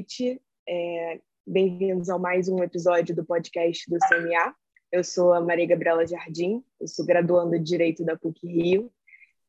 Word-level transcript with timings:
noite. 0.00 0.40
É, 0.66 1.20
Bem-vindos 1.46 2.08
a 2.08 2.18
mais 2.18 2.48
um 2.48 2.62
episódio 2.62 3.14
do 3.14 3.22
podcast 3.22 3.84
do 3.90 3.98
CMA. 3.98 4.54
Eu 4.90 5.04
sou 5.04 5.34
a 5.34 5.42
Maria 5.42 5.66
Gabriela 5.66 6.06
Jardim, 6.06 6.64
eu 6.80 6.88
sou 6.88 7.04
graduanda 7.04 7.58
de 7.58 7.64
Direito 7.66 8.02
da 8.02 8.16
PUC 8.16 8.46
Rio 8.46 8.90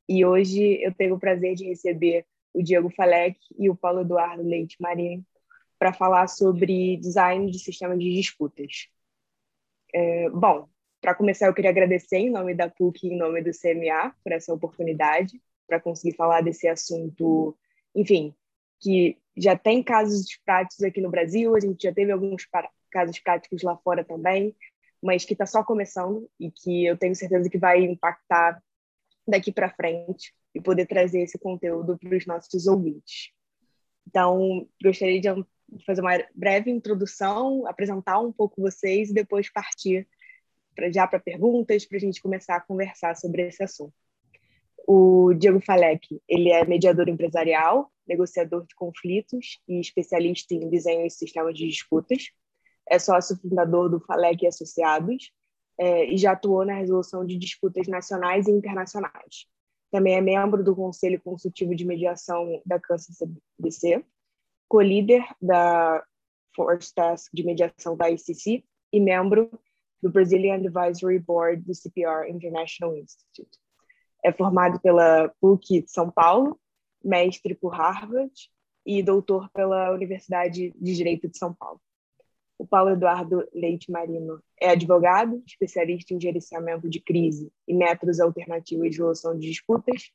e 0.09 0.25
hoje 0.25 0.84
eu 0.84 0.93
tenho 0.93 1.16
o 1.16 1.20
prazer 1.20 1.55
de 1.55 1.64
receber 1.64 2.25
o 2.54 2.61
Diego 2.61 2.89
Falec 2.89 3.39
e 3.57 3.70
o 3.70 3.75
Paulo 3.75 4.02
Eduardo 4.02 4.43
Leite 4.43 4.75
Marinho 4.82 5.25
para 5.79 5.93
falar 5.93 6.27
sobre 6.27 6.97
design 6.97 7.49
de 7.49 7.57
sistemas 7.57 7.97
de 7.97 8.13
disputas. 8.13 8.89
É, 9.93 10.29
bom, 10.31 10.68
para 10.99 11.15
começar, 11.15 11.47
eu 11.47 11.54
queria 11.54 11.71
agradecer 11.71 12.18
em 12.18 12.29
nome 12.29 12.54
da 12.54 12.70
PUC 12.70 13.07
e 13.07 13.13
em 13.13 13.18
nome 13.18 13.41
do 13.41 13.52
CMA 13.52 14.13
por 14.21 14.33
essa 14.33 14.54
oportunidade, 14.54 15.41
para 15.65 15.79
conseguir 15.79 16.18
falar 16.18 16.41
desse 16.41 16.68
assunto, 16.68 17.58
enfim, 17.95 18.36
que 18.81 19.17
já 19.38 19.58
tem 19.58 19.81
casos 19.81 20.26
práticos 20.44 20.84
aqui 20.84 20.99
no 20.99 21.09
Brasil, 21.09 21.55
a 21.55 21.59
gente 21.59 21.84
já 21.84 21.94
teve 21.94 22.12
alguns 22.12 22.45
casos 22.90 23.20
práticos 23.20 23.62
lá 23.63 23.77
fora 23.77 24.04
também, 24.04 24.55
mas 25.02 25.23
que 25.23 25.34
está 25.34 25.45
só 25.45 25.63
começando 25.63 26.30
e 26.40 26.52
que 26.52 26.85
eu 26.85 26.98
tenho 26.98 27.16
certeza 27.16 27.49
que 27.49 27.57
vai 27.57 27.84
impactar 27.84 28.62
daqui 29.27 29.52
para 29.52 29.73
frente 29.73 30.34
e 30.54 30.62
poder 30.62 30.85
trazer 30.85 31.21
esse 31.21 31.38
conteúdo 31.40 31.98
para 31.98 32.16
os 32.16 32.26
nossos 32.26 32.67
ouvintes. 32.67 33.31
Então, 34.07 34.67
gostaria 34.84 35.21
de 35.21 35.29
fazer 35.85 36.02
uma 36.02 36.18
breve 36.35 36.70
introdução, 36.70 37.66
apresentar 37.66 38.20
um 38.20 38.32
pouco 38.32 38.62
vocês 38.62 39.09
e 39.09 39.13
depois 39.13 39.49
partir 39.52 40.07
pra, 40.76 40.91
já 40.91 41.07
para 41.07 41.20
perguntas, 41.20 41.85
para 41.85 41.98
a 41.98 42.02
gente 42.02 42.21
começar 42.21 42.57
a 42.57 42.62
conversar 42.62 43.16
sobre 43.16 43.48
esse 43.48 43.63
assunto. 43.63 43.93
O 44.88 45.34
Diego 45.34 45.62
Falec, 45.62 46.21
ele 46.27 46.52
é 46.52 46.66
mediador 46.66 47.07
empresarial, 47.07 47.91
negociador 48.12 48.65
de 48.65 48.76
conflitos 48.76 49.59
e 49.67 49.79
especialista 49.79 50.54
em 50.54 50.70
desenho 50.70 51.05
e 51.05 51.09
sistemas 51.09 51.57
de 51.57 51.67
disputas. 51.67 52.29
É 52.90 52.99
sócio 52.99 53.37
fundador 53.37 53.90
do 53.90 53.99
Falec 54.01 54.45
Associados 54.45 55.31
é, 55.79 56.05
e 56.05 56.18
já 56.18 56.34
atuou 56.34 56.65
na 56.65 56.73
resolução 56.73 57.26
de 57.26 57.37
disputas 57.37 57.87
nacionais 57.87 58.48
e 58.48 58.51
internacionais. 58.51 59.48
Também 59.90 60.15
é 60.15 60.21
membro 60.21 60.63
do 60.63 60.76
Conselho 60.76 61.21
Consultivo 61.21 61.76
de 61.76 61.85
Mediação 61.85 62.62
da 62.65 62.79
Câncer 62.79 63.13
CBC, 63.13 64.06
co-líder 64.68 65.23
da 65.41 66.03
Force 66.56 66.94
Task 66.94 67.31
de 67.34 67.44
Mediação 67.44 67.96
da 67.96 68.09
ICC 68.09 68.63
e 68.91 69.00
membro 69.00 69.50
do 70.01 70.09
Brazilian 70.09 70.56
Advisory 70.56 71.19
Board 71.19 71.62
do 71.63 71.73
CPR 71.73 72.29
International 72.29 72.96
Institute. 72.97 73.57
É 74.23 74.31
formado 74.31 74.79
pela 74.79 75.29
PUC 75.40 75.81
de 75.81 75.91
São 75.91 76.09
Paulo 76.09 76.59
mestre 77.03 77.56
por 77.56 77.74
Harvard 77.74 78.31
e 78.85 79.02
doutor 79.03 79.50
pela 79.52 79.91
Universidade 79.91 80.74
de 80.75 80.96
Direito 80.96 81.28
de 81.28 81.38
São 81.38 81.53
Paulo. 81.53 81.80
O 82.58 82.66
Paulo 82.66 82.91
Eduardo 82.91 83.47
Leite 83.53 83.91
Marino 83.91 84.41
é 84.59 84.69
advogado, 84.69 85.41
especialista 85.47 86.13
em 86.13 86.22
gerenciamento 86.22 86.88
de 86.88 87.00
crise 87.00 87.52
e 87.68 87.74
métodos 87.74 88.19
alternativos 88.19 88.91
de 88.91 88.97
resolução 88.97 89.38
de 89.38 89.47
disputas, 89.47 90.12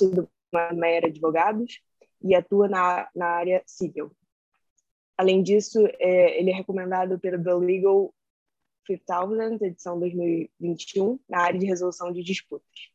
do 0.00 0.28
Meyer 0.74 1.04
Advogados, 1.04 1.82
e 2.22 2.34
atua 2.34 2.68
na, 2.68 3.08
na 3.14 3.26
área 3.26 3.62
civil. 3.66 4.12
Além 5.16 5.42
disso, 5.42 5.86
é, 5.98 6.40
ele 6.40 6.50
é 6.50 6.54
recomendado 6.54 7.18
pelo 7.18 7.42
The 7.42 7.54
Legal 7.54 8.14
5000, 8.86 9.58
edição 9.66 9.98
2021, 9.98 11.18
na 11.28 11.42
área 11.42 11.58
de 11.58 11.66
resolução 11.66 12.12
de 12.12 12.22
disputas. 12.22 12.90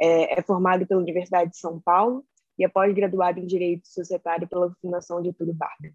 É, 0.00 0.38
é 0.38 0.42
formado 0.42 0.86
pela 0.86 1.00
Universidade 1.00 1.50
de 1.50 1.58
São 1.58 1.80
Paulo 1.80 2.24
e 2.58 2.64
é 2.64 2.68
pós-graduado 2.68 3.40
em 3.40 3.46
Direito 3.46 3.88
Societário 3.88 4.48
pela 4.48 4.74
Fundação 4.80 5.22
Getúlio 5.24 5.54
Vargas. 5.54 5.94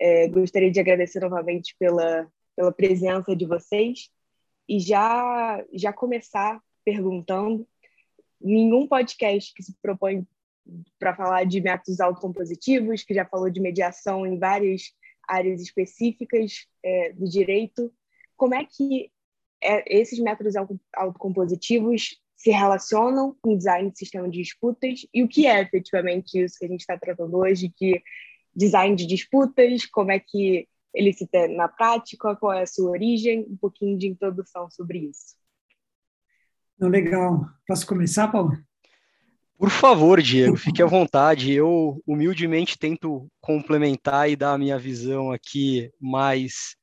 É, 0.00 0.28
gostaria 0.28 0.70
de 0.70 0.78
agradecer 0.78 1.20
novamente 1.20 1.74
pela, 1.78 2.30
pela 2.54 2.72
presença 2.72 3.34
de 3.34 3.46
vocês 3.46 4.10
e 4.68 4.78
já, 4.78 5.64
já 5.72 5.92
começar 5.92 6.60
perguntando. 6.84 7.66
Nenhum 8.40 8.86
podcast 8.86 9.52
que 9.52 9.62
se 9.62 9.74
propõe 9.82 10.26
para 10.98 11.14
falar 11.14 11.44
de 11.44 11.60
métodos 11.60 12.00
autocompositivos, 12.00 13.02
que 13.02 13.14
já 13.14 13.24
falou 13.24 13.50
de 13.50 13.60
mediação 13.60 14.26
em 14.26 14.38
várias 14.38 14.92
áreas 15.26 15.60
específicas 15.60 16.66
é, 16.82 17.12
do 17.12 17.28
direito, 17.28 17.92
como 18.36 18.54
é 18.54 18.64
que 18.64 19.10
é, 19.62 19.98
esses 19.98 20.18
métodos 20.18 20.54
autocompositivos 20.94 22.16
se 22.38 22.50
relacionam 22.50 23.36
com 23.42 23.56
design 23.56 23.90
de 23.90 23.98
sistema 23.98 24.28
de 24.28 24.38
disputas 24.38 25.00
e 25.12 25.24
o 25.24 25.28
que 25.28 25.46
é 25.46 25.60
efetivamente 25.60 26.40
isso 26.40 26.56
que 26.56 26.64
a 26.64 26.68
gente 26.68 26.80
está 26.80 26.96
tratando 26.96 27.36
hoje, 27.36 27.72
que 27.76 28.00
design 28.54 28.94
de 28.94 29.06
disputas, 29.06 29.84
como 29.86 30.12
é 30.12 30.20
que 30.20 30.68
ele 30.94 31.12
se 31.12 31.26
tem 31.26 31.54
na 31.54 31.68
prática, 31.68 32.36
qual 32.36 32.52
é 32.52 32.62
a 32.62 32.66
sua 32.66 32.90
origem, 32.90 33.44
um 33.50 33.56
pouquinho 33.56 33.98
de 33.98 34.06
introdução 34.06 34.70
sobre 34.70 35.00
isso. 35.00 35.36
legal. 36.88 37.44
Posso 37.66 37.84
começar, 37.86 38.28
Paulo? 38.28 38.56
Por 39.58 39.70
favor, 39.70 40.22
Diego, 40.22 40.56
fique 40.56 40.80
à 40.80 40.86
vontade. 40.86 41.52
Eu 41.52 42.00
humildemente 42.06 42.78
tento 42.78 43.26
complementar 43.40 44.30
e 44.30 44.36
dar 44.36 44.52
a 44.52 44.58
minha 44.58 44.78
visão 44.78 45.32
aqui 45.32 45.90
mais 46.00 46.76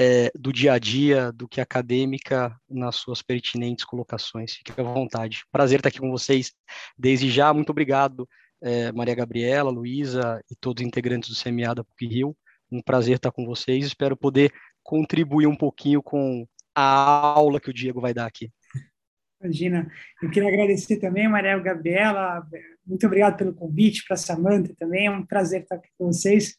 é, 0.00 0.30
do 0.38 0.52
dia 0.52 0.74
a 0.74 0.78
dia 0.78 1.32
do 1.32 1.48
que 1.48 1.60
acadêmica 1.60 2.56
nas 2.70 2.94
suas 2.94 3.20
pertinentes 3.20 3.84
colocações. 3.84 4.52
Fique 4.54 4.80
à 4.80 4.84
vontade. 4.84 5.42
Prazer 5.50 5.80
estar 5.80 5.88
aqui 5.88 5.98
com 5.98 6.12
vocês 6.12 6.52
desde 6.96 7.28
já. 7.28 7.52
Muito 7.52 7.70
obrigado, 7.70 8.28
é, 8.62 8.92
Maria 8.92 9.16
Gabriela, 9.16 9.72
Luísa 9.72 10.40
e 10.48 10.54
todos 10.54 10.82
os 10.82 10.86
integrantes 10.86 11.28
do 11.28 11.42
CMA 11.42 11.74
da 11.74 11.82
PUC 11.82 12.06
Rio. 12.06 12.36
Um 12.70 12.80
prazer 12.80 13.16
estar 13.16 13.32
com 13.32 13.44
vocês. 13.44 13.86
Espero 13.86 14.16
poder 14.16 14.52
contribuir 14.84 15.48
um 15.48 15.56
pouquinho 15.56 16.00
com 16.00 16.46
a 16.76 16.80
aula 16.80 17.60
que 17.60 17.70
o 17.70 17.74
Diego 17.74 18.00
vai 18.00 18.14
dar 18.14 18.26
aqui. 18.26 18.52
Imagina, 19.42 19.90
eu 20.22 20.30
queria 20.30 20.48
agradecer 20.48 20.98
também, 20.98 21.28
Maria 21.28 21.58
Gabriela, 21.58 22.44
muito 22.84 23.06
obrigado 23.06 23.36
pelo 23.36 23.54
convite, 23.54 24.04
para 24.04 24.14
a 24.14 24.18
Samanta 24.18 24.74
também, 24.76 25.06
é 25.06 25.10
um 25.10 25.24
prazer 25.24 25.62
estar 25.62 25.76
aqui 25.76 25.88
com 25.96 26.06
vocês 26.06 26.56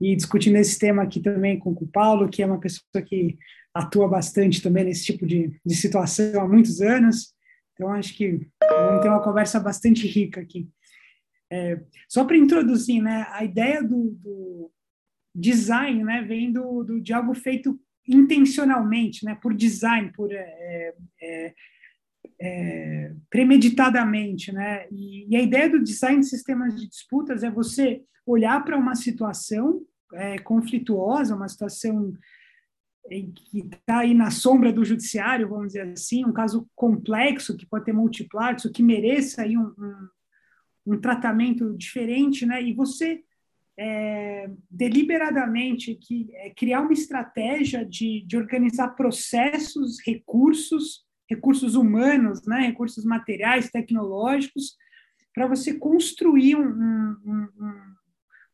e 0.00 0.14
discutindo 0.14 0.56
esse 0.56 0.78
tema 0.78 1.02
aqui 1.02 1.20
também 1.20 1.58
com 1.58 1.70
o 1.70 1.88
Paulo, 1.88 2.28
que 2.28 2.42
é 2.42 2.46
uma 2.46 2.60
pessoa 2.60 3.02
que 3.04 3.36
atua 3.74 4.08
bastante 4.08 4.62
também 4.62 4.84
nesse 4.84 5.04
tipo 5.04 5.26
de, 5.26 5.58
de 5.64 5.74
situação 5.74 6.40
há 6.40 6.48
muitos 6.48 6.80
anos. 6.80 7.34
Então, 7.74 7.92
acho 7.92 8.16
que 8.16 8.48
vamos 8.68 9.02
ter 9.02 9.08
uma 9.08 9.22
conversa 9.22 9.60
bastante 9.60 10.06
rica 10.06 10.40
aqui. 10.40 10.68
É, 11.50 11.80
só 12.08 12.24
para 12.24 12.36
introduzir, 12.36 13.02
né, 13.02 13.26
a 13.30 13.44
ideia 13.44 13.82
do, 13.82 14.10
do 14.20 14.70
design 15.34 16.04
né, 16.04 16.22
vem 16.22 16.52
do, 16.52 16.82
do, 16.84 17.00
de 17.00 17.12
algo 17.12 17.34
feito 17.34 17.78
intencionalmente, 18.06 19.24
né, 19.24 19.38
por 19.40 19.54
design, 19.54 20.12
por 20.12 20.32
é, 20.32 20.94
é, 21.22 21.54
é, 22.40 23.12
premeditadamente, 23.28 24.52
né? 24.52 24.86
E, 24.90 25.26
e, 25.28 25.36
a 25.36 25.42
ideia 25.42 25.68
do 25.68 25.82
design 25.82 26.20
de 26.20 26.26
sistemas 26.26 26.74
de 26.74 26.88
disputas 26.88 27.42
é 27.42 27.50
você 27.50 28.02
olhar 28.24 28.64
para 28.64 28.76
uma 28.76 28.94
situação 28.94 29.82
é, 30.14 30.38
conflituosa, 30.38 31.34
uma 31.34 31.48
situação 31.48 32.14
que 33.08 33.60
está 33.60 34.00
aí 34.00 34.12
na 34.12 34.30
sombra 34.30 34.70
do 34.70 34.84
judiciário, 34.84 35.48
vamos 35.48 35.68
dizer 35.68 35.90
assim, 35.90 36.26
um 36.26 36.32
caso 36.32 36.68
complexo 36.76 37.56
que 37.56 37.64
pode 37.64 37.86
ter 37.86 37.92
multiplatos, 37.92 38.70
que 38.70 38.82
mereça 38.82 39.42
aí 39.42 39.56
um, 39.56 39.72
um, 39.78 40.08
um 40.94 41.00
tratamento 41.00 41.74
diferente, 41.76 42.44
né? 42.44 42.62
E 42.62 42.74
você 42.74 43.22
é, 43.78 44.50
deliberadamente 44.70 45.94
que 45.94 46.28
é, 46.34 46.50
criar 46.50 46.82
uma 46.82 46.92
estratégia 46.92 47.84
de, 47.84 48.22
de 48.26 48.36
organizar 48.36 48.88
processos, 48.88 49.98
recursos 50.04 51.07
recursos 51.28 51.74
humanos, 51.74 52.46
né, 52.46 52.60
recursos 52.66 53.04
materiais, 53.04 53.70
tecnológicos, 53.70 54.76
para 55.34 55.46
você 55.46 55.74
construir 55.74 56.56
um, 56.56 56.68
um, 56.68 57.48
um, 57.60 57.78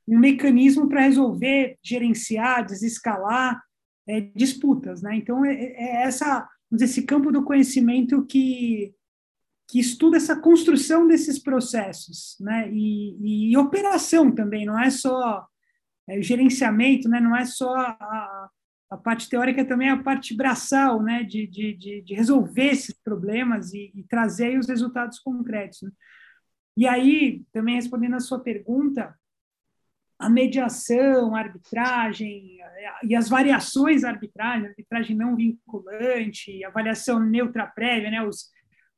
um 0.08 0.18
mecanismo 0.18 0.88
para 0.88 1.02
resolver, 1.02 1.78
gerenciar, 1.82 2.66
desescalar 2.66 3.62
é, 4.06 4.20
disputas. 4.20 5.02
Né? 5.02 5.16
Então, 5.16 5.44
é, 5.44 5.54
é 5.54 6.02
essa, 6.02 6.48
esse 6.80 7.02
campo 7.04 7.32
do 7.32 7.44
conhecimento 7.44 8.24
que, 8.26 8.92
que 9.68 9.78
estuda 9.78 10.16
essa 10.16 10.36
construção 10.36 11.06
desses 11.06 11.38
processos 11.38 12.36
né? 12.40 12.68
e, 12.70 13.50
e 13.50 13.56
operação 13.56 14.30
também, 14.30 14.66
não 14.66 14.78
é 14.78 14.90
só 14.90 15.46
é, 16.08 16.20
gerenciamento, 16.20 17.08
né? 17.08 17.20
não 17.20 17.34
é 17.34 17.44
só 17.44 17.74
a, 17.74 18.50
a 18.94 18.96
parte 18.96 19.28
teórica 19.28 19.64
também 19.64 19.88
é 19.88 19.90
a 19.90 20.02
parte 20.02 20.36
braçal, 20.36 21.02
né, 21.02 21.24
de, 21.24 21.46
de, 21.46 22.02
de, 22.02 22.14
resolver 22.14 22.70
esses 22.70 22.94
problemas 22.94 23.72
e, 23.74 23.90
e 23.94 24.04
trazer 24.04 24.58
os 24.58 24.68
resultados 24.68 25.18
concretos. 25.18 25.82
Né? 25.82 25.90
E 26.76 26.86
aí, 26.86 27.42
também 27.52 27.74
respondendo 27.74 28.14
a 28.14 28.20
sua 28.20 28.40
pergunta, 28.40 29.14
a 30.18 30.30
mediação, 30.30 31.34
a 31.34 31.40
arbitragem 31.40 32.58
e 33.02 33.14
as 33.16 33.28
variações 33.28 34.02
da 34.02 34.10
arbitragem, 34.10 34.68
arbitragem 34.68 35.16
não 35.16 35.34
vinculante, 35.34 36.64
avaliação 36.64 37.18
neutra 37.18 37.66
prévia, 37.66 38.10
né, 38.10 38.22
os, 38.22 38.50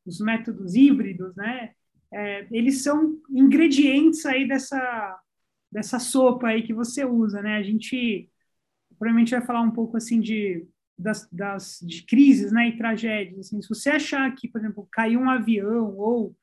os 0.05 0.21
métodos 0.21 0.75
híbridos, 0.75 1.35
né, 1.35 1.73
é, 2.13 2.47
eles 2.51 2.83
são 2.83 3.19
ingredientes 3.31 4.25
aí 4.27 4.47
dessa 4.47 5.21
dessa 5.71 5.99
sopa 5.99 6.49
aí 6.49 6.63
que 6.63 6.73
você 6.73 7.05
usa, 7.05 7.43
né? 7.43 7.57
A 7.57 7.63
gente 7.63 8.31
provavelmente 8.99 9.31
vai 9.31 9.45
falar 9.45 9.61
um 9.61 9.71
pouco 9.71 9.97
assim 9.97 10.21
de 10.21 10.67
das, 10.99 11.29
das 11.31 11.79
de 11.83 12.07
crises, 12.07 12.51
né, 12.51 12.69
e 12.69 12.77
tragédias. 12.77 13.41
Assim, 13.41 13.61
se 13.61 13.69
você 13.69 13.91
achar 13.91 14.35
que, 14.35 14.49
por 14.49 14.61
exemplo, 14.61 14.89
caiu 14.91 15.21
um 15.21 15.29
avião 15.29 15.95
ou 15.97 16.35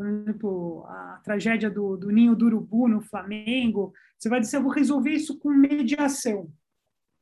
por 0.00 0.06
exemplo, 0.06 0.86
a 0.88 1.20
tragédia 1.22 1.68
do, 1.70 1.94
do 1.94 2.08
ninho 2.08 2.34
do 2.34 2.46
urubu 2.46 2.88
no 2.88 3.02
Flamengo, 3.02 3.92
você 4.18 4.30
vai 4.30 4.40
dizer, 4.40 4.56
eu 4.56 4.62
vou 4.62 4.72
resolver 4.72 5.10
isso 5.10 5.38
com 5.38 5.50
mediação. 5.50 6.50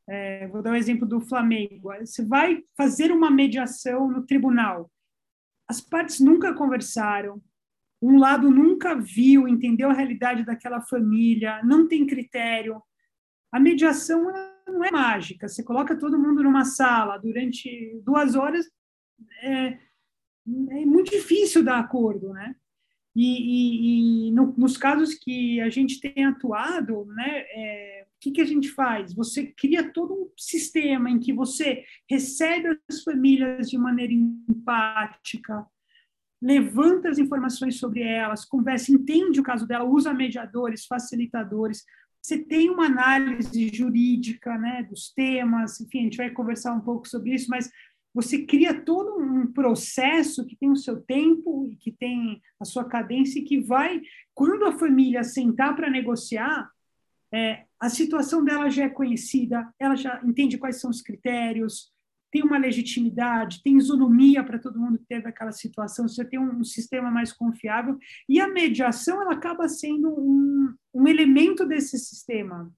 É, 0.08 0.46
vou 0.46 0.62
dar 0.62 0.70
o 0.70 0.72
um 0.74 0.76
exemplo 0.76 1.04
do 1.04 1.20
Flamengo. 1.20 1.90
Você 1.98 2.24
vai 2.24 2.62
fazer 2.76 3.10
uma 3.10 3.32
mediação 3.32 4.08
no 4.08 4.24
tribunal. 4.24 4.88
As 5.66 5.80
partes 5.80 6.20
nunca 6.20 6.54
conversaram, 6.54 7.42
um 8.00 8.16
lado 8.16 8.48
nunca 8.48 8.94
viu, 8.94 9.48
entendeu 9.48 9.90
a 9.90 9.94
realidade 9.94 10.44
daquela 10.44 10.80
família, 10.80 11.60
não 11.64 11.88
tem 11.88 12.06
critério. 12.06 12.80
A 13.50 13.58
mediação 13.58 14.30
não 14.72 14.84
é 14.84 14.90
mágica. 14.90 15.48
Você 15.48 15.62
coloca 15.62 15.98
todo 15.98 16.18
mundo 16.18 16.42
numa 16.42 16.64
sala 16.64 17.18
durante 17.18 18.00
duas 18.04 18.34
horas, 18.34 18.66
é, 19.42 19.66
é 19.66 20.86
muito 20.86 21.10
difícil 21.10 21.62
dar 21.64 21.78
acordo, 21.78 22.32
né? 22.32 22.54
E, 23.14 23.24
e, 23.24 24.28
e 24.28 24.32
no, 24.32 24.54
nos 24.56 24.76
casos 24.76 25.14
que 25.14 25.60
a 25.60 25.68
gente 25.68 26.00
tem 26.00 26.24
atuado, 26.24 27.04
né, 27.06 27.44
é, 27.50 28.06
o 28.06 28.20
que, 28.20 28.30
que 28.30 28.40
a 28.40 28.44
gente 28.44 28.68
faz? 28.68 29.12
Você 29.12 29.46
cria 29.46 29.92
todo 29.92 30.14
um 30.14 30.30
sistema 30.36 31.10
em 31.10 31.18
que 31.18 31.32
você 31.32 31.84
recebe 32.08 32.78
as 32.88 33.02
famílias 33.02 33.68
de 33.68 33.76
maneira 33.76 34.12
empática, 34.12 35.66
levanta 36.40 37.08
as 37.08 37.18
informações 37.18 37.78
sobre 37.78 38.02
elas, 38.02 38.44
conversa, 38.44 38.92
entende 38.92 39.40
o 39.40 39.42
caso 39.42 39.66
dela, 39.66 39.84
usa 39.84 40.14
mediadores, 40.14 40.86
facilitadores. 40.86 41.84
Você 42.22 42.38
tem 42.38 42.68
uma 42.70 42.86
análise 42.86 43.68
jurídica 43.72 44.56
né, 44.58 44.82
dos 44.82 45.12
temas, 45.12 45.80
enfim, 45.80 46.00
a 46.00 46.02
gente 46.02 46.16
vai 46.16 46.30
conversar 46.30 46.74
um 46.74 46.80
pouco 46.80 47.08
sobre 47.08 47.34
isso, 47.34 47.48
mas 47.48 47.70
você 48.14 48.44
cria 48.44 48.74
todo 48.74 49.18
um 49.18 49.52
processo 49.52 50.44
que 50.44 50.56
tem 50.56 50.70
o 50.70 50.76
seu 50.76 51.00
tempo 51.00 51.68
e 51.70 51.76
que 51.76 51.92
tem 51.92 52.42
a 52.58 52.64
sua 52.64 52.84
cadência 52.84 53.38
e 53.38 53.44
que 53.44 53.60
vai, 53.60 54.00
quando 54.34 54.64
a 54.64 54.78
família 54.78 55.22
sentar 55.22 55.76
para 55.76 55.90
negociar, 55.90 56.70
é, 57.32 57.64
a 57.78 57.88
situação 57.88 58.44
dela 58.44 58.70
já 58.70 58.84
é 58.84 58.88
conhecida, 58.88 59.72
ela 59.78 59.94
já 59.94 60.20
entende 60.24 60.58
quais 60.58 60.80
são 60.80 60.90
os 60.90 61.02
critérios, 61.02 61.92
tem 62.30 62.42
uma 62.42 62.58
legitimidade, 62.58 63.62
tem 63.62 63.76
isonomia 63.76 64.44
para 64.44 64.58
todo 64.58 64.78
mundo 64.78 64.98
que 64.98 65.06
teve 65.06 65.28
aquela 65.28 65.52
situação, 65.52 66.06
você 66.06 66.24
tem 66.24 66.38
um, 66.38 66.62
sistema 66.64 67.10
mais 67.10 67.32
confiável, 67.32 67.98
e 68.28 68.40
a 68.40 68.48
mediação 68.48 69.20
ela 69.22 69.32
acaba 69.32 69.68
sendo 69.68 70.08
um, 70.10 70.74
um 70.94 71.08
elemento 71.08 71.66
desse 71.66 71.98
sistema. 71.98 72.70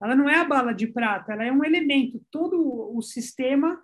Ela 0.00 0.16
não 0.16 0.28
é 0.28 0.36
a 0.36 0.44
bala 0.44 0.72
de 0.72 0.86
prata, 0.86 1.32
ela 1.32 1.44
é 1.44 1.52
um 1.52 1.64
elemento. 1.64 2.20
Todo 2.30 2.94
o 2.94 3.00
sistema 3.00 3.80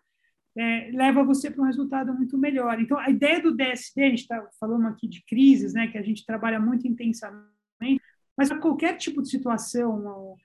é, 0.56 0.90
leva 0.92 1.22
você 1.22 1.50
para 1.50 1.62
um 1.62 1.66
resultado 1.66 2.12
muito 2.12 2.36
melhor. 2.36 2.80
Então, 2.80 2.98
a 2.98 3.08
ideia 3.08 3.40
do 3.40 3.54
DSD, 3.54 4.02
a 4.02 4.08
gente 4.10 4.22
está 4.22 4.48
falando 4.58 4.88
aqui 4.88 5.06
de 5.06 5.24
crises, 5.24 5.72
né, 5.72 5.86
que 5.86 5.96
a 5.96 6.02
gente 6.02 6.26
trabalha 6.26 6.58
muito 6.58 6.86
intensamente, 6.88 8.02
mas 8.36 8.50
a 8.50 8.58
qualquer 8.58 8.96
tipo 8.96 9.22
de 9.22 9.30
situação, 9.30 10.36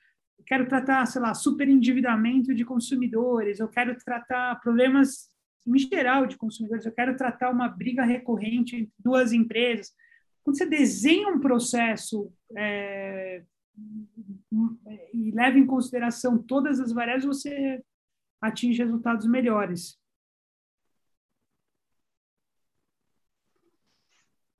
quero 0.43 0.67
tratar, 0.67 1.05
sei 1.05 1.21
lá, 1.21 1.33
superendividamento 1.33 2.53
de 2.53 2.65
consumidores, 2.65 3.59
eu 3.59 3.67
quero 3.67 3.97
tratar 3.97 4.59
problemas 4.61 5.29
em 5.65 5.77
geral 5.77 6.25
de 6.25 6.37
consumidores, 6.37 6.85
eu 6.85 6.91
quero 6.91 7.15
tratar 7.15 7.49
uma 7.49 7.69
briga 7.69 8.03
recorrente 8.03 8.75
entre 8.75 8.93
duas 8.99 9.31
empresas. 9.31 9.91
Quando 10.43 10.57
você 10.57 10.65
desenha 10.65 11.29
um 11.29 11.39
processo 11.39 12.31
é, 12.55 13.43
e 15.13 15.31
leva 15.31 15.57
em 15.57 15.65
consideração 15.65 16.37
todas 16.37 16.79
as 16.79 16.91
variáveis, 16.91 17.25
você 17.25 17.81
atinge 18.41 18.83
resultados 18.83 19.25
melhores. 19.25 19.97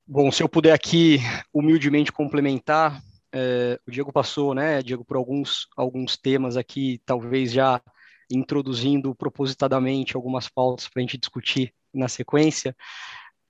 Bom, 0.06 0.31
se 0.31 0.41
eu 0.44 0.50
puder 0.50 0.74
aqui 0.74 1.18
humildemente 1.53 2.12
complementar, 2.12 3.01
é, 3.33 3.80
o 3.88 3.91
Diego 3.91 4.13
passou, 4.13 4.53
né, 4.53 4.81
Diego, 4.83 5.03
por 5.03 5.18
alguns, 5.18 5.68
alguns 5.75 6.15
temas 6.15 6.56
aqui, 6.56 7.01
talvez 7.06 7.51
já 7.51 7.81
introduzindo 8.31 9.13
propositadamente 9.15 10.15
algumas 10.15 10.47
pautas 10.47 10.88
para 10.88 11.00
a 11.00 11.01
gente 11.01 11.18
discutir 11.18 11.74
na 11.94 12.07
sequência. 12.07 12.75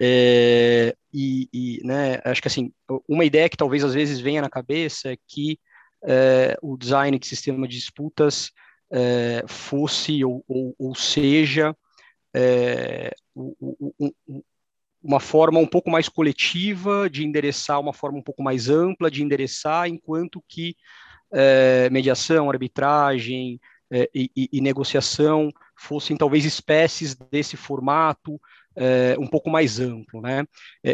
É, 0.02 0.96
e, 1.14 1.48
e, 1.54 1.82
né, 1.84 2.20
acho 2.26 2.42
que 2.42 2.48
assim, 2.48 2.72
uma 3.08 3.26
ideia 3.26 3.48
que 3.50 3.58
talvez 3.58 3.84
às 3.84 3.94
vezes 3.94 4.20
venha 4.20 4.42
na 4.42 4.50
cabeça 4.50 5.12
é 5.12 5.18
que 5.28 5.60
é, 6.06 6.58
o 6.62 6.76
design 6.78 7.18
de 7.20 7.28
sistema 7.28 7.68
de 7.68 7.78
disputas 7.78 8.52
é, 8.92 9.44
fosse 9.48 10.24
ou, 10.24 10.44
ou, 10.48 10.76
ou 10.78 10.96
seja 10.96 11.76
é, 12.34 13.14
o, 13.36 14.44
uma 15.04 15.20
forma 15.20 15.60
um 15.60 15.68
pouco 15.68 15.92
mais 15.92 16.08
coletiva 16.08 17.10
de 17.10 17.26
endereçar, 17.26 17.80
uma 17.80 17.94
forma 17.94 18.18
um 18.18 18.22
pouco 18.22 18.42
mais 18.42 18.70
ampla 18.70 19.12
de 19.12 19.22
endereçar, 19.22 19.88
enquanto 19.88 20.44
que 20.48 20.76
é, 21.34 21.90
mediação, 21.90 22.50
arbitragem 22.50 23.60
é, 23.92 24.10
e, 24.16 24.30
e, 24.52 24.62
negociação 24.62 25.50
fossem 25.76 26.16
talvez 26.16 26.46
espécies 26.46 27.16
desse 27.16 27.58
formato 27.58 28.40
é, 28.76 29.16
um 29.20 29.28
pouco 29.28 29.50
mais 29.50 29.80
amplo, 29.80 30.22
né? 30.22 30.46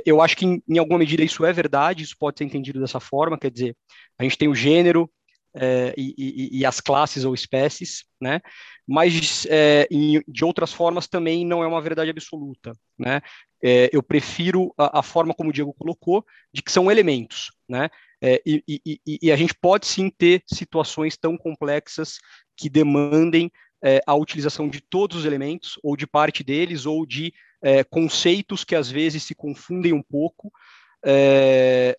Eu 0.05 0.21
acho 0.21 0.35
que 0.35 0.45
em, 0.45 0.61
em, 0.67 0.77
alguma 0.79 0.99
medida 0.99 1.23
isso 1.23 1.45
é 1.45 1.53
verdade, 1.53 2.03
isso 2.03 2.15
pode 2.17 2.37
ser 2.37 2.43
entendido 2.43 2.79
dessa 2.79 2.99
forma, 2.99 3.37
quer 3.37 3.51
dizer, 3.51 3.77
a 4.17 4.23
gente 4.23 4.37
tem 4.37 4.49
o 4.49 4.55
gênero 4.55 5.09
é, 5.55 5.93
e, 5.97 6.13
e, 6.17 6.59
e, 6.59 6.65
as 6.65 6.79
classes 6.79 7.25
ou 7.25 7.33
espécies, 7.33 8.03
né? 8.21 8.39
Mas 8.87 9.45
é, 9.49 9.87
em, 9.89 10.21
de 10.27 10.45
outras 10.45 10.71
formas 10.71 11.07
também 11.07 11.45
não 11.45 11.63
é 11.63 11.67
uma 11.67 11.81
verdade 11.81 12.11
absoluta, 12.11 12.73
né? 12.97 13.21
É, 13.63 13.89
eu 13.91 14.01
prefiro 14.01 14.73
a, 14.77 14.99
a, 14.99 15.03
forma 15.03 15.33
como 15.33 15.49
o 15.49 15.53
Diego 15.53 15.73
colocou, 15.73 16.25
de 16.53 16.61
que 16.61 16.71
são 16.71 16.91
elementos, 16.91 17.51
né? 17.67 17.89
É, 18.21 18.41
e, 18.45 18.63
e, 19.05 19.31
a 19.31 19.35
gente 19.35 19.53
pode 19.53 19.87
sim 19.87 20.09
ter 20.09 20.43
situações 20.45 21.15
tão 21.15 21.37
complexas 21.37 22.17
que 22.55 22.69
demandem 22.69 23.49
é, 23.81 24.01
a 24.05 24.13
utilização 24.13 24.67
de 24.67 24.81
todos 24.81 25.17
os 25.17 25.25
elementos, 25.25 25.79
ou 25.81 25.95
de 25.95 26.05
parte 26.05 26.43
deles, 26.43 26.85
ou 26.85 27.05
de 27.05 27.33
é, 27.61 27.83
conceitos 27.83 28.63
que 28.63 28.75
às 28.75 28.91
vezes 28.91 29.23
se 29.23 29.33
confundem 29.33 29.93
um 29.93 30.03
pouco, 30.03 30.51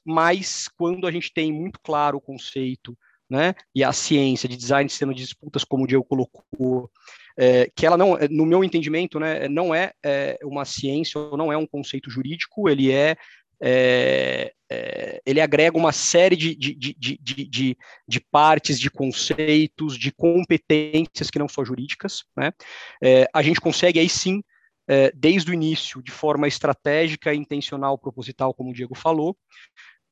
mas 0.04 0.68
quando 0.76 1.06
a 1.06 1.10
gente 1.10 1.32
tem 1.32 1.50
muito 1.50 1.80
claro 1.82 2.18
o 2.18 2.20
conceito 2.20 2.94
né, 3.30 3.54
e 3.72 3.84
a 3.84 3.92
ciência 3.92 4.48
de 4.48 4.56
design 4.56 4.86
de 4.86 4.92
sistema 4.92 5.14
de 5.14 5.22
disputas, 5.22 5.62
como 5.62 5.84
o 5.84 5.86
Diego 5.86 6.04
colocou, 6.04 6.90
é, 7.38 7.70
que 7.74 7.86
ela 7.86 7.96
não, 7.96 8.18
no 8.28 8.44
meu 8.44 8.64
entendimento, 8.64 9.20
né, 9.20 9.48
não 9.48 9.72
é, 9.72 9.92
é, 10.04 10.38
uma 10.42 10.64
ciência, 10.64 11.20
ou 11.20 11.36
não 11.36 11.52
é 11.52 11.56
um 11.56 11.66
conceito 11.66 12.10
jurídico, 12.10 12.68
ele 12.68 12.90
é, 12.90 13.16
é, 13.62 14.52
é 14.68 15.22
ele 15.24 15.40
agrega 15.40 15.78
uma 15.78 15.92
série 15.92 16.34
de, 16.34 16.56
de, 16.56 16.74
de, 16.74 17.18
de, 17.22 17.76
de, 18.08 18.20
partes, 18.32 18.80
de 18.80 18.90
conceitos, 18.90 19.96
de 19.96 20.10
competências 20.10 21.30
que 21.30 21.38
não 21.38 21.48
são 21.48 21.64
jurídicas, 21.64 22.24
né, 22.36 22.52
é, 23.00 23.28
a 23.32 23.42
gente 23.42 23.60
consegue 23.60 24.00
aí 24.00 24.08
sim 24.08 24.42
é, 24.88 25.12
desde 25.14 25.52
o 25.52 25.54
início, 25.54 26.02
de 26.02 26.10
forma 26.10 26.48
estratégica, 26.48 27.32
intencional, 27.32 27.96
proposital, 27.96 28.52
como 28.52 28.70
o 28.70 28.74
Diego 28.74 28.96
falou, 28.96 29.36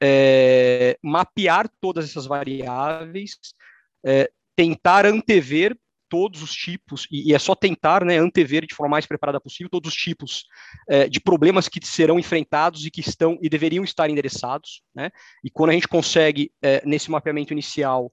é, 0.00 0.98
mapear 1.02 1.68
todas 1.80 2.04
essas 2.04 2.26
variáveis, 2.26 3.38
é, 4.04 4.30
tentar 4.56 5.06
antever 5.06 5.76
todos 6.08 6.42
os 6.42 6.52
tipos, 6.52 7.06
e, 7.10 7.30
e, 7.30 7.34
é 7.34 7.38
só 7.38 7.54
tentar 7.54 8.04
né, 8.04 8.16
antever 8.16 8.66
de 8.66 8.74
forma 8.74 8.92
mais 8.92 9.04
preparada 9.04 9.40
possível 9.40 9.68
todos 9.68 9.92
os 9.92 9.96
tipos 9.96 10.46
é, 10.88 11.06
de 11.08 11.20
problemas 11.20 11.68
que 11.68 11.84
serão 11.84 12.18
enfrentados 12.18 12.86
e 12.86 12.90
que 12.90 13.00
estão 13.00 13.38
e 13.42 13.48
deveriam 13.48 13.84
estar 13.84 14.08
endereçados. 14.08 14.82
Né? 14.94 15.10
E 15.44 15.50
quando 15.50 15.70
a 15.70 15.72
gente 15.74 15.86
consegue, 15.86 16.50
é, 16.62 16.82
nesse 16.86 17.10
mapeamento 17.10 17.52
inicial, 17.52 18.10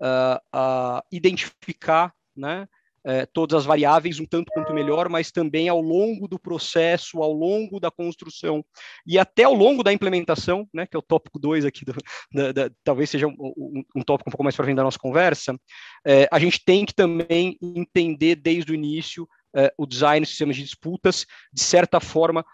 uh, 0.00 0.38
uh, 0.54 1.02
identificar 1.10 2.12
né, 2.36 2.68
é, 3.04 3.26
todas 3.26 3.60
as 3.60 3.64
variáveis 3.64 4.18
um 4.20 4.26
tanto 4.26 4.50
quanto 4.52 4.74
melhor, 4.74 5.08
mas 5.08 5.30
também 5.30 5.68
ao 5.68 5.80
longo 5.80 6.26
do 6.26 6.38
processo, 6.38 7.22
ao 7.22 7.32
longo 7.32 7.80
da 7.80 7.90
construção 7.90 8.64
e 9.06 9.18
até 9.18 9.44
ao 9.44 9.54
longo 9.54 9.82
da 9.82 9.92
implementação, 9.92 10.68
né, 10.72 10.86
que 10.86 10.96
é 10.96 10.98
o 10.98 11.02
tópico 11.02 11.38
2 11.38 11.64
aqui, 11.64 11.84
do, 11.84 11.94
da, 12.32 12.52
da, 12.52 12.70
talvez 12.84 13.10
seja 13.10 13.26
um, 13.26 13.34
um, 13.38 13.84
um, 13.96 14.02
tópico 14.02 14.28
um 14.28 14.32
pouco 14.32 14.44
mais 14.44 14.56
para 14.56 14.64
frente 14.64 14.76
da 14.76 14.84
nossa 14.84 14.98
conversa, 14.98 15.58
é, 16.06 16.28
a 16.30 16.38
gente 16.38 16.64
tem 16.64 16.84
que 16.84 16.94
também 16.94 17.56
entender 17.60 18.36
desde 18.36 18.72
o 18.72 18.74
início 18.74 19.28
é, 19.56 19.72
o 19.78 19.86
design 19.86 20.24
de 20.24 20.30
sistemas 20.30 20.56
de 20.56 20.62
disputas, 20.62 21.24
de 21.52 21.62
certa 21.62 22.00
forma, 22.00 22.44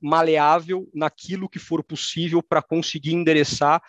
maleável 0.00 0.88
naquilo 0.94 1.46
que 1.46 1.58
for 1.58 1.84
possível 1.84 2.42
para 2.42 2.62
conseguir 2.62 3.12
endereçar 3.12 3.82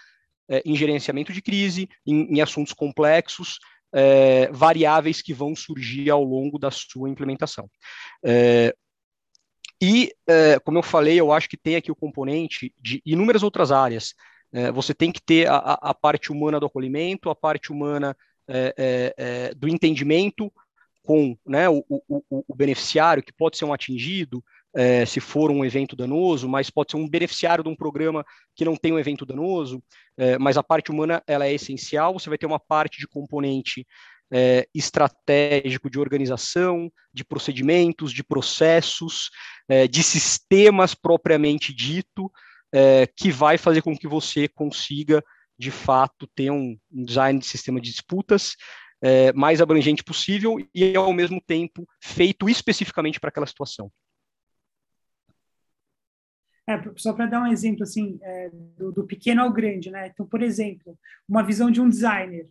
em 0.66 0.76
gerenciamento 0.76 1.32
de 1.32 1.42
crise, 1.42 1.88
em, 2.06 2.36
em 2.36 2.42
assuntos 2.42 2.74
complexos, 2.74 3.60
é, 3.94 4.50
variáveis 4.52 5.22
que 5.22 5.34
vão 5.34 5.56
surgir 5.56 6.10
ao 6.10 6.24
longo 6.24 6.58
da 6.58 6.72
sua 6.72 7.10
implementação. 7.10 7.70
É, 8.26 8.76
e, 9.82 10.12
é, 10.28 10.60
como 10.60 10.78
eu 10.78 10.84
falei, 10.84 11.20
eu 11.20 11.32
acho 11.32 11.48
que 11.48 11.58
tem 11.58 11.76
aqui 11.76 11.92
o 11.92 11.96
componente 11.96 12.74
de 12.80 13.02
inúmeras 13.06 13.44
outras 13.44 13.72
áreas, 13.72 14.14
É, 14.56 14.72
você 14.72 14.94
tem 14.94 15.12
que 15.12 15.20
ter 15.20 15.50
a, 15.50 15.58
a, 15.58 15.94
parte 15.96 16.32
humana 16.32 16.60
do 16.60 16.68
acolhimento, 16.68 17.28
a 17.28 17.36
parte 17.36 17.72
humana 17.72 18.16
é, 18.48 19.52
do 19.56 19.68
entendimento 19.68 20.52
com 21.02 21.36
né, 21.46 21.68
o, 21.68 21.84
o, 21.90 22.46
o, 22.48 22.56
beneficiário, 22.56 23.24
que 23.24 23.34
pode 23.34 23.58
ser 23.58 23.66
um 23.66 23.74
atingido, 23.74 24.44
é, 24.76 25.06
se 25.06 25.20
for 25.20 25.52
um 25.52 25.64
evento 25.64 25.96
danoso, 25.96 26.50
mas 26.50 26.70
pode 26.70 26.92
ser 26.92 26.98
um 26.98 27.08
beneficiário 27.08 27.64
de 27.64 27.70
um 27.70 27.76
programa 27.76 28.26
que 28.56 28.66
não 28.66 28.76
tem 28.76 28.92
um 28.92 29.00
evento 29.00 29.26
danoso, 29.26 29.84
é, 30.18 30.38
mas 30.38 30.58
a 30.58 30.64
parte 30.64 30.92
humana 30.92 31.22
ela 31.28 31.46
é 31.46 31.54
essencial, 31.54 32.14
você 32.14 32.30
vai 32.30 32.38
ter 32.38 32.46
uma 32.46 32.60
parte 32.60 33.00
de 33.00 33.08
componente 33.08 33.86
é, 34.32 34.68
estratégico 34.74 35.90
de 35.90 36.00
organização, 36.00 36.92
de 37.14 37.24
procedimentos, 37.24 38.12
de 38.12 38.24
processos, 38.24 39.30
é, 39.70 39.88
de 39.88 40.02
sistemas 40.02 40.96
propriamente 40.96 41.72
dito, 41.72 42.32
é, 42.74 43.06
que 43.16 43.32
vai 43.32 43.60
fazer 43.60 43.84
com 43.84 43.96
que 43.96 44.08
você 44.08 44.48
consiga, 44.48 45.24
de 45.58 45.70
fato, 45.70 46.28
ter 46.36 46.50
um, 46.50 46.76
um 46.92 47.06
design 47.06 47.40
de 47.40 47.46
sistema 47.46 47.80
de 47.80 47.92
disputas 47.92 48.56
é, 49.04 49.32
mais 49.34 49.62
abrangente 49.62 50.04
possível 50.04 50.58
e, 50.74 50.96
ao 50.96 51.14
mesmo 51.14 51.40
tempo, 51.40 51.86
feito 52.02 52.50
especificamente 52.50 53.20
para 53.20 53.30
aquela 53.30 53.46
situação. 53.46 53.92
É, 56.68 56.82
só 56.96 57.12
para 57.12 57.26
dar 57.26 57.42
um 57.42 57.48
exemplo 57.48 57.84
assim, 57.84 58.18
é, 58.22 58.50
do, 58.78 58.92
do, 58.92 59.06
pequeno 59.06 59.42
ao 59.42 59.52
grande, 59.52 59.92
né? 59.92 60.08
Então, 60.08 60.26
por 60.26 60.42
exemplo, 60.42 60.98
uma 61.28 61.44
visão 61.44 61.70
de 61.70 61.82
um 61.82 61.90
designer, 61.90 62.50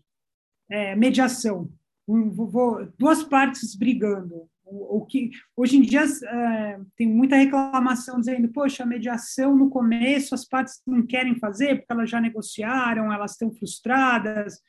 é, 0.71 0.95
mediação, 0.95 1.71
um, 2.07 2.31
vou, 2.31 2.87
duas 2.99 3.23
partes 3.23 3.75
brigando. 3.75 4.49
O, 4.64 4.99
o, 4.99 5.07
que 5.07 5.31
hoje 5.57 5.76
em 5.76 5.83
dia 5.83 6.04
é, 6.04 6.81
tem 6.97 7.09
muita 7.09 7.37
reclamação 7.37 8.19
dizendo, 8.19 8.49
poxa, 8.49 8.83
a 8.83 8.87
mediação 8.87 9.57
no 9.57 9.71
começo 9.71 10.35
as 10.35 10.47
partes 10.47 10.81
não 10.87 11.07
querem 11.07 11.38
fazer 11.38 11.76
porque 11.76 11.92
elas 11.92 12.11
já 12.11 12.21
negociaram, 12.21 13.12
elas 13.12 13.33
estão 13.33 13.52
frustradas, 13.52 14.61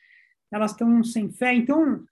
elas 0.52 0.72
estão 0.72 1.02
sem 1.04 1.30
fé. 1.30 1.54
Então 1.54 2.02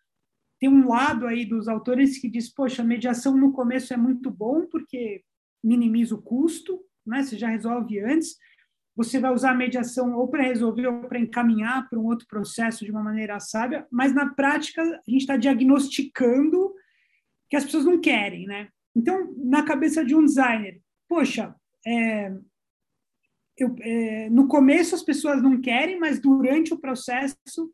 tem 0.61 0.69
um 0.69 0.89
lado 0.89 1.27
aí 1.27 1.45
dos 1.45 1.67
autores 1.67 2.19
que 2.19 2.29
diz, 2.29 2.53
poxa, 2.53 2.83
a 2.83 2.85
mediação 2.85 3.37
no 3.37 3.53
começo 3.53 3.93
é 3.93 3.97
muito 3.97 4.31
bom 4.31 4.67
porque 4.67 5.23
minimiza 5.63 6.15
o 6.15 6.23
custo, 6.23 6.81
né? 7.07 7.23
Você 7.23 7.37
já 7.39 7.49
resolve 7.49 8.01
antes. 8.01 8.37
Você 8.95 9.19
vai 9.19 9.33
usar 9.33 9.53
a 9.53 9.57
mediação 9.57 10.15
ou 10.15 10.29
para 10.29 10.43
resolver 10.43 10.87
ou 10.87 11.09
para 11.09 11.19
encaminhar 11.19 11.89
para 11.89 11.99
um 11.99 12.05
outro 12.05 12.27
processo 12.27 12.85
de 12.85 12.91
uma 12.91 13.03
maneira 13.03 13.41
sábia, 13.41 13.87
mas 13.91 14.15
na 14.15 14.35
prática 14.35 14.83
a 14.83 15.11
gente 15.11 15.23
está 15.23 15.37
diagnosticando 15.37 16.75
que 17.49 17.57
as 17.57 17.65
pessoas 17.65 17.85
não 17.85 18.01
querem, 18.01 18.47
né? 18.47 18.69
Então, 18.95 19.35
na 19.39 19.63
cabeça 19.63 20.05
de 20.05 20.15
um 20.15 20.25
designer, 20.25 20.81
poxa, 21.09 21.55
é, 21.87 22.33
eu, 23.57 23.75
é, 23.81 24.31
no 24.31 24.47
começo 24.49 24.95
as 24.95 25.03
pessoas 25.03 25.43
não 25.43 25.61
querem, 25.61 25.99
mas 25.99 26.21
durante 26.21 26.75
o 26.75 26.79
processo 26.79 27.73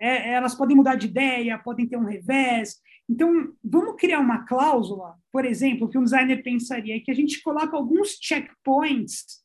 é, 0.00 0.32
elas 0.32 0.54
podem 0.54 0.76
mudar 0.76 0.94
de 0.94 1.06
ideia, 1.06 1.58
podem 1.58 1.86
ter 1.86 1.98
um 1.98 2.04
revés. 2.04 2.80
Então, 3.08 3.52
vamos 3.62 3.96
criar 4.00 4.20
uma 4.20 4.46
cláusula, 4.46 5.16
por 5.30 5.44
exemplo, 5.44 5.88
que 5.88 5.98
um 5.98 6.04
designer 6.04 6.42
pensaria, 6.42 7.02
que 7.02 7.10
a 7.10 7.14
gente 7.14 7.42
coloca 7.42 7.76
alguns 7.76 8.18
checkpoints 8.20 9.40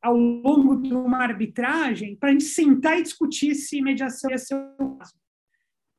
ao 0.00 0.16
longo 0.16 0.76
de 0.76 0.92
uma 0.92 1.18
arbitragem 1.18 2.16
para 2.16 2.28
a 2.28 2.32
gente 2.32 2.44
sentar 2.44 2.98
e 2.98 3.02
discutir 3.02 3.54
se 3.54 3.80
mediação 3.80 4.30
ia 4.30 4.38
ser 4.38 4.54
o 4.78 4.96
caso. 4.96 5.14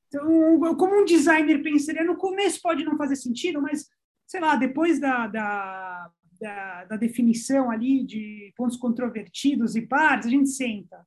Então, 0.08 0.76
como 0.76 1.02
um 1.02 1.06
designer 1.06 1.64
pensaria, 1.64 2.04
no 2.04 2.16
começo 2.16 2.62
pode 2.62 2.84
não 2.84 2.98
fazer 2.98 3.16
sentido, 3.16 3.62
mas, 3.62 3.90
sei 4.28 4.40
lá, 4.40 4.56
depois 4.56 5.00
da, 5.00 5.26
da, 5.28 6.12
da, 6.40 6.86
da 6.86 6.98
definição 6.98 7.72
ali 7.72 8.04
de 8.04 8.54
pontos 8.56 8.78
controvertidos 8.78 9.76
e 9.76 9.82
pares, 9.82 10.28
a 10.28 10.30
gente 10.30 10.50
senta. 10.50 11.04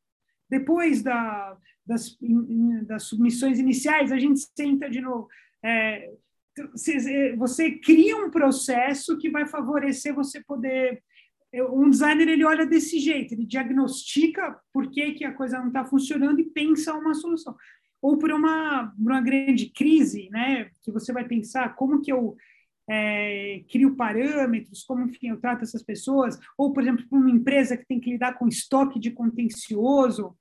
Depois 0.48 1.02
da, 1.02 1.56
das, 1.84 2.16
das 2.86 3.04
submissões 3.04 3.58
iniciais, 3.58 4.12
a 4.12 4.18
gente 4.18 4.40
senta 4.56 4.88
de 4.88 5.00
novo. 5.00 5.28
É, 5.62 6.10
você 7.36 7.78
cria 7.78 8.16
um 8.16 8.30
processo 8.30 9.18
que 9.18 9.30
vai 9.30 9.46
favorecer 9.46 10.14
você 10.14 10.42
poder 10.42 11.02
um 11.70 11.88
designer 11.88 12.28
ele 12.28 12.44
olha 12.44 12.66
desse 12.66 12.98
jeito 12.98 13.32
ele 13.32 13.46
diagnostica 13.46 14.58
por 14.72 14.90
que, 14.90 15.12
que 15.12 15.24
a 15.24 15.32
coisa 15.32 15.58
não 15.58 15.68
está 15.68 15.84
funcionando 15.84 16.40
e 16.40 16.44
pensa 16.44 16.94
uma 16.94 17.14
solução 17.14 17.54
ou 18.00 18.18
por 18.18 18.32
uma, 18.32 18.92
uma 18.98 19.20
grande 19.20 19.70
crise 19.70 20.28
né 20.30 20.70
que 20.82 20.90
você 20.90 21.12
vai 21.12 21.26
pensar 21.26 21.74
como 21.76 22.00
que 22.00 22.12
eu 22.12 22.36
é, 22.88 23.64
crio 23.69 23.97
parâmetros 23.97 24.85
como 24.85 25.05
enfim 25.07 25.28
eu 25.28 25.40
trato 25.40 25.64
essas 25.64 25.83
pessoas 25.83 26.38
ou 26.57 26.73
por 26.73 26.83
exemplo 26.83 27.05
para 27.09 27.19
uma 27.19 27.31
empresa 27.31 27.76
que 27.76 27.87
tem 27.87 27.99
que 27.99 28.12
lidar 28.12 28.38
com 28.38 28.47
estoque 28.47 29.00
de 29.00 29.11
contencioso 29.11 30.37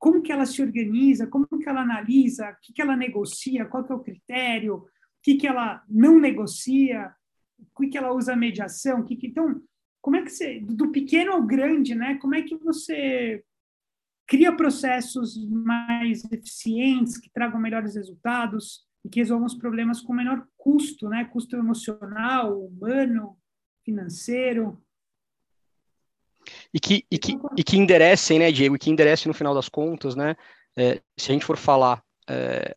como 0.00 0.22
que 0.22 0.32
ela 0.32 0.46
se 0.46 0.62
organiza, 0.62 1.26
como 1.26 1.46
que 1.46 1.68
ela 1.68 1.82
analisa, 1.82 2.50
o 2.50 2.56
que, 2.62 2.72
que 2.72 2.80
ela 2.80 2.96
negocia, 2.96 3.66
qual 3.66 3.84
que 3.84 3.92
é 3.92 3.94
o 3.94 4.02
critério, 4.02 4.76
o 4.76 4.86
que, 5.22 5.36
que 5.36 5.46
ela 5.46 5.84
não 5.86 6.18
negocia, 6.18 7.14
o 7.58 7.82
que, 7.82 7.88
que 7.88 7.98
ela 7.98 8.14
usa 8.14 8.34
mediação, 8.34 9.04
que, 9.04 9.14
que, 9.14 9.26
então, 9.26 9.62
como 10.00 10.16
é 10.16 10.22
que 10.22 10.30
você, 10.30 10.58
do 10.60 10.90
pequeno 10.90 11.32
ao 11.32 11.42
grande, 11.42 11.94
né, 11.94 12.14
como 12.14 12.34
é 12.34 12.40
que 12.40 12.56
você 12.56 13.44
cria 14.26 14.56
processos 14.56 15.36
mais 15.46 16.24
eficientes, 16.32 17.18
que 17.18 17.30
tragam 17.30 17.60
melhores 17.60 17.94
resultados 17.94 18.86
e 19.04 19.08
que 19.10 19.20
resolvam 19.20 19.46
os 19.46 19.54
problemas 19.54 20.00
com 20.00 20.14
menor 20.14 20.46
custo, 20.60 21.08
né, 21.08 21.24
custo 21.24 21.56
emocional, 21.56 22.62
humano, 22.62 23.36
financeiro, 23.82 24.78
e 26.72 26.78
que, 26.78 27.04
e 27.10 27.18
que, 27.18 27.38
e 27.56 27.64
que 27.64 27.76
enderecem, 27.76 28.38
né, 28.38 28.52
Diego, 28.52 28.76
e 28.76 28.78
que 28.78 28.90
enderecem 28.90 29.28
no 29.28 29.34
final 29.34 29.54
das 29.54 29.68
contas, 29.68 30.14
né, 30.14 30.36
é, 30.76 31.00
se 31.16 31.30
a 31.30 31.32
gente 31.32 31.44
for 31.44 31.56
falar 31.56 32.02
é, 32.28 32.76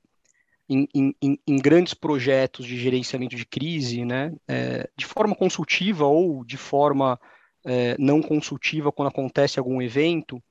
em, 0.67 0.87
em, 0.93 1.39
em, 1.45 1.55
grandes 1.57 1.93
projetos 1.93 2.65
de 2.65 2.77
gerenciamento 2.77 3.35
de 3.35 3.45
crise, 3.45 4.05
né, 4.05 4.33
é, 4.47 4.89
de 4.97 5.05
forma 5.05 5.35
consultiva 5.35 6.05
ou 6.05 6.43
de 6.43 6.57
forma 6.57 7.19
é, 7.65 7.95
não 7.99 8.21
consultiva 8.21 8.91
quando 8.91 9.09
acontece 9.09 9.59
algum 9.59 9.81
evento, 9.81 10.41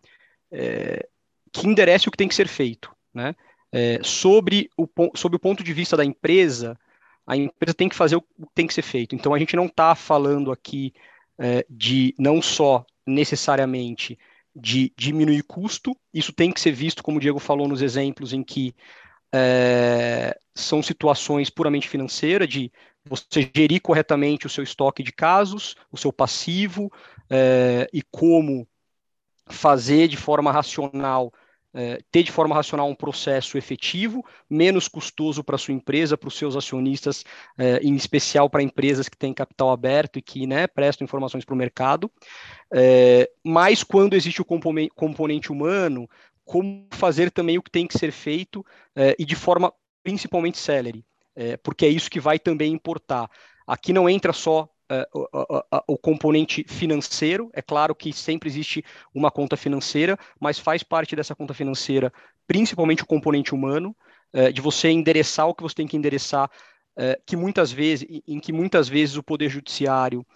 é, 0.50 1.06
que 1.50 1.66
enderece 1.66 2.08
o 2.08 2.10
que 2.10 2.16
tem 2.18 2.28
que 2.28 2.34
ser 2.34 2.48
feito, 2.48 2.94
né, 3.12 3.34
é, 3.72 3.98
sobre, 4.02 4.68
o, 4.76 4.86
sobre 5.16 5.36
o 5.36 5.40
ponto 5.40 5.64
de 5.64 5.72
vista 5.72 5.96
da 5.96 6.04
empresa, 6.04 6.78
a 7.26 7.36
empresa 7.36 7.74
tem 7.74 7.88
que 7.88 7.96
fazer 7.96 8.16
o 8.16 8.22
que 8.22 8.28
tem 8.54 8.66
que 8.66 8.74
ser 8.74 8.82
feito. 8.82 9.14
Então, 9.14 9.34
a 9.34 9.38
gente 9.38 9.56
não 9.56 9.66
está 9.66 9.94
falando 9.94 10.50
aqui 10.52 10.92
de 11.68 12.14
não 12.18 12.40
só 12.40 12.84
necessariamente 13.06 14.16
de 14.54 14.92
diminuir 14.96 15.42
custo, 15.42 15.96
isso 16.12 16.32
tem 16.32 16.52
que 16.52 16.60
ser 16.60 16.72
visto, 16.72 17.02
como 17.02 17.16
o 17.16 17.20
Diego 17.20 17.38
falou 17.38 17.66
nos 17.66 17.82
exemplos, 17.82 18.32
em 18.32 18.42
que 18.42 18.74
é, 19.34 20.38
são 20.54 20.82
situações 20.82 21.48
puramente 21.48 21.88
financeiras, 21.88 22.48
de 22.48 22.70
você 23.04 23.50
gerir 23.54 23.80
corretamente 23.80 24.46
o 24.46 24.50
seu 24.50 24.62
estoque 24.62 25.02
de 25.02 25.12
casos, 25.12 25.74
o 25.90 25.96
seu 25.96 26.12
passivo, 26.12 26.92
é, 27.30 27.88
e 27.92 28.02
como 28.02 28.68
fazer 29.46 30.06
de 30.06 30.16
forma 30.16 30.52
racional 30.52 31.32
é, 31.74 32.00
ter 32.10 32.22
de 32.22 32.30
forma 32.30 32.54
racional 32.54 32.88
um 32.88 32.94
processo 32.94 33.56
efetivo, 33.56 34.24
menos 34.48 34.88
custoso 34.88 35.42
para 35.42 35.58
sua 35.58 35.74
empresa, 35.74 36.16
para 36.16 36.28
os 36.28 36.36
seus 36.36 36.56
acionistas, 36.56 37.24
é, 37.56 37.78
em 37.78 37.94
especial 37.94 38.50
para 38.50 38.62
empresas 38.62 39.08
que 39.08 39.16
têm 39.16 39.32
capital 39.32 39.70
aberto 39.70 40.18
e 40.18 40.22
que 40.22 40.46
né, 40.46 40.66
prestam 40.66 41.04
informações 41.04 41.44
para 41.44 41.54
o 41.54 41.58
mercado. 41.58 42.10
É, 42.72 43.30
mas 43.44 43.82
quando 43.82 44.14
existe 44.14 44.42
o 44.42 44.90
componente 44.94 45.50
humano, 45.50 46.08
como 46.44 46.86
fazer 46.90 47.30
também 47.30 47.58
o 47.58 47.62
que 47.62 47.70
tem 47.70 47.86
que 47.86 47.98
ser 47.98 48.10
feito 48.10 48.64
e 49.18 49.24
de 49.24 49.36
forma 49.36 49.72
principalmente 50.02 50.58
célere, 50.58 51.04
porque 51.62 51.86
é 51.86 51.88
isso 51.88 52.10
que 52.10 52.18
vai 52.18 52.38
também 52.38 52.72
importar. 52.72 53.30
Aqui 53.64 53.92
não 53.92 54.10
entra 54.10 54.32
só 54.32 54.68
uh, 54.92 55.82
o 55.86 55.98
componente 55.98 56.64
financeiro. 56.68 57.50
É 57.52 57.62
claro 57.62 57.94
que 57.94 58.12
sempre 58.12 58.48
existe 58.48 58.84
uma 59.14 59.30
conta 59.30 59.56
financeira, 59.56 60.18
mas 60.40 60.58
faz 60.58 60.82
parte 60.82 61.16
dessa 61.16 61.34
conta 61.34 61.54
financeira 61.54 62.12
principalmente 62.46 63.02
o 63.02 63.06
componente 63.06 63.54
humano, 63.54 63.96
de 64.52 64.60
você 64.60 64.88
endereçar 64.90 65.46
o 65.46 65.54
que 65.54 65.62
você 65.62 65.76
tem 65.76 65.86
que 65.86 65.96
endereçar, 65.96 66.50
que 67.24 67.36
muitas 67.36 67.70
vezes, 67.70 68.06
em 68.26 68.40
que 68.40 68.52
muitas 68.52 68.88
vezes 68.88 69.16
o 69.16 69.22
poder 69.22 69.48
judiciário 69.48 70.26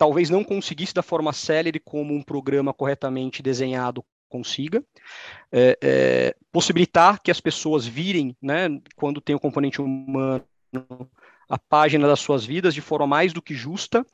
talvez 0.00 0.30
não 0.30 0.42
conseguisse 0.42 0.94
da 0.94 1.02
forma 1.02 1.30
célere 1.30 1.78
como 1.78 2.14
um 2.14 2.22
programa 2.22 2.72
corretamente 2.72 3.42
desenhado 3.42 4.02
consiga, 4.30 4.82
é, 5.52 5.76
é, 5.82 6.36
possibilitar 6.50 7.20
que 7.20 7.30
as 7.30 7.38
pessoas 7.38 7.84
virem, 7.86 8.34
né, 8.40 8.68
quando 8.96 9.20
tem 9.20 9.36
o 9.36 9.40
componente 9.40 9.82
humano, 9.82 10.42
a 11.50 11.58
página 11.58 12.06
das 12.06 12.20
suas 12.20 12.44
vidas 12.44 12.72
de 12.72 12.80
forma 12.80 13.08
mais 13.08 13.32
do 13.32 13.42
que 13.42 13.54
justa 13.54 14.06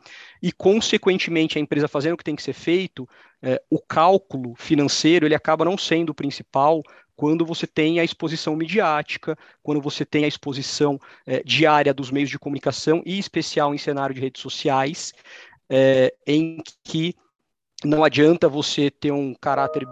e, 0.42 0.50
consequentemente, 0.50 1.58
a 1.58 1.60
empresa 1.60 1.86
fazendo 1.86 2.14
o 2.14 2.16
que 2.16 2.24
tem 2.24 2.34
que 2.34 2.42
ser 2.42 2.54
feito, 2.54 3.06
é, 3.42 3.62
o 3.68 3.78
cálculo 3.78 4.54
financeiro 4.56 5.26
ele 5.26 5.34
acaba 5.34 5.62
não 5.62 5.76
sendo 5.76 6.10
o 6.10 6.14
principal 6.14 6.82
quando 7.14 7.44
você 7.44 7.66
tem 7.66 8.00
a 8.00 8.04
exposição 8.04 8.56
midiática, 8.56 9.36
quando 9.62 9.82
você 9.82 10.04
tem 10.04 10.24
a 10.24 10.28
exposição 10.28 10.98
é, 11.26 11.42
diária 11.42 11.92
dos 11.92 12.10
meios 12.10 12.30
de 12.30 12.38
comunicação 12.38 13.02
e 13.04 13.18
especial 13.18 13.74
em 13.74 13.78
cenário 13.78 14.14
de 14.14 14.20
redes 14.20 14.40
sociais, 14.40 15.12
é, 15.68 16.14
em 16.26 16.62
que 16.82 17.14
não 17.84 18.02
adianta 18.02 18.48
você 18.48 18.90
ter 18.90 19.10
um 19.10 19.34
caráter 19.34 19.86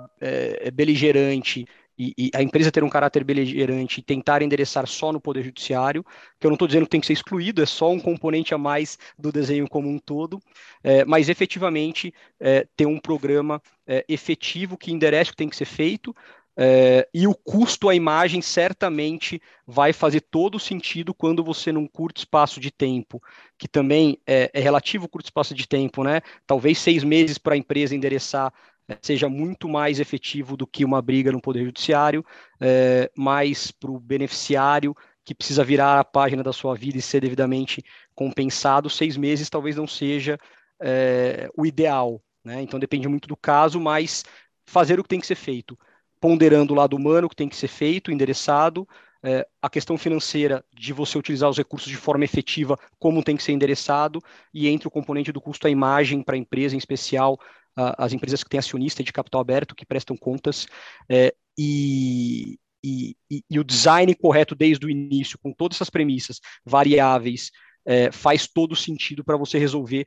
beligerante 0.72 1.66
e, 1.98 2.14
e, 2.16 2.30
a 2.34 2.42
empresa 2.42 2.72
ter 2.72 2.82
um 2.82 2.88
caráter 2.88 3.24
beligerante 3.24 4.00
e 4.00 4.02
tentar 4.02 4.42
endereçar 4.42 4.86
só 4.86 5.12
no 5.12 5.20
Poder 5.20 5.42
Judiciário, 5.42 6.04
que 6.38 6.46
eu 6.46 6.50
não 6.50 6.54
estou 6.54 6.68
dizendo 6.68 6.84
que 6.84 6.90
tem 6.90 7.00
que 7.00 7.06
ser 7.06 7.12
excluído, 7.12 7.62
é 7.62 7.66
só 7.66 7.90
um 7.90 8.00
componente 8.00 8.54
a 8.54 8.58
mais 8.58 8.98
do 9.18 9.30
desenho 9.30 9.68
como 9.68 9.88
um 9.88 9.98
todo, 9.98 10.40
é, 10.82 11.04
mas 11.04 11.28
efetivamente 11.28 12.12
é, 12.40 12.66
ter 12.76 12.86
um 12.86 12.98
programa 12.98 13.62
é, 13.86 14.04
efetivo 14.08 14.76
que 14.76 14.92
enderece 14.92 15.30
o 15.30 15.32
que 15.32 15.38
tem 15.38 15.48
que 15.48 15.56
ser 15.56 15.66
feito, 15.66 16.14
é, 16.56 17.08
e 17.12 17.26
o 17.26 17.34
custo 17.34 17.88
à 17.88 17.94
imagem 17.94 18.40
certamente 18.40 19.42
vai 19.66 19.92
fazer 19.92 20.20
todo 20.20 20.60
sentido 20.60 21.12
quando 21.12 21.42
você, 21.42 21.72
num 21.72 21.86
curto 21.86 22.18
espaço 22.18 22.60
de 22.60 22.70
tempo, 22.70 23.20
que 23.58 23.66
também 23.66 24.20
é, 24.26 24.50
é 24.54 24.60
relativo 24.60 25.08
curto 25.08 25.26
espaço 25.26 25.52
de 25.52 25.66
tempo, 25.66 26.04
né? 26.04 26.20
Talvez 26.46 26.78
seis 26.78 27.02
meses 27.02 27.38
para 27.38 27.54
a 27.54 27.58
empresa 27.58 27.96
endereçar 27.96 28.52
seja 29.00 29.28
muito 29.28 29.68
mais 29.68 29.98
efetivo 29.98 30.56
do 30.56 30.66
que 30.66 30.84
uma 30.84 31.00
briga 31.00 31.32
no 31.32 31.40
Poder 31.40 31.64
Judiciário, 31.64 32.24
é, 32.60 33.10
mas 33.16 33.70
para 33.70 33.90
o 33.90 33.98
beneficiário 33.98 34.94
que 35.24 35.34
precisa 35.34 35.64
virar 35.64 35.98
a 35.98 36.04
página 36.04 36.42
da 36.42 36.52
sua 36.52 36.74
vida 36.74 36.98
e 36.98 37.02
ser 37.02 37.20
devidamente 37.20 37.82
compensado, 38.14 38.90
seis 38.90 39.16
meses 39.16 39.48
talvez 39.48 39.76
não 39.76 39.86
seja 39.86 40.38
é, 40.80 41.48
o 41.56 41.64
ideal. 41.64 42.22
Né? 42.44 42.60
Então 42.60 42.78
depende 42.78 43.08
muito 43.08 43.26
do 43.26 43.36
caso, 43.36 43.80
mas 43.80 44.22
fazer 44.66 45.00
o 45.00 45.02
que 45.02 45.08
tem 45.08 45.20
que 45.20 45.26
ser 45.26 45.34
feito, 45.34 45.78
ponderando 46.20 46.74
o 46.74 46.76
lado 46.76 46.94
humano 46.94 47.28
que 47.28 47.36
tem 47.36 47.48
que 47.48 47.56
ser 47.56 47.68
feito, 47.68 48.12
endereçado, 48.12 48.86
é, 49.22 49.46
a 49.62 49.70
questão 49.70 49.96
financeira 49.96 50.62
de 50.70 50.92
você 50.92 51.16
utilizar 51.16 51.48
os 51.48 51.56
recursos 51.56 51.88
de 51.88 51.96
forma 51.96 52.24
efetiva, 52.24 52.78
como 52.98 53.24
tem 53.24 53.36
que 53.36 53.42
ser 53.42 53.52
endereçado, 53.52 54.20
e 54.52 54.68
entre 54.68 54.86
o 54.86 54.90
componente 54.90 55.32
do 55.32 55.40
custo 55.40 55.66
à 55.66 55.70
imagem 55.70 56.22
para 56.22 56.34
a 56.34 56.38
empresa, 56.38 56.74
em 56.74 56.78
especial 56.78 57.38
as 57.76 58.12
empresas 58.12 58.42
que 58.42 58.50
têm 58.50 58.58
acionista 58.58 59.02
de 59.02 59.12
capital 59.12 59.40
aberto, 59.40 59.74
que 59.74 59.86
prestam 59.86 60.16
contas, 60.16 60.66
é, 61.08 61.34
e, 61.58 62.58
e, 62.82 63.16
e, 63.50 63.58
o 63.58 63.64
design 63.64 64.14
correto 64.14 64.54
desde 64.54 64.86
o 64.86 64.90
início, 64.90 65.38
com 65.38 65.52
todas 65.52 65.76
essas 65.76 65.90
premissas 65.90 66.40
variáveis, 66.64 67.50
é, 67.84 68.10
faz 68.12 68.46
todo 68.46 68.76
sentido 68.76 69.24
para 69.24 69.36
você 69.36 69.58
resolver 69.58 70.06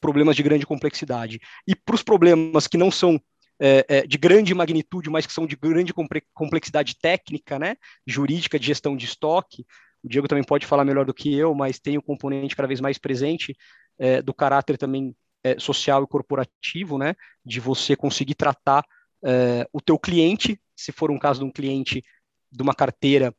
problemas 0.00 0.36
de 0.36 0.42
grande 0.42 0.66
complexidade. 0.66 1.40
E 1.66 1.74
para 1.74 1.94
os 1.94 2.02
problemas 2.02 2.66
que 2.66 2.76
não 2.76 2.90
são 2.90 3.20
é, 3.60 3.84
é, 3.88 4.06
de 4.06 4.16
grande 4.16 4.54
magnitude, 4.54 5.10
mas 5.10 5.26
que 5.26 5.32
são 5.32 5.46
de 5.46 5.56
grande 5.56 5.92
complexidade 6.32 6.96
técnica, 6.96 7.58
né, 7.58 7.76
jurídica, 8.06 8.58
de 8.58 8.66
gestão 8.66 8.96
de 8.96 9.04
estoque, 9.04 9.66
o 10.02 10.08
Diego 10.08 10.28
também 10.28 10.44
pode 10.44 10.64
falar 10.64 10.84
melhor 10.84 11.04
do 11.04 11.14
que 11.14 11.34
eu, 11.34 11.54
mas 11.54 11.80
tem 11.80 11.96
o 11.96 12.00
um 12.00 12.02
componente 12.02 12.54
cada 12.54 12.68
vez 12.68 12.80
mais 12.80 12.98
presente 12.98 13.56
é, 13.98 14.22
do 14.22 14.32
caráter 14.32 14.78
também 14.78 15.14
é, 15.42 15.58
social 15.58 16.04
e 16.04 16.06
corporativo, 16.06 16.98
né, 16.98 17.14
de 17.44 17.60
você 17.60 17.96
conseguir 17.96 18.34
tratar 18.34 18.84
é, 19.24 19.68
o 19.72 19.80
teu 19.80 19.98
cliente, 19.98 20.60
se 20.76 20.92
for 20.92 21.10
um 21.10 21.18
caso 21.18 21.40
de 21.40 21.46
um 21.46 21.52
cliente 21.52 22.02
de 22.50 22.62
uma 22.62 22.74
carteira 22.74 23.34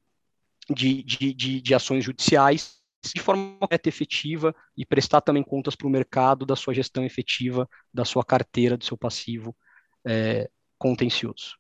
de, 0.70 1.03
de, 1.03 1.34
de, 1.34 1.62
de 1.62 1.75
ações 1.75 2.03
judiciais, 2.03 2.79
de 3.03 3.22
forma 3.22 3.58
efetiva 3.86 4.53
e 4.75 4.86
prestar 4.86 5.22
também 5.22 5.44
contas 5.44 5.75
para 5.75 5.88
o 5.88 5.89
mercado 5.89 6.46
da 6.46 6.56
sua 6.56 6.74
gestão 6.74 7.03
efetiva, 7.03 7.68
da 7.94 8.03
sua 8.03 8.25
carteira, 8.25 8.77
do 8.77 8.84
seu 8.84 8.98
passivo 8.98 9.56
é, 10.06 10.50
contencioso. 10.77 11.58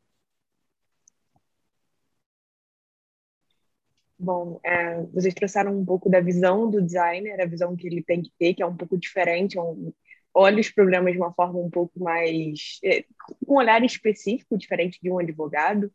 Bom, 4.21 4.59
é, 4.65 5.01
vocês 5.13 5.33
trouxeram 5.33 5.79
um 5.79 5.85
pouco 5.85 6.09
da 6.09 6.19
visão 6.19 6.69
do 6.69 6.81
designer, 6.81 7.39
a 7.39 7.45
visão 7.45 7.73
que 7.73 7.87
ele 7.87 8.03
tem 8.03 8.21
que 8.21 8.31
ter, 8.37 8.53
que 8.53 8.61
é 8.61 8.65
um 8.65 8.75
pouco 8.75 8.97
diferente, 8.97 9.57
é 9.57 9.61
um, 9.61 9.93
olha 10.33 10.59
os 10.59 10.69
problemas 10.69 11.13
de 11.13 11.19
uma 11.19 11.33
forma 11.33 11.59
um 11.59 11.69
pouco 11.69 11.99
mais. 11.99 12.79
É, 12.83 13.03
com 13.43 13.53
um 13.53 13.57
olhar 13.57 13.83
específico, 13.83 14.57
diferente 14.57 14.99
de 15.01 15.11
um 15.11 15.19
advogado. 15.19 15.91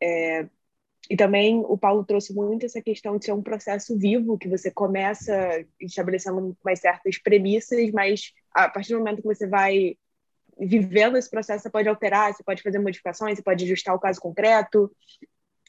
É, 0.00 0.48
e 1.10 1.16
também 1.16 1.62
o 1.66 1.76
Paulo 1.76 2.04
trouxe 2.04 2.32
muito 2.32 2.64
essa 2.64 2.80
questão 2.80 3.18
de 3.18 3.24
ser 3.24 3.32
um 3.32 3.42
processo 3.42 3.98
vivo, 3.98 4.38
que 4.38 4.48
você 4.48 4.70
começa 4.70 5.64
estabelecendo 5.80 6.56
mais 6.64 6.80
certas 6.80 7.18
premissas, 7.18 7.90
mas 7.90 8.32
a 8.52 8.68
partir 8.68 8.92
do 8.92 8.98
momento 8.98 9.20
que 9.20 9.28
você 9.28 9.46
vai 9.46 9.96
vivendo 10.58 11.16
esse 11.16 11.28
processo, 11.28 11.62
você 11.62 11.70
pode 11.70 11.88
alterar, 11.88 12.32
você 12.32 12.44
pode 12.44 12.62
fazer 12.62 12.78
modificações, 12.78 13.36
você 13.36 13.42
pode 13.42 13.64
ajustar 13.64 13.94
o 13.94 14.00
caso 14.00 14.20
concreto. 14.20 14.90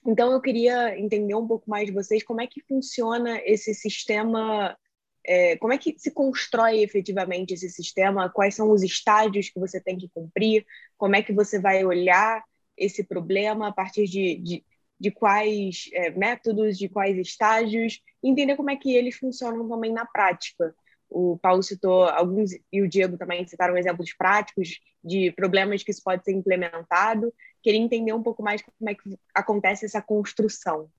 Então, 0.05 0.31
eu 0.31 0.41
queria 0.41 0.97
entender 0.99 1.33
um 1.33 1.47
pouco 1.47 1.69
mais 1.69 1.87
de 1.87 1.93
vocês 1.93 2.23
como 2.23 2.41
é 2.41 2.47
que 2.47 2.61
funciona 2.61 3.41
esse 3.45 3.73
sistema 3.73 4.77
é, 5.25 5.57
como 5.57 5.73
é 5.73 5.77
que 5.77 5.95
se 5.97 6.11
constrói 6.11 6.81
efetivamente 6.81 7.53
esse 7.53 7.69
sistema? 7.69 8.29
Quais 8.29 8.55
são 8.55 8.71
os 8.71 8.83
estágios 8.83 9.49
que 9.49 9.59
você 9.59 9.79
tem 9.79 9.97
que 9.97 10.09
cumprir? 10.13 10.65
Como 10.97 11.15
é 11.15 11.21
que 11.23 11.33
você 11.33 11.59
vai 11.59 11.83
olhar 11.85 12.43
esse 12.77 13.03
problema 13.03 13.69
a 13.69 13.71
partir 13.71 14.05
de, 14.05 14.35
de, 14.37 14.65
de 14.99 15.11
quais 15.11 15.89
é, 15.93 16.09
métodos, 16.11 16.77
de 16.77 16.89
quais 16.89 17.17
estágios? 17.17 18.01
Entender 18.21 18.55
como 18.55 18.71
é 18.71 18.75
que 18.75 18.93
eles 18.93 19.15
funcionam 19.15 19.67
também 19.69 19.93
na 19.93 20.05
prática. 20.05 20.75
O 21.09 21.37
Paulo 21.37 21.61
citou 21.61 22.05
alguns, 22.05 22.51
e 22.71 22.81
o 22.81 22.89
Diego 22.89 23.17
também 23.17 23.47
citaram 23.47 23.77
exemplos 23.77 24.13
práticos 24.13 24.79
de 25.03 25.31
problemas 25.31 25.83
que 25.83 25.91
isso 25.91 26.01
pode 26.03 26.23
ser 26.23 26.31
implementado. 26.31 27.33
Queria 27.61 27.79
entender 27.79 28.13
um 28.13 28.23
pouco 28.23 28.41
mais 28.41 28.61
como 28.61 28.89
é 28.89 28.95
que 28.95 29.17
acontece 29.33 29.85
essa 29.85 30.01
construção. 30.01 30.89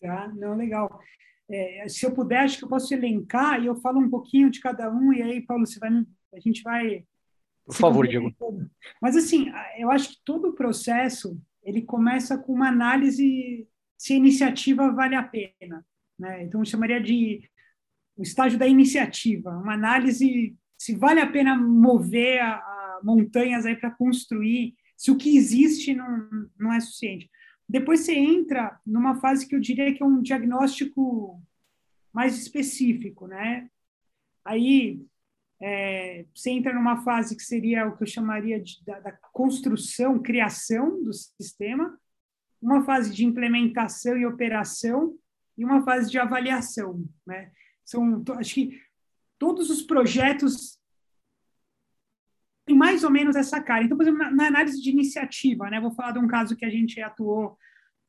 Tá, 0.00 0.28
não, 0.28 0.56
legal. 0.56 1.00
É, 1.50 1.88
se 1.88 2.04
eu 2.04 2.12
puder, 2.12 2.40
acho 2.40 2.58
que 2.58 2.64
eu 2.64 2.68
posso 2.68 2.92
elencar 2.92 3.62
e 3.62 3.66
eu 3.66 3.74
falo 3.76 3.98
um 3.98 4.10
pouquinho 4.10 4.50
de 4.50 4.60
cada 4.60 4.90
um, 4.92 5.12
e 5.12 5.22
aí, 5.22 5.40
Paulo, 5.40 5.66
você 5.66 5.78
vai, 5.78 5.90
a 6.34 6.40
gente 6.40 6.62
vai. 6.62 7.04
Por 7.64 7.74
favor, 7.74 8.06
Diego. 8.06 8.34
Mas, 9.00 9.16
assim, 9.16 9.50
eu 9.78 9.90
acho 9.90 10.10
que 10.10 10.16
todo 10.24 10.48
o 10.48 10.54
processo 10.54 11.40
ele 11.62 11.82
começa 11.82 12.38
com 12.38 12.52
uma 12.52 12.68
análise 12.68 13.66
se 13.96 14.12
a 14.12 14.16
iniciativa 14.16 14.90
vale 14.92 15.14
a 15.14 15.22
pena. 15.22 15.84
Né? 16.18 16.44
Então, 16.44 16.60
eu 16.60 16.64
chamaria 16.64 17.00
de 17.00 17.42
o 18.16 18.22
estágio 18.22 18.58
da 18.58 18.66
iniciativa, 18.66 19.50
uma 19.50 19.74
análise 19.74 20.56
se 20.76 20.96
vale 20.96 21.20
a 21.20 21.26
pena 21.26 21.56
mover 21.56 22.40
a, 22.40 22.54
a 22.54 23.00
montanhas 23.02 23.64
aí 23.64 23.76
para 23.76 23.92
construir, 23.92 24.74
se 24.96 25.10
o 25.10 25.16
que 25.16 25.36
existe 25.36 25.94
não, 25.94 26.28
não 26.58 26.72
é 26.72 26.80
suficiente. 26.80 27.30
Depois 27.68 28.00
você 28.00 28.14
entra 28.14 28.80
numa 28.86 29.16
fase 29.20 29.46
que 29.46 29.54
eu 29.54 29.60
diria 29.60 29.92
que 29.94 30.02
é 30.02 30.06
um 30.06 30.22
diagnóstico 30.22 31.42
mais 32.12 32.38
específico, 32.38 33.26
né? 33.26 33.68
Aí 34.44 35.04
é, 35.60 36.24
você 36.34 36.50
entra 36.50 36.72
numa 36.72 37.02
fase 37.02 37.36
que 37.36 37.42
seria 37.42 37.86
o 37.86 37.96
que 37.96 38.04
eu 38.04 38.06
chamaria 38.06 38.58
de, 38.60 38.82
da, 38.84 39.00
da, 39.00 39.12
construção, 39.32 40.18
criação 40.18 41.02
do 41.02 41.12
sistema, 41.12 41.98
uma 42.60 42.84
fase 42.84 43.12
de 43.12 43.24
implementação 43.24 44.16
e 44.16 44.24
operação 44.24 45.16
e 45.56 45.64
uma 45.64 45.84
fase 45.84 46.10
de 46.10 46.18
avaliação, 46.18 47.04
né? 47.26 47.52
São, 47.84 48.22
acho 48.38 48.54
que 48.54 48.80
todos 49.38 49.70
os 49.70 49.82
projetos 49.82 50.77
tem 52.68 52.76
mais 52.76 53.02
ou 53.02 53.10
menos 53.10 53.34
essa 53.34 53.60
cara. 53.60 53.82
Então, 53.82 53.96
por 53.96 54.04
exemplo, 54.04 54.18
na, 54.18 54.30
na, 54.30 54.46
análise 54.46 54.80
de 54.80 54.90
iniciativa, 54.90 55.70
né, 55.70 55.80
vou 55.80 55.90
falar 55.90 56.12
de 56.12 56.18
um 56.18 56.28
caso 56.28 56.54
que 56.54 56.66
a 56.66 56.70
gente 56.70 57.00
atuou, 57.00 57.56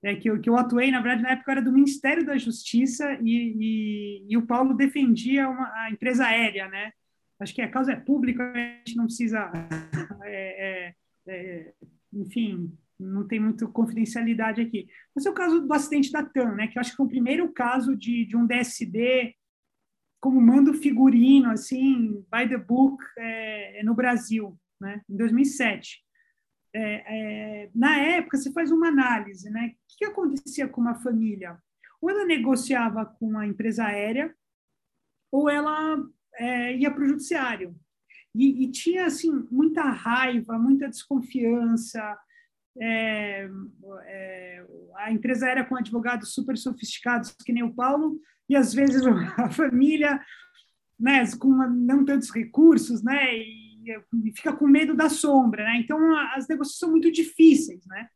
né, 0.03 0.15
que, 0.15 0.29
eu, 0.29 0.39
que 0.39 0.49
eu 0.49 0.57
atuei, 0.57 0.91
na 0.91 0.99
verdade, 0.99 1.23
na 1.23 1.31
época 1.31 1.51
era 1.53 1.61
do 1.61 1.71
Ministério 1.71 2.25
da 2.25 2.37
Justiça 2.37 3.17
e, 3.23 3.55
e, 3.57 4.25
e 4.29 4.37
o 4.37 4.45
Paulo 4.45 4.73
defendia 4.73 5.49
uma, 5.49 5.65
a 5.83 5.91
empresa 5.91 6.25
aérea, 6.25 6.67
né? 6.67 6.91
Acho 7.39 7.55
que 7.55 7.61
a 7.61 7.71
causa 7.71 7.93
é 7.93 7.95
pública, 7.95 8.51
a 8.51 8.57
gente 8.57 8.97
não 8.97 9.05
precisa, 9.05 9.49
é, 10.23 10.67
é, 10.67 10.95
é, 11.29 11.73
enfim, 12.13 12.77
não 12.99 13.25
tem 13.25 13.39
muito 13.39 13.65
confidencialidade 13.69 14.61
aqui. 14.61 14.87
Mas 15.15 15.25
é 15.25 15.29
o 15.29 15.33
caso 15.33 15.61
do 15.61 15.73
acidente 15.73 16.11
da 16.11 16.21
TAM, 16.21 16.55
né, 16.55 16.67
que 16.67 16.77
eu 16.77 16.81
acho 16.81 16.91
que 16.91 16.97
foi 16.97 17.05
o 17.05 17.09
primeiro 17.09 17.49
caso 17.53 17.95
de, 17.95 18.25
de 18.25 18.35
um 18.35 18.45
DSD 18.45 19.33
como 20.19 20.41
mando 20.41 20.73
figurino, 20.73 21.49
assim, 21.49 22.25
by 22.31 22.47
the 22.47 22.57
book, 22.57 23.01
é, 23.17 23.79
é, 23.79 23.83
no 23.83 23.95
Brasil, 23.95 24.57
né, 24.79 25.01
em 25.09 25.15
2007. 25.15 26.03
É, 26.73 27.63
é, 27.63 27.69
na 27.73 27.97
época, 27.97 28.37
você 28.37 28.51
faz 28.51 28.69
uma 28.69 28.89
análise, 28.89 29.49
né? 29.49 29.73
O 29.73 29.97
que 29.97 30.05
acontecia 30.05 30.67
com 30.67 30.81
uma 30.81 30.95
família? 30.95 31.57
Ou 32.01 32.09
ela 32.09 32.25
negociava 32.25 33.05
com 33.05 33.37
a 33.37 33.47
empresa 33.47 33.85
aérea, 33.85 34.33
ou 35.31 35.49
ela 35.49 35.97
é, 36.35 36.75
ia 36.75 36.91
para 36.91 37.03
o 37.03 37.07
judiciário. 37.07 37.75
E, 38.35 38.63
e, 38.63 38.71
tinha, 38.71 39.07
assim, 39.07 39.31
muita 39.49 39.83
raiva, 39.83 40.59
muita 40.59 40.87
desconfiança. 40.87 42.17
É, 42.79 43.49
a 44.97 45.11
empresa 45.11 45.47
aérea 45.47 45.65
com 45.65 45.75
advogados 45.75 46.33
super 46.33 46.55
sofisticados, 46.55 47.31
que 47.31 47.51
nem 47.51 47.63
o 47.63 47.73
Paulo, 47.73 48.19
e 48.49 48.55
às 48.55 48.73
vezes 48.73 49.05
a 49.37 49.49
família 49.51 50.19
né, 50.99 51.23
com 51.37 51.49
não 51.49 52.03
tantos 52.03 52.29
recursos, 52.29 53.01
né, 53.01 53.37
e, 53.37 53.93
e, 54.25 54.33
fica 54.35 54.51
com 54.51 54.67
medo 54.67 54.93
da 54.93 55.07
sombra, 55.07 55.63
né? 55.63 55.77
Então 55.77 55.97
as 56.35 56.47
negociações 56.47 56.79
são 56.79 56.91
muito 56.91 57.09
difíceis, 57.09 57.85
né? 57.85 58.07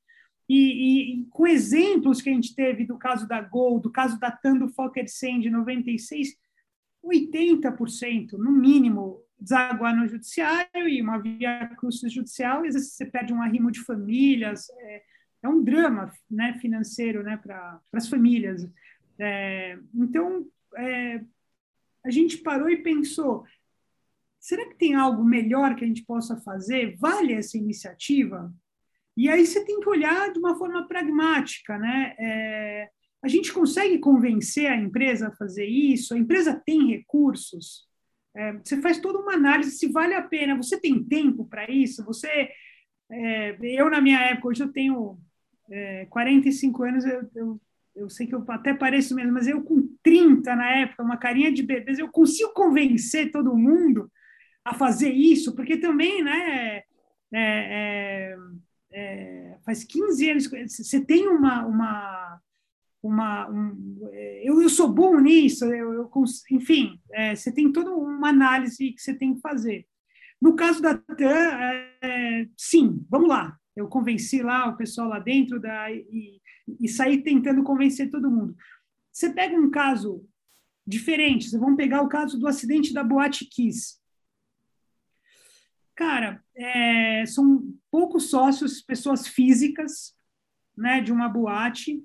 E, 0.50 1.22
e, 1.22 1.26
com 1.30 1.48
exemplos 1.48 2.22
que 2.22 2.30
a 2.30 2.34
gente 2.34 2.54
teve 2.54 2.86
do 2.86 2.98
caso 2.98 3.28
da 3.28 3.41
Gol, 3.41 3.80
do 3.80 3.89
caso 3.89 4.19
da 4.19 4.30
Tando 4.30 4.67
Fokker 4.69 5.08
100 5.08 5.39
de 5.41 5.50
96, 5.50 6.36
80%, 7.04 8.34
no 8.34 8.52
mínimo, 8.52 9.22
desaguar 9.39 9.96
no 9.96 10.08
judiciário 10.08 10.88
e 10.88 11.02
uma 11.02 11.17
via 11.17 11.69
custo 11.80 12.10
judicial, 12.10 12.58
às 12.58 12.74
vezes 12.74 12.93
você 12.93 13.06
perde 13.06 13.34
um 13.34 13.41
arrimo 13.41 13.72
de 13.72 13.82
famílias, 13.82 14.69
é, 14.69 15.02
é 15.43 15.50
um 15.50 15.63
drama 15.63 16.12
né, 16.30 16.54
financeiro 16.60 17.24
né, 17.24 17.38
para 17.38 17.80
as 17.93 18.08
famílias. 18.08 18.69
É, 19.19 19.78
então, 19.93 20.45
é, 20.78 21.21
a 22.06 22.10
gente 22.10 22.38
parou 22.38 22.69
e 22.69 22.84
pensou, 22.84 23.45
será 24.39 24.67
que 24.67 24.76
tem 24.76 24.95
algo 24.95 25.23
melhor 25.23 25.76
que 25.76 25.84
a 25.84 25.88
gente 25.88 26.06
possa 26.06 26.38
fazer? 26.38 26.95
Vale 26.97 27.34
essa 27.34 27.58
iniciativa? 27.58 28.54
E 29.15 29.30
aí 29.30 29.45
você 29.45 29.63
tem 29.63 29.80
que 29.80 29.89
olhar 29.89 30.32
de 30.32 30.39
uma 30.39 30.58
forma 30.58 30.88
pragmática, 30.88 31.78
né? 31.78 32.15
É, 32.19 32.89
a 33.21 33.28
gente 33.28 33.54
consegue 33.54 33.99
convencer 33.99 34.69
a 34.69 34.76
empresa 34.76 35.30
a 35.30 35.36
fazer 35.36 35.65
isso? 35.65 36.13
A 36.13 36.17
empresa 36.17 36.62
tem 36.65 36.88
recursos? 36.88 37.88
É, 38.36 38.54
você 38.54 38.82
faz 38.82 38.99
toda 38.99 39.19
uma 39.19 39.34
análise 39.34 39.71
se 39.71 39.88
vale 39.88 40.13
a 40.13 40.21
pena. 40.21 40.58
Você 40.58 40.80
tem 40.80 41.04
tempo 41.04 41.45
para 41.45 41.69
isso? 41.71 42.04
Você, 42.04 42.49
é, 43.10 43.58
eu 43.62 43.89
na 43.89 44.02
minha 44.02 44.19
época, 44.19 44.49
hoje 44.49 44.63
eu 44.63 44.71
tenho 44.73 45.17
é, 45.71 46.06
45 46.08 46.84
anos, 46.84 47.06
eu, 47.06 47.30
eu, 47.36 47.62
eu, 47.95 48.10
sei 48.10 48.27
que 48.27 48.36
eu 48.36 48.43
até 48.49 48.73
pareço 48.73 49.15
mesmo, 49.15 49.34
mas 49.34 49.47
eu 49.47 49.62
com 49.63 49.88
30 50.01 50.56
na 50.56 50.77
época, 50.77 51.03
uma 51.03 51.17
carinha 51.17 51.51
de 51.51 51.63
bebês, 51.63 51.99
eu 51.99 52.10
consigo 52.10 52.53
convencer 52.53 53.32
todo 53.32 53.56
mundo 53.56 54.12
a 54.65 54.73
fazer 54.73 55.12
isso, 55.12 55.56
porque 55.56 55.77
também, 55.77 56.23
né, 56.23 56.77
é, 56.77 56.86
é, 57.34 58.38
é 58.91 59.58
faz 59.65 59.84
15 59.84 60.29
anos, 60.29 60.49
você 60.49 61.03
tem 61.03 61.27
uma, 61.27 61.65
uma 61.65 62.39
uma 63.03 63.49
um, 63.49 64.10
eu, 64.41 64.62
eu 64.62 64.69
sou 64.69 64.88
bom 64.88 65.19
nisso, 65.19 65.65
eu, 65.65 65.91
eu 65.93 66.12
enfim, 66.51 66.97
é, 67.12 67.36
você 67.36 67.51
tem 67.51 67.69
toda 67.71 67.91
uma 67.91 68.29
análise 68.29 68.93
que 68.93 69.01
você 69.01 69.13
tem 69.13 69.36
que 69.36 69.41
fazer. 69.41 69.86
No 70.41 70.56
caso 70.56 70.82
da 70.82 70.97
TAM, 70.97 71.58
é, 72.01 72.47
sim, 72.58 73.06
vamos 73.10 73.27
lá. 73.27 73.58
Eu 73.75 73.88
convenci 73.88 74.41
lá 74.41 74.67
o 74.67 74.77
pessoal 74.77 75.10
lá 75.10 75.19
dentro 75.19 75.60
da, 75.60 75.91
e, 75.91 76.41
e 76.80 76.88
saí 76.88 77.21
tentando 77.21 77.63
convencer 77.63 78.10
todo 78.10 78.32
mundo. 78.32 78.56
Você 79.12 79.32
pega 79.32 79.56
um 79.56 79.69
caso 79.69 80.26
diferente, 80.86 81.49
vocês 81.49 81.62
vão 81.62 81.76
pegar 81.76 82.02
o 82.02 82.10
caso 82.10 82.39
do 82.39 82.47
acidente 82.47 82.93
da 82.93 83.04
Boate 83.04 83.45
Kiss. 83.45 84.02
Cara, 85.95 86.43
é, 86.56 87.26
são 87.26 87.73
poucos 87.91 88.30
sócios, 88.30 88.82
pessoas 88.82 89.28
físicas, 89.28 90.15
né, 90.76 91.02
de 91.02 91.12
uma 91.12 91.30
boate, 91.30 92.04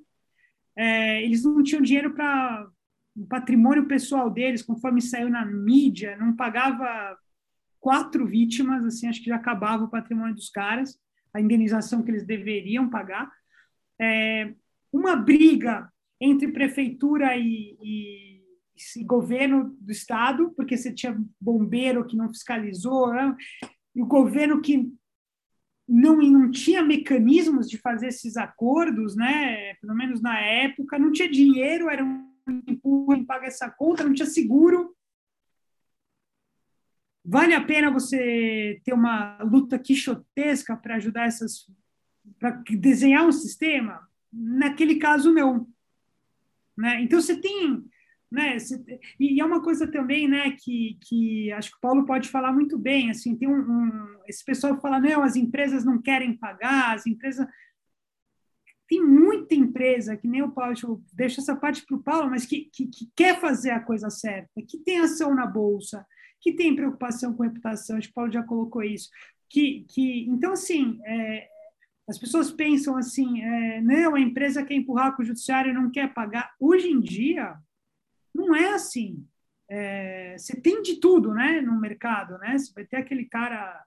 é, 0.77 1.25
eles 1.25 1.43
não 1.43 1.63
tinham 1.63 1.83
dinheiro 1.83 2.15
para 2.15 2.69
o 3.17 3.27
patrimônio 3.27 3.89
pessoal 3.89 4.31
deles, 4.31 4.63
conforme 4.63 5.03
saiu 5.03 5.29
na 5.29 5.45
mídia, 5.45 6.17
não 6.17 6.37
pagava 6.37 7.19
quatro 7.81 8.27
vítimas, 8.27 8.85
assim, 8.85 9.09
acho 9.09 9.21
que 9.21 9.31
já 9.31 9.37
acabava 9.37 9.85
o 9.85 9.91
patrimônio 9.91 10.37
dos 10.37 10.51
caras, 10.51 10.97
a 11.35 11.41
indenização 11.41 12.03
que 12.03 12.11
eles 12.13 12.25
deveriam 12.25 12.89
pagar. 12.89 13.29
É, 14.01 14.53
uma 14.93 15.17
briga 15.17 15.91
entre 16.21 16.53
prefeitura 16.53 17.37
e, 17.37 17.77
e, 17.83 18.43
e, 18.97 19.05
governo 19.05 19.77
do 19.81 19.93
estado, 19.93 20.53
porque 20.57 20.77
você 20.77 20.93
tinha 20.93 21.19
bombeiro 21.41 22.07
que 22.07 22.17
não 22.17 22.29
fiscalizou, 22.29 23.13
né? 23.13 23.37
e 23.95 24.03
o 24.03 24.07
governo 24.07 24.61
que 24.61 24.93
não, 25.89 26.17
não 26.17 26.51
tinha 26.51 26.83
mecanismos 26.83 27.69
de 27.69 27.79
fazer 27.79 28.09
esses 28.09 28.37
acordos, 28.37 29.17
né? 29.17 29.75
Pelo 29.77 29.95
menos 29.95 30.21
na 30.21 30.39
época, 30.39 30.99
não 30.99 31.11
tinha 31.11 31.31
dinheiro, 31.31 31.89
era 31.89 32.05
um 32.05 32.29
empurro 32.67 33.15
em 33.15 33.25
pagar 33.25 33.47
essa 33.47 33.71
conta, 33.71 34.05
não 34.05 34.13
tinha 34.13 34.27
seguro. 34.27 34.95
Vale 37.25 37.55
a 37.55 37.65
pena 37.65 37.91
você 37.91 38.81
ter 38.85 38.93
uma 38.93 39.39
luta 39.43 39.79
quixotesca 39.79 40.77
para 40.77 40.97
ajudar 40.97 41.27
essas, 41.27 41.67
para 42.39 42.63
desenhar 42.71 43.27
um 43.27 43.33
sistema? 43.33 44.09
Naquele 44.33 44.97
caso, 44.97 45.33
não. 45.33 45.69
Né? 46.77 47.03
Então, 47.03 47.21
você 47.21 47.41
tem 47.41 47.85
né? 48.31 48.59
E 49.19 49.41
é 49.41 49.45
uma 49.45 49.63
coisa 49.63 49.91
também, 49.91 50.29
né, 50.29 50.51
que, 50.51 50.99
que 51.01 51.51
acho 51.53 51.71
que 51.71 51.79
o 51.79 51.81
Paulo 51.81 52.05
pode 52.05 52.29
falar 52.29 52.53
muito 52.53 52.79
bem, 52.79 53.11
assim, 53.11 53.35
tem 53.35 53.49
um, 53.49 53.59
um 53.59 54.19
esse 54.27 54.45
pessoal 54.45 54.79
fala, 54.81 55.01
não, 55.01 55.23
as 55.23 55.35
empresas 55.35 55.83
não 55.83 56.01
querem 56.01 56.37
pagar, 56.37 56.95
as 56.95 57.07
empresas 57.07 57.47
tem 58.87 59.05
muita 59.05 59.55
empresa, 59.55 60.17
que 60.17 60.27
nem 60.27 60.43
o 60.43 60.51
Paulo, 60.51 60.75
eu 60.83 61.03
deixo 61.13 61.41
essa 61.41 61.55
parte 61.55 61.85
para 61.85 61.97
o 61.97 62.03
Paulo, 62.03 62.31
mas 62.31 62.47
que, 62.47 62.71
que, 62.73 62.87
que, 62.87 63.11
quer 63.15 63.39
fazer 63.39 63.71
a 63.71 63.81
coisa 63.81 64.09
certa, 64.09 64.63
que 64.67 64.79
tem 64.79 64.99
ação 64.99 65.35
na 65.35 65.47
Bolsa, 65.47 66.07
que 66.41 66.55
tem 66.55 66.75
preocupação 66.75 67.35
com 67.35 67.43
reputação, 67.43 67.99
acho 67.99 68.09
que 68.09 68.13
o 68.13 68.15
Paulo 68.15 68.33
já 68.33 68.43
colocou 68.43 68.83
isso. 68.83 69.11
Que, 69.51 69.85
que, 69.91 70.27
então, 70.29 70.53
assim, 70.53 70.99
é, 71.05 71.49
as 72.09 72.19
pessoas 72.19 72.51
pensam 72.51 72.97
assim, 72.97 73.43
é, 73.43 73.81
não, 73.83 74.15
a 74.15 74.21
empresa 74.21 74.65
quer 74.65 74.75
empurrar 74.75 75.15
com 75.15 75.23
o 75.23 75.27
judiciário 75.27 75.71
e 75.71 75.75
não 75.75 75.91
quer 75.91 76.15
pagar. 76.15 76.55
Hoje 76.59 76.89
em 76.89 77.01
dia, 77.01 77.55
não 78.35 78.55
é 78.57 78.71
assim. 78.71 79.27
É, 79.71 80.35
você 80.39 80.59
tem 80.59 80.81
de 80.81 80.99
tudo 80.99 81.35
né, 81.35 81.61
no 81.61 81.79
mercado, 81.79 82.39
né? 82.39 82.57
Você 82.57 82.73
vai 82.73 82.87
ter 82.87 82.97
aquele 82.97 83.27
cara 83.27 83.85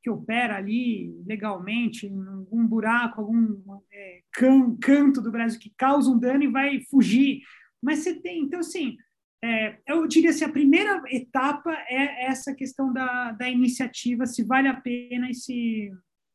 que 0.00 0.08
opera 0.08 0.56
ali 0.56 1.12
legalmente 1.26 2.06
em 2.06 2.26
algum 2.26 2.64
buraco, 2.64 3.20
algum 3.20 3.80
é, 3.92 4.20
can, 4.32 4.76
canto 4.76 5.20
do 5.20 5.32
Brasil 5.32 5.58
que 5.58 5.72
causa 5.76 6.10
um 6.10 6.18
dano 6.18 6.44
e 6.44 6.48
vai 6.48 6.80
fugir. 6.90 7.42
Mas 7.82 8.00
você 8.00 8.20
tem, 8.20 8.42
então 8.42 8.60
assim, 8.60 8.96
é, 9.42 9.78
eu 9.88 10.06
diria 10.06 10.30
assim, 10.30 10.44
a 10.44 10.52
primeira 10.52 11.02
etapa 11.08 11.72
é 11.88 12.26
essa 12.26 12.54
questão 12.54 12.92
da, 12.92 13.32
da 13.32 13.48
iniciativa, 13.48 14.26
se 14.26 14.44
vale 14.44 14.68
a 14.68 14.80
pena 14.80 15.28
e 15.28 15.34
se, 15.34 15.92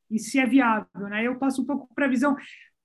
e 0.09 0.19
se 0.19 0.39
é 0.39 0.45
viável. 0.45 0.87
Né? 0.95 1.27
Eu 1.27 1.37
passo 1.37 1.61
um 1.61 1.65
pouco 1.65 1.89
para 1.93 2.05
a 2.05 2.09
visão 2.09 2.35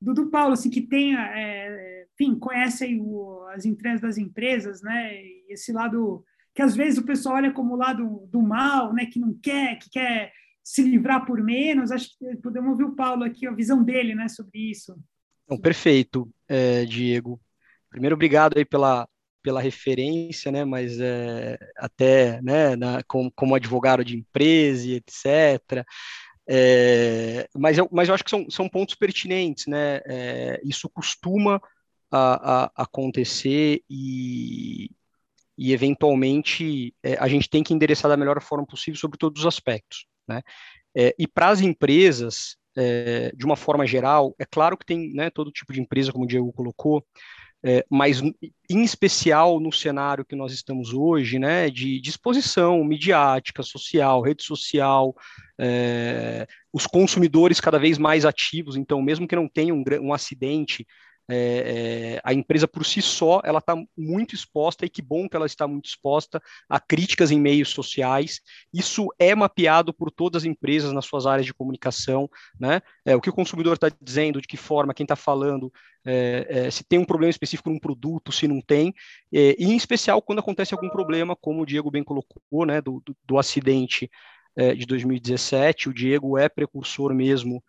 do, 0.00 0.14
do 0.14 0.30
Paulo, 0.30 0.54
assim, 0.54 0.70
que 0.70 0.80
tem, 0.80 1.16
é, 1.16 2.06
enfim, 2.14 2.38
conhece 2.38 2.98
o, 3.00 3.46
as 3.54 3.64
entregas 3.64 4.00
das 4.00 4.18
empresas, 4.18 4.82
né? 4.82 5.14
Esse 5.48 5.72
lado 5.72 6.24
que 6.54 6.60
às 6.60 6.76
vezes 6.76 6.98
o 6.98 7.04
pessoal 7.04 7.36
olha 7.36 7.52
como 7.52 7.74
o 7.74 7.78
lado 7.78 8.28
do 8.30 8.42
mal, 8.42 8.92
né? 8.92 9.06
Que 9.06 9.20
não 9.20 9.32
quer, 9.40 9.78
que 9.78 9.88
quer 9.88 10.32
se 10.62 10.82
livrar 10.82 11.26
por 11.26 11.42
menos. 11.42 11.90
Acho 11.90 12.10
que 12.18 12.36
podemos 12.36 12.70
ouvir 12.70 12.84
o 12.84 12.96
Paulo 12.96 13.24
aqui, 13.24 13.46
a 13.46 13.52
visão 13.52 13.82
dele, 13.82 14.14
né, 14.14 14.28
sobre 14.28 14.70
isso. 14.70 14.96
Então, 15.44 15.58
perfeito, 15.58 16.30
é, 16.48 16.84
Diego. 16.84 17.40
Primeiro, 17.90 18.14
obrigado 18.14 18.56
aí 18.56 18.64
pela, 18.64 19.08
pela 19.42 19.60
referência, 19.60 20.52
né, 20.52 20.64
mas 20.64 20.98
é, 21.00 21.58
até 21.76 22.40
né, 22.42 22.76
na, 22.76 23.02
como, 23.04 23.30
como 23.34 23.54
advogado 23.54 24.04
de 24.04 24.16
empresa 24.16 24.86
e 24.86 24.94
etc. 24.94 25.84
É, 26.54 27.48
mas, 27.56 27.78
eu, 27.78 27.88
mas 27.90 28.10
eu 28.10 28.14
acho 28.14 28.22
que 28.22 28.28
são, 28.28 28.44
são 28.50 28.68
pontos 28.68 28.94
pertinentes, 28.94 29.66
né? 29.66 30.02
É, 30.04 30.60
isso 30.62 30.86
costuma 30.90 31.58
a, 32.10 32.64
a, 32.64 32.72
acontecer 32.76 33.82
e, 33.88 34.90
e 35.56 35.72
eventualmente 35.72 36.94
é, 37.02 37.14
a 37.18 37.26
gente 37.26 37.48
tem 37.48 37.62
que 37.62 37.72
endereçar 37.72 38.10
da 38.10 38.18
melhor 38.18 38.38
forma 38.42 38.66
possível 38.66 39.00
sobre 39.00 39.16
todos 39.16 39.40
os 39.40 39.46
aspectos, 39.46 40.04
né? 40.28 40.42
É, 40.94 41.14
e 41.18 41.26
para 41.26 41.48
as 41.48 41.62
empresas, 41.62 42.58
é, 42.76 43.32
de 43.34 43.46
uma 43.46 43.56
forma 43.56 43.86
geral, 43.86 44.34
é 44.38 44.44
claro 44.44 44.76
que 44.76 44.84
tem 44.84 45.10
né, 45.14 45.30
todo 45.30 45.50
tipo 45.50 45.72
de 45.72 45.80
empresa, 45.80 46.12
como 46.12 46.24
o 46.24 46.28
Diego 46.28 46.52
colocou, 46.52 47.02
é, 47.64 47.84
mas 47.88 48.20
em 48.20 48.82
especial 48.82 49.60
no 49.60 49.72
cenário 49.72 50.24
que 50.24 50.34
nós 50.34 50.52
estamos 50.52 50.92
hoje, 50.92 51.38
né, 51.38 51.70
de 51.70 52.00
disposição 52.00 52.82
midiática, 52.82 53.62
social, 53.62 54.20
rede 54.20 54.42
social, 54.42 55.14
é, 55.58 56.46
os 56.72 56.86
consumidores 56.86 57.60
cada 57.60 57.78
vez 57.78 57.98
mais 57.98 58.24
ativos, 58.24 58.76
então 58.76 59.00
mesmo 59.00 59.28
que 59.28 59.36
não 59.36 59.48
tenha 59.48 59.72
um, 59.72 59.84
um 60.00 60.12
acidente, 60.12 60.86
é, 61.28 62.16
é, 62.16 62.20
a 62.24 62.34
empresa 62.34 62.66
por 62.66 62.84
si 62.84 63.00
só 63.00 63.40
ela 63.44 63.58
está 63.58 63.74
muito 63.96 64.34
exposta 64.34 64.84
e 64.84 64.88
que 64.88 65.00
bom 65.00 65.28
que 65.28 65.36
ela 65.36 65.46
está 65.46 65.66
muito 65.66 65.86
exposta 65.86 66.42
a 66.68 66.80
críticas 66.80 67.30
em 67.30 67.40
meios 67.40 67.70
sociais. 67.70 68.40
Isso 68.72 69.08
é 69.18 69.34
mapeado 69.34 69.92
por 69.92 70.10
todas 70.10 70.42
as 70.42 70.46
empresas 70.46 70.92
nas 70.92 71.06
suas 71.06 71.26
áreas 71.26 71.46
de 71.46 71.54
comunicação, 71.54 72.28
né? 72.58 72.82
É, 73.04 73.14
o 73.14 73.20
que 73.20 73.30
o 73.30 73.32
consumidor 73.32 73.74
está 73.74 73.88
dizendo, 74.00 74.40
de 74.40 74.48
que 74.48 74.56
forma, 74.56 74.94
quem 74.94 75.04
está 75.04 75.16
falando, 75.16 75.72
é, 76.04 76.46
é, 76.48 76.70
se 76.70 76.84
tem 76.84 76.98
um 76.98 77.04
problema 77.04 77.30
específico 77.30 77.70
num 77.70 77.78
produto, 77.78 78.32
se 78.32 78.48
não 78.48 78.60
tem, 78.60 78.92
é, 79.32 79.54
e 79.58 79.64
em 79.64 79.76
especial 79.76 80.20
quando 80.20 80.40
acontece 80.40 80.74
algum 80.74 80.88
problema, 80.88 81.36
como 81.36 81.62
o 81.62 81.66
Diego 81.66 81.90
bem 81.90 82.02
colocou, 82.02 82.66
né, 82.66 82.80
do, 82.80 83.00
do, 83.04 83.16
do 83.24 83.38
acidente 83.38 84.10
de 84.76 84.84
2017. 84.84 85.88
O 85.88 85.94
Diego 85.94 86.36
é 86.36 86.46
precursor 86.46 87.14
mesmo 87.14 87.64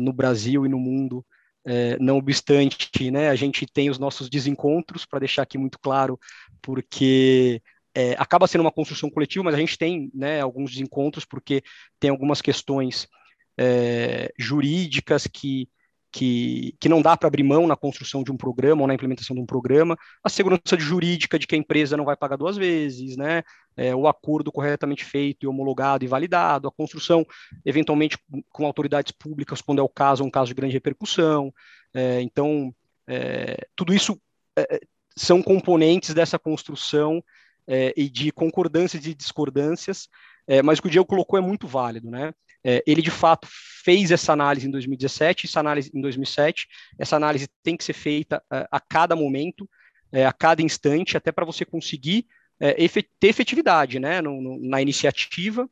no 0.00 0.12
Brasil 0.12 0.66
e 0.66 0.68
no 0.68 0.80
mundo 0.80 1.24
é, 1.66 1.98
não 1.98 2.18
obstante, 2.18 3.10
né, 3.10 3.28
a 3.28 3.34
gente 3.34 3.66
tem 3.66 3.90
os 3.90 3.98
nossos 3.98 4.28
desencontros, 4.28 5.06
para 5.06 5.20
deixar 5.20 5.42
aqui 5.42 5.56
muito 5.56 5.78
claro, 5.78 6.18
porque 6.60 7.62
é, 7.94 8.12
acaba 8.18 8.46
sendo 8.46 8.62
uma 8.62 8.72
construção 8.72 9.08
coletiva, 9.08 9.44
mas 9.44 9.54
a 9.54 9.58
gente 9.58 9.78
tem 9.78 10.10
né, 10.14 10.40
alguns 10.40 10.72
desencontros, 10.72 11.24
porque 11.24 11.62
tem 11.98 12.10
algumas 12.10 12.42
questões 12.42 13.08
é, 13.56 14.32
jurídicas 14.38 15.26
que, 15.26 15.68
que, 16.14 16.76
que 16.78 16.88
não 16.88 17.02
dá 17.02 17.16
para 17.16 17.26
abrir 17.26 17.42
mão 17.42 17.66
na 17.66 17.74
construção 17.74 18.22
de 18.22 18.30
um 18.30 18.36
programa 18.36 18.82
ou 18.82 18.86
na 18.86 18.94
implementação 18.94 19.34
de 19.34 19.42
um 19.42 19.46
programa, 19.46 19.98
a 20.22 20.28
segurança 20.28 20.78
jurídica 20.78 21.40
de 21.40 21.44
que 21.44 21.56
a 21.56 21.58
empresa 21.58 21.96
não 21.96 22.04
vai 22.04 22.16
pagar 22.16 22.36
duas 22.36 22.56
vezes, 22.56 23.16
né? 23.16 23.42
É, 23.76 23.96
o 23.96 24.06
acordo 24.06 24.52
corretamente 24.52 25.04
feito 25.04 25.42
e 25.42 25.48
homologado 25.48 26.04
e 26.04 26.06
validado, 26.08 26.68
a 26.68 26.70
construção, 26.70 27.26
eventualmente, 27.66 28.16
com 28.48 28.64
autoridades 28.64 29.10
públicas, 29.10 29.60
quando 29.60 29.80
é 29.80 29.82
o 29.82 29.88
caso, 29.88 30.22
um 30.22 30.30
caso 30.30 30.50
de 30.50 30.54
grande 30.54 30.74
repercussão. 30.74 31.52
É, 31.92 32.20
então, 32.20 32.72
é, 33.08 33.66
tudo 33.74 33.92
isso 33.92 34.16
é, 34.56 34.78
são 35.16 35.42
componentes 35.42 36.14
dessa 36.14 36.38
construção 36.38 37.20
é, 37.66 37.92
e 37.96 38.08
de 38.08 38.30
concordâncias 38.30 39.04
e 39.04 39.14
discordâncias, 39.14 40.08
é, 40.46 40.62
mas 40.62 40.78
o 40.78 40.82
que 40.82 40.86
o 40.86 40.90
Diego 40.92 41.06
colocou 41.08 41.36
é 41.36 41.42
muito 41.42 41.66
válido, 41.66 42.08
né? 42.08 42.32
É, 42.64 42.82
ele 42.86 43.02
de 43.02 43.10
fato 43.10 43.46
fez 43.84 44.10
essa 44.10 44.32
análise 44.32 44.66
em 44.66 44.70
2017, 44.70 45.46
essa 45.46 45.60
análise 45.60 45.90
em 45.94 46.00
2007. 46.00 46.66
Essa 46.98 47.16
análise 47.16 47.46
tem 47.62 47.76
que 47.76 47.84
ser 47.84 47.92
feita 47.92 48.42
é, 48.50 48.66
a 48.70 48.80
cada 48.80 49.14
momento, 49.14 49.68
é, 50.10 50.24
a 50.24 50.32
cada 50.32 50.62
instante, 50.62 51.16
até 51.16 51.30
para 51.30 51.44
você 51.44 51.64
conseguir 51.64 52.26
é, 52.58 52.74
ter 53.20 53.28
efetividade, 53.28 53.98
né? 53.98 54.20
No, 54.22 54.40
no, 54.40 54.58
na 54.60 54.80
iniciativa. 54.80 55.68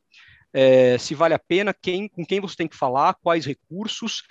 se 0.99 1.15
vale 1.15 1.33
a 1.33 1.39
pena, 1.39 1.73
quem, 1.73 2.07
com 2.07 2.23
quem 2.23 2.39
você 2.39 2.55
tem 2.55 2.67
que 2.67 2.75
falar, 2.75 3.15
quais 3.15 3.45
recursos, 3.45 4.21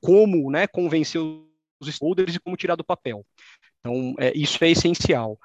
como 0.00 0.48
né, 0.48 0.68
convencer 0.68 1.20
os 1.20 1.88
stakeholders 1.88 2.36
e 2.36 2.38
como 2.38 2.56
tirar 2.56 2.76
do 2.76 2.84
papel. 2.84 3.26
Então, 3.80 4.14
isso 4.32 4.62
é 4.62 4.70
essencial. 4.70 5.36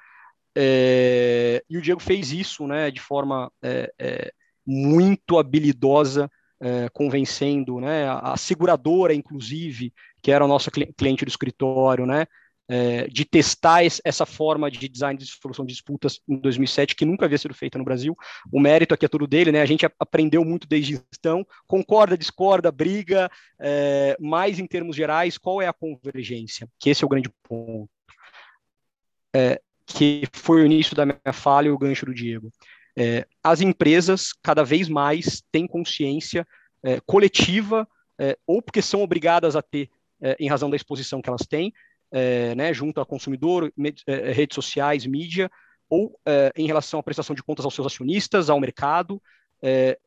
É, 0.56 1.62
e 1.70 1.78
o 1.78 1.82
Diego 1.82 2.00
fez 2.00 2.32
isso 2.32 2.66
né, 2.66 2.90
de 2.90 3.00
forma 3.00 3.52
é, 3.62 3.92
é, 3.98 4.32
muito 4.70 5.36
habilidosa, 5.36 6.30
é, 6.60 6.88
convencendo 6.90 7.80
né, 7.80 8.08
a, 8.08 8.36
seguradora, 8.36 9.12
inclusive, 9.12 9.92
que 10.22 10.30
era 10.30 10.44
a 10.44 10.48
nossa 10.48 10.70
cliente 10.70 11.24
do 11.24 11.28
escritório, 11.28 12.06
né, 12.06 12.26
é, 12.68 13.08
de 13.08 13.24
testar 13.24 13.82
essa 13.82 14.24
forma 14.24 14.70
de 14.70 14.88
design 14.88 15.18
de 15.18 15.26
solução 15.26 15.66
de 15.66 15.72
disputas 15.72 16.20
em 16.28 16.36
2007, 16.36 16.94
que 16.94 17.04
nunca 17.04 17.24
havia 17.24 17.36
sido 17.36 17.52
feita 17.52 17.76
no 17.76 17.84
Brasil. 17.84 18.14
O 18.52 18.60
mérito 18.60 18.94
aqui 18.94 19.04
é 19.04 19.08
tudo 19.08 19.26
dele, 19.26 19.50
né? 19.50 19.60
A 19.60 19.66
gente 19.66 19.84
aprendeu 19.98 20.44
muito 20.44 20.68
desde 20.68 21.02
então, 21.18 21.44
concorda, 21.66 22.16
discorda, 22.16 22.70
briga, 22.70 23.28
é, 23.58 24.16
mas 24.20 24.60
em 24.60 24.66
termos 24.68 24.94
gerais, 24.94 25.36
qual 25.36 25.60
é 25.60 25.66
a 25.66 25.72
convergência? 25.72 26.68
Que 26.78 26.90
esse 26.90 27.02
é 27.02 27.06
o 27.06 27.10
grande 27.10 27.28
ponto. 27.42 27.90
É, 29.34 29.60
que 29.84 30.22
foi 30.32 30.62
o 30.62 30.66
início 30.66 30.94
da 30.94 31.04
minha 31.04 31.32
falha 31.32 31.66
e 31.66 31.72
o 31.72 31.78
gancho 31.78 32.06
do 32.06 32.14
Diego. 32.14 32.52
É, 32.96 33.26
as 33.42 33.60
empresas 33.60 34.32
cada 34.32 34.64
vez 34.64 34.88
mais 34.88 35.42
têm 35.52 35.66
consciência 35.66 36.46
é, 36.82 37.00
coletiva, 37.00 37.86
é, 38.18 38.36
ou 38.46 38.60
porque 38.60 38.82
são 38.82 39.02
obrigadas 39.02 39.56
a 39.56 39.62
ter, 39.62 39.88
é, 40.20 40.36
em 40.38 40.48
razão 40.48 40.68
da 40.68 40.76
exposição 40.76 41.22
que 41.22 41.28
elas 41.28 41.46
têm, 41.46 41.72
é, 42.12 42.54
né, 42.54 42.74
junto 42.74 42.98
ao 42.98 43.06
consumidor, 43.06 43.72
é, 44.06 44.32
redes 44.32 44.54
sociais, 44.54 45.06
mídia, 45.06 45.50
ou 45.88 46.16
em 46.54 46.68
relação 46.68 47.00
à 47.00 47.02
prestação 47.02 47.34
de 47.34 47.42
contas 47.42 47.64
aos 47.64 47.74
seus 47.74 47.88
acionistas, 47.88 48.48
ao 48.48 48.60
mercado, 48.60 49.20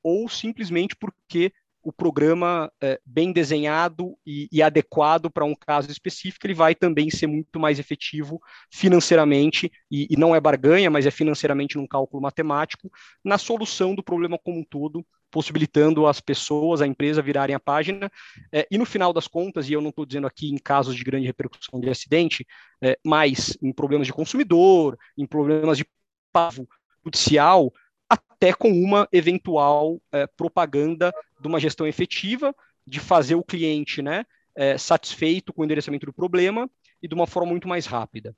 ou 0.02 0.30
simplesmente 0.30 0.96
porque 0.96 1.52
o 1.84 1.91
programa 1.91 2.72
é, 2.82 3.00
bem 3.06 3.34
desenhado 3.34 4.17
e, 4.26 4.48
e 4.52 4.62
adequado 4.62 5.30
para 5.30 5.43
um 5.43 5.54
caso 5.54 5.91
específico, 5.91 6.48
ele 6.48 6.54
vai 6.54 6.74
também 6.74 7.10
ser 7.10 7.28
muito 7.28 7.60
mais 7.60 7.78
efetivo 7.78 8.41
financeiramente, 8.72 9.72
e, 9.91 10.08
e, 10.10 10.17
não 10.17 10.34
é 10.34 10.39
barganha, 10.39 10.89
mas 10.89 11.06
é 11.06 11.12
financeiramente 11.12 11.76
num 11.76 11.86
cálculo 11.86 12.24
matemático, 12.24 12.89
na 13.24 13.38
solução 13.38 13.93
do 13.93 14.02
problema 14.02 14.39
como 14.39 14.60
um 14.60 14.63
todo, 14.63 15.06
possibilitando 15.30 16.08
as 16.08 16.22
pessoas, 16.22 16.82
a 16.82 16.88
empresa 16.88 17.22
virarem 17.22 17.56
a 17.56 17.60
página. 17.60 18.10
É, 18.52 18.65
e 18.72 18.78
no 18.78 18.86
final 18.86 19.12
das 19.12 19.28
contas, 19.28 19.67
e 19.67 19.74
eu 19.74 19.82
não 19.82 19.89
estou 19.89 20.06
dizendo 20.06 20.28
aqui 20.28 20.50
em 20.50 20.58
casos 20.58 20.96
de 20.96 21.04
grande 21.04 21.26
repercussão 21.26 21.80
de 21.82 21.89
acidente, 21.89 22.46
é, 22.82 22.98
mas 23.04 23.58
em 23.62 23.74
problemas 23.74 24.08
de 24.08 24.13
consumidor, 24.13 24.98
em 25.17 25.26
problemas 25.26 25.78
de 25.78 25.86
pavo 26.32 26.67
judicial, 27.04 27.74
até 28.13 28.54
com 28.54 28.71
uma 28.71 29.08
eventual 29.12 30.02
é, 30.12 30.28
propaganda 30.28 31.12
de 31.39 31.47
uma 31.47 31.60
gestão 31.60 31.88
efetiva, 31.88 32.56
de 32.86 32.99
fazer 32.99 33.36
o 33.36 33.43
cliente 33.43 34.02
né, 34.02 34.26
é, 34.56 34.78
satisfeito 34.78 35.54
com 35.54 35.62
o 35.62 35.65
endereçamento 35.65 36.06
do 36.06 36.13
problema 36.13 36.69
e 37.02 37.08
de 37.08 37.15
uma 37.15 37.28
forma 37.28 37.52
muito 37.52 37.67
mais 37.67 37.86
rápida. 37.86 38.36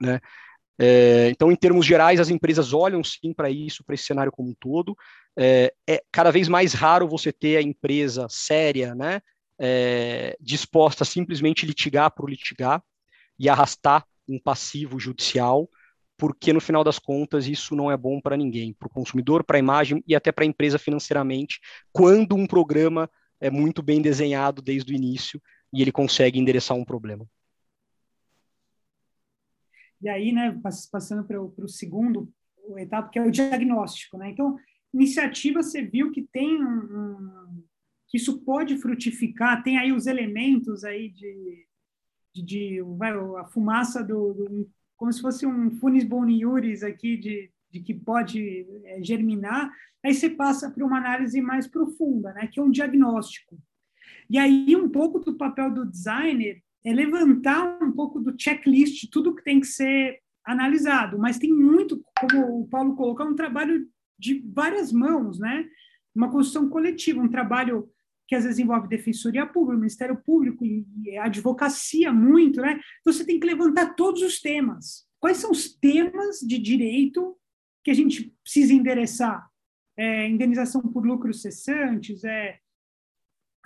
Né? 0.00 0.20
É, 0.78 1.28
então, 1.30 1.50
em 1.50 1.56
termos 1.56 1.84
gerais, 1.84 2.20
as 2.20 2.30
empresas 2.30 2.72
olham 2.72 3.02
sim 3.02 3.32
para 3.32 3.50
isso, 3.50 3.84
para 3.84 3.94
esse 3.94 4.04
cenário 4.04 4.32
como 4.32 4.50
um 4.50 4.54
todo. 4.58 4.96
É, 5.36 5.72
é, 5.88 6.02
cada 6.10 6.30
vez 6.30 6.48
mais 6.48 6.72
raro 6.72 7.08
você 7.08 7.32
ter 7.32 7.56
a 7.56 7.62
empresa 7.62 8.26
séria, 8.30 8.94
né, 8.94 9.20
é, 9.58 10.36
disposta 10.40 11.02
a 11.02 11.06
simplesmente 11.06 11.66
litigar 11.66 12.10
por 12.12 12.30
litigar 12.30 12.82
e 13.38 13.48
arrastar 13.48 14.04
um 14.28 14.38
passivo 14.38 14.98
judicial 14.98 15.68
porque 16.18 16.52
no 16.52 16.60
final 16.60 16.82
das 16.82 16.98
contas 16.98 17.46
isso 17.46 17.76
não 17.76 17.90
é 17.90 17.96
bom 17.96 18.20
para 18.20 18.36
ninguém, 18.36 18.74
para 18.74 18.88
o 18.88 18.90
consumidor, 18.90 19.44
para 19.44 19.56
a 19.56 19.60
imagem 19.60 20.02
e 20.06 20.16
até 20.16 20.32
para 20.32 20.44
a 20.44 20.46
empresa 20.46 20.78
financeiramente, 20.78 21.60
quando 21.92 22.34
um 22.34 22.46
programa 22.46 23.08
é 23.40 23.48
muito 23.48 23.80
bem 23.82 24.02
desenhado 24.02 24.60
desde 24.60 24.92
o 24.92 24.96
início 24.96 25.40
e 25.72 25.80
ele 25.80 25.92
consegue 25.92 26.38
endereçar 26.38 26.76
um 26.76 26.84
problema. 26.84 27.24
E 30.02 30.08
aí, 30.08 30.32
né, 30.32 30.60
passando 30.90 31.24
para 31.24 31.40
o 31.40 31.68
segundo 31.68 32.28
etapa, 32.76 33.10
que 33.10 33.18
é 33.18 33.22
o 33.22 33.30
diagnóstico, 33.30 34.18
né? 34.18 34.30
Então, 34.30 34.56
iniciativa 34.92 35.62
você 35.62 35.82
viu 35.82 36.10
que 36.10 36.22
tem 36.22 36.62
um, 36.62 36.78
um, 36.78 37.64
que 38.08 38.16
isso 38.16 38.40
pode 38.40 38.76
frutificar, 38.78 39.62
tem 39.62 39.78
aí 39.78 39.92
os 39.92 40.06
elementos 40.06 40.84
aí 40.84 41.08
de, 41.10 41.66
de, 42.34 42.42
de 42.42 42.82
vai, 42.96 43.12
a 43.12 43.44
fumaça 43.46 44.02
do, 44.02 44.34
do 44.34 44.70
como 44.98 45.12
se 45.12 45.22
fosse 45.22 45.46
um 45.46 45.70
funis 45.70 46.04
boniuris 46.04 46.82
aqui 46.82 47.16
de, 47.16 47.50
de 47.70 47.80
que 47.80 47.94
pode 47.94 48.66
é, 48.84 49.02
germinar, 49.02 49.72
aí 50.04 50.12
você 50.12 50.28
passa 50.28 50.70
para 50.70 50.84
uma 50.84 50.98
análise 50.98 51.40
mais 51.40 51.66
profunda, 51.66 52.34
né, 52.34 52.48
que 52.48 52.60
é 52.60 52.62
um 52.62 52.70
diagnóstico. 52.70 53.56
E 54.28 54.36
aí 54.36 54.76
um 54.76 54.88
pouco 54.88 55.20
do 55.20 55.38
papel 55.38 55.72
do 55.72 55.86
designer 55.86 56.60
é 56.84 56.92
levantar 56.92 57.78
um 57.80 57.92
pouco 57.92 58.20
do 58.20 58.34
checklist, 58.36 59.08
tudo 59.10 59.34
que 59.34 59.44
tem 59.44 59.60
que 59.60 59.66
ser 59.66 60.18
analisado, 60.44 61.18
mas 61.18 61.38
tem 61.38 61.52
muito, 61.52 62.02
como 62.18 62.62
o 62.62 62.68
Paulo 62.68 62.96
colocou, 62.96 63.26
um 63.26 63.34
trabalho 63.34 63.86
de 64.18 64.42
várias 64.52 64.92
mãos, 64.92 65.38
né? 65.38 65.66
Uma 66.14 66.30
construção 66.30 66.68
coletiva, 66.68 67.20
um 67.20 67.28
trabalho 67.28 67.88
que 68.28 68.34
às 68.34 68.44
vezes 68.44 68.58
envolve 68.58 68.86
defensoria 68.86 69.46
pública, 69.46 69.78
Ministério 69.78 70.16
Público 70.16 70.64
e, 70.64 71.16
advocacia 71.18 72.12
muito, 72.12 72.60
né? 72.60 72.78
Você 73.04 73.24
tem 73.24 73.40
que 73.40 73.46
levantar 73.46 73.94
todos 73.94 74.22
os 74.22 74.38
temas. 74.38 75.06
Quais 75.18 75.38
são 75.38 75.50
os 75.50 75.72
temas 75.72 76.40
de 76.40 76.58
direito 76.58 77.34
que 77.82 77.90
a 77.90 77.94
gente 77.94 78.36
precisa 78.42 78.74
endereçar? 78.74 79.48
É, 79.96 80.28
indenização 80.28 80.82
por 80.82 81.04
lucros 81.04 81.40
cessantes, 81.40 82.22
é 82.22 82.58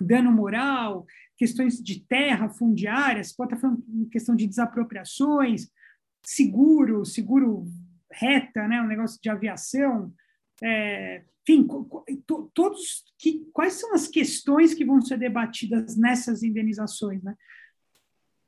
dano 0.01 0.31
moral, 0.31 1.05
questões 1.37 1.77
de 1.83 2.03
terra, 2.07 2.49
fundiárias, 2.49 3.35
pode 3.35 3.53
estar 3.53 3.61
falando 3.61 3.83
questão 4.09 4.35
de 4.35 4.47
desapropriações, 4.47 5.67
seguro, 6.23 7.05
seguro 7.05 7.65
reta, 8.11 8.67
né, 8.67 8.81
um 8.81 8.87
negócio 8.87 9.19
de 9.21 9.29
aviação, 9.29 10.13
é, 10.61 11.23
enfim, 11.47 11.67
todos 12.53 13.03
que, 13.17 13.45
quais 13.51 13.73
são 13.73 13.93
as 13.93 14.07
questões 14.07 14.73
que 14.73 14.85
vão 14.85 15.01
ser 15.01 15.17
debatidas 15.17 15.97
nessas 15.97 16.43
indenizações, 16.43 17.21
né? 17.21 17.35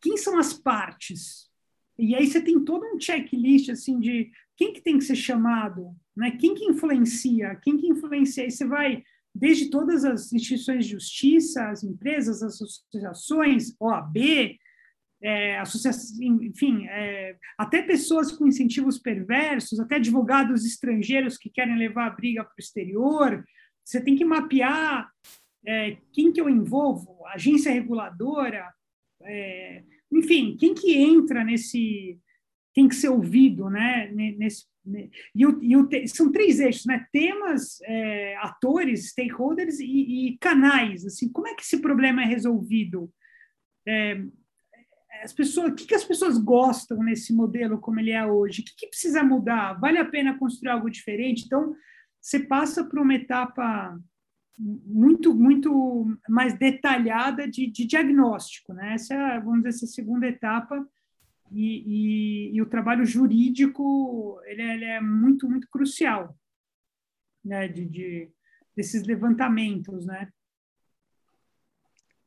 Quem 0.02 0.18
são 0.18 0.38
as 0.38 0.54
partes? 0.54 1.50
E 1.98 2.16
aí 2.16 2.28
você 2.28 2.42
tem 2.42 2.64
todo 2.64 2.86
um 2.86 3.00
checklist 3.00 3.70
assim 3.70 4.00
de 4.00 4.32
quem 4.56 4.72
que 4.72 4.82
tem 4.82 4.98
que 4.98 5.04
ser 5.04 5.16
chamado, 5.16 5.96
né? 6.16 6.32
Quem 6.32 6.54
que 6.54 6.66
influencia, 6.66 7.56
quem 7.64 7.78
que 7.78 7.88
influencia. 7.88 8.44
Aí 8.44 8.52
você 8.52 8.66
vai 8.66 9.04
desde 9.34 9.70
todas 9.70 10.06
as 10.06 10.32
instituições 10.32 10.86
de 10.86 10.92
justiça, 10.92 11.70
as 11.70 11.84
empresas, 11.84 12.42
as 12.42 12.62
associações, 12.62 13.76
OAB, 13.80 14.58
é, 15.22 15.62
enfim, 16.22 16.86
é, 16.88 17.36
até 17.58 17.82
pessoas 17.82 18.32
com 18.32 18.48
incentivos 18.48 19.00
perversos, 19.00 19.80
até 19.80 19.96
advogados 19.96 20.66
estrangeiros 20.66 21.38
que 21.38 21.50
querem 21.50 21.78
levar 21.78 22.08
a 22.08 22.16
briga 22.16 22.44
para 22.44 22.54
o 22.58 22.62
exterior. 22.62 23.44
Você 23.84 24.02
tem 24.02 24.16
que 24.16 24.26
mapear 24.26 25.10
é, 25.66 25.98
quem 26.14 26.32
que 26.32 26.40
eu 26.40 26.50
envolvo, 26.50 27.26
agência 27.28 27.72
reguladora, 27.72 28.72
é, 29.24 29.84
enfim, 30.12 30.56
quem 30.58 30.74
que 30.74 30.96
entra 30.96 31.44
nesse, 31.44 32.20
tem 32.74 32.88
que 32.88 32.96
ser 32.96 33.10
ouvido, 33.10 33.70
né? 33.70 34.12
Nesse, 34.12 34.66
e, 35.34 35.46
o, 35.46 35.64
e 35.64 35.76
o, 35.76 35.90
são 36.08 36.32
três 36.32 36.60
eixos, 36.60 36.86
né? 36.86 37.06
Temas, 37.12 37.80
é, 37.84 38.36
atores, 38.38 39.10
stakeholders 39.10 39.80
e, 39.80 40.30
e, 40.30 40.38
canais. 40.38 41.06
Assim, 41.06 41.32
como 41.32 41.48
é 41.48 41.56
que 41.56 41.64
esse 41.64 41.82
problema 41.82 42.22
é 42.22 42.26
resolvido? 42.26 43.12
É, 43.88 44.22
as 45.26 45.34
pessoas, 45.34 45.72
o 45.72 45.76
que, 45.76 45.86
que 45.86 45.96
as 45.96 46.04
pessoas 46.04 46.38
gostam 46.38 47.04
nesse 47.04 47.34
modelo 47.34 47.80
como 47.80 48.00
ele 48.00 48.12
é 48.12 48.24
hoje? 48.24 48.62
O 48.62 48.66
que, 48.66 48.76
que 48.76 48.88
precisa 48.88 49.24
mudar? 49.24 49.74
Vale 49.74 49.98
a 49.98 50.06
pena 50.06 50.38
construir 50.38 50.70
algo 50.70 50.90
diferente? 50.90 51.46
Então, 51.46 51.76
você 52.22 52.40
passa 52.40 52.84
por 52.84 53.00
uma 53.00 53.16
etapa 53.16 54.00
muito, 54.58 55.34
muito 55.34 56.16
mais 56.30 56.58
detalhada 56.58 57.48
de, 57.48 57.66
de 57.66 57.86
diagnóstico. 57.86 58.72
Né? 58.74 58.94
Essa 58.94 59.16
é, 59.16 59.40
vamos 59.40 59.64
dizer, 59.64 59.70
essa 59.70 59.88
segunda 59.88 60.28
etapa. 60.28 60.88
E, 61.52 62.52
e, 62.52 62.56
e 62.56 62.62
o 62.62 62.70
trabalho 62.70 63.06
jurídico 63.06 64.40
ele 64.46 64.62
é, 64.62 64.74
ele 64.76 64.86
é, 64.86 65.02
muito, 65.02 65.48
muito 65.50 65.68
crucial 65.70 66.36
né? 67.44 67.68
de, 67.68 67.86
de 67.86 68.32
desses 68.76 69.04
levantamentos. 69.04 70.06
Né? 70.06 70.30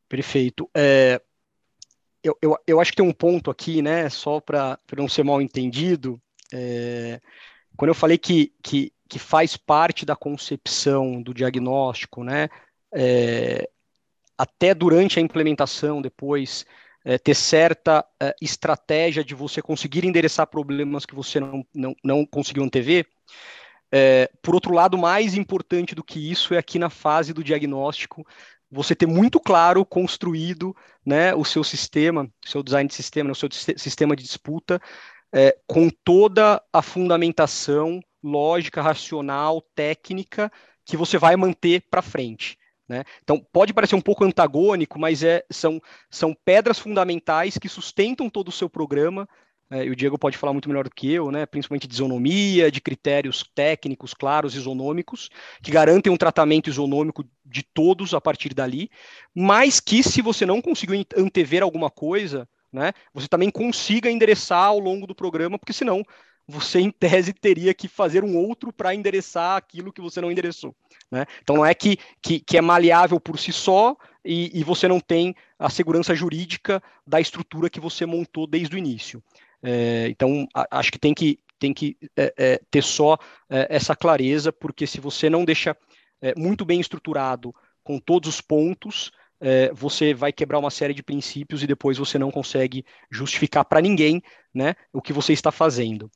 Perfeito. 0.09 0.69
É, 0.75 1.23
eu, 2.23 2.37
eu, 2.43 2.57
eu 2.67 2.81
acho 2.81 2.91
que 2.91 2.97
tem 2.97 3.07
um 3.07 3.13
ponto 3.13 3.51
aqui, 3.51 3.83
né, 3.83 4.09
só 4.09 4.41
para 4.41 4.79
não 4.97 5.09
ser 5.09 5.23
mal 5.23 5.41
entendido, 5.41 6.21
é, 6.53 7.21
quando 7.77 7.91
eu 7.91 7.95
falei 7.95 8.19
que, 8.19 8.53
que, 8.63 8.93
que 9.09 9.19
faz 9.19 9.57
parte 9.57 10.05
da 10.05 10.17
concepção 10.17 11.23
do 11.23 11.33
diagnóstico, 11.33 12.25
né, 12.25 12.49
é, 12.93 13.69
até 14.37 14.75
durante 14.75 15.19
a 15.19 15.23
implementação, 15.23 16.01
depois, 16.01 16.65
é, 17.05 17.19
ter 17.19 17.35
certa 17.35 18.05
é, 18.21 18.35
estratégia 18.41 19.25
de 19.25 19.35
você 19.35 19.63
conseguir 19.63 20.05
endereçar 20.05 20.47
problemas 20.47 21.07
que 21.07 21.15
você 21.15 21.41
não, 21.41 21.65
não, 21.75 21.95
não 22.05 22.27
conseguiu 22.27 22.65
antever, 22.65 23.07
é, 23.91 24.31
por 24.43 24.55
outro 24.55 24.75
lado, 24.75 24.99
mais 24.99 25.35
importante 25.35 25.95
do 25.95 26.05
que 26.05 26.31
isso 26.31 26.53
é 26.53 26.59
aqui 26.59 26.79
na 26.79 26.91
fase 26.91 27.33
do 27.33 27.43
diagnóstico, 27.43 28.27
você 28.71 28.95
ter 28.95 29.07
muito 29.07 29.41
claro, 29.41 29.85
construído 29.85 30.77
né, 31.05 31.35
o 31.35 31.45
seu 31.45 31.65
sistema, 31.65 32.31
seu 32.45 32.63
design 32.63 32.89
de 32.89 32.95
sistema, 32.95 33.33
o 33.33 33.35
seu 33.35 33.49
sistema 33.51 34.15
de 34.15 34.23
disputa, 34.23 34.81
é, 35.33 35.57
com 35.67 35.89
toda 35.91 36.63
a 36.73 36.83
fundamentação 36.83 38.01
lógica, 38.23 38.83
racional, 38.83 39.63
técnica 39.75 40.51
que 40.85 40.97
você 40.97 41.19
vai 41.19 41.37
manter 41.37 41.85
para 41.91 42.03
frente. 42.03 42.59
Né? 42.89 43.05
Então, 43.23 43.39
pode 43.53 43.75
parecer 43.75 43.95
um 43.95 44.01
pouco 44.01 44.25
antagônico, 44.25 44.99
mas 44.99 45.23
é, 45.23 45.45
são, 45.51 45.81
são 46.11 46.35
pedras 46.45 46.79
fundamentais 46.79 47.59
que 47.59 47.69
sustentam 47.69 48.31
todo 48.31 48.49
o 48.49 48.53
seu 48.53 48.69
programa, 48.69 49.29
é, 49.71 49.85
e 49.85 49.91
o 49.91 49.97
Diego 49.97 50.19
pode 50.19 50.39
falar 50.39 50.53
muito 50.53 50.69
melhor 50.69 50.85
do 50.85 50.91
que 50.91 51.13
eu, 51.13 51.31
né, 51.31 51.45
principalmente 51.45 51.87
de 51.87 51.95
isonomia, 51.95 52.71
de 52.71 52.81
critérios 52.81 53.45
técnicos 53.55 54.15
claros 54.15 54.55
isonômicos, 54.55 55.29
que 55.63 55.71
garantem 55.71 56.13
um 56.13 56.17
tratamento 56.17 56.71
isonômico 56.71 57.25
de 57.45 57.63
todos 57.63 58.15
a 58.15 58.21
partir 58.21 58.55
dali, 58.55 58.91
mas 59.35 59.79
que 59.79 60.03
se 60.03 60.23
você 60.23 60.47
não 60.47 60.63
conseguiu 60.63 61.05
antever 61.17 61.63
alguma 61.63 61.91
coisa, 61.91 62.49
né, 62.73 62.93
você 63.13 63.29
também 63.29 63.51
consiga 63.51 64.11
endereçar 64.11 64.67
ao 64.67 64.79
longo 64.79 65.07
do 65.07 65.15
programa, 65.15 65.59
porque 65.59 65.73
senão 65.73 66.03
você, 66.51 66.81
em 66.81 66.91
tese, 66.91 67.35
teria 67.35 67.75
que 67.75 67.87
fazer 67.87 68.25
um 68.25 68.39
outro 68.39 68.73
para 68.73 68.95
endereçar 68.95 69.59
aquilo 69.59 69.93
que 69.93 70.01
você 70.01 70.19
não 70.19 70.33
endereçou. 70.33 70.75
Né? 71.11 71.27
Então, 71.43 71.57
não 71.57 71.67
é 71.67 71.75
que, 71.75 71.99
que, 72.23 72.41
que 72.41 72.57
é 72.57 72.63
maleável 72.63 73.21
por 73.21 73.39
si 73.39 73.53
só 73.53 73.95
e, 74.25 74.59
e, 74.59 74.65
você 74.65 74.89
não 74.89 74.99
tem 74.99 75.35
a 75.59 75.69
segurança 75.69 76.15
jurídica 76.15 76.83
da 77.07 77.21
estrutura 77.21 77.69
que 77.69 77.79
você 77.79 78.07
montou 78.07 78.47
desde 78.47 78.75
o 78.75 78.79
início. 78.79 79.23
É, 79.63 80.09
então, 80.09 80.47
a, 80.55 80.79
acho 80.79 80.93
que 80.93 80.99
tem 80.99 81.15
que, 81.15 81.39
tem 81.59 81.73
que 81.75 81.97
é, 82.17 82.35
é, 82.37 82.61
ter 82.71 82.83
só 82.83 83.19
é, 83.49 83.67
essa 83.71 83.97
clareza, 83.97 84.53
porque 84.53 84.87
se 84.87 85.01
você 85.01 85.29
não 85.29 85.45
deixa 85.45 85.77
é, 86.21 86.35
muito 86.37 86.65
bem 86.65 86.81
estruturado 86.81 87.55
com 87.83 87.99
todos 87.99 88.29
os 88.29 88.41
pontos, 88.41 89.11
é, 89.41 89.73
você 89.73 90.13
vai 90.15 90.33
quebrar 90.33 90.59
uma 90.59 90.71
série 90.71 90.95
de 90.95 91.03
princípios 91.03 91.63
e 91.63 91.67
depois 91.67 91.97
você 91.97 92.19
não 92.19 92.31
consegue 92.31 92.85
justificar 93.11 93.65
para 93.65 93.81
ninguém 93.81 94.23
né, 94.53 94.75
o 94.93 95.01
que 95.01 95.13
você 95.13 95.33
está 95.33 95.53
fazendo. 95.53 96.11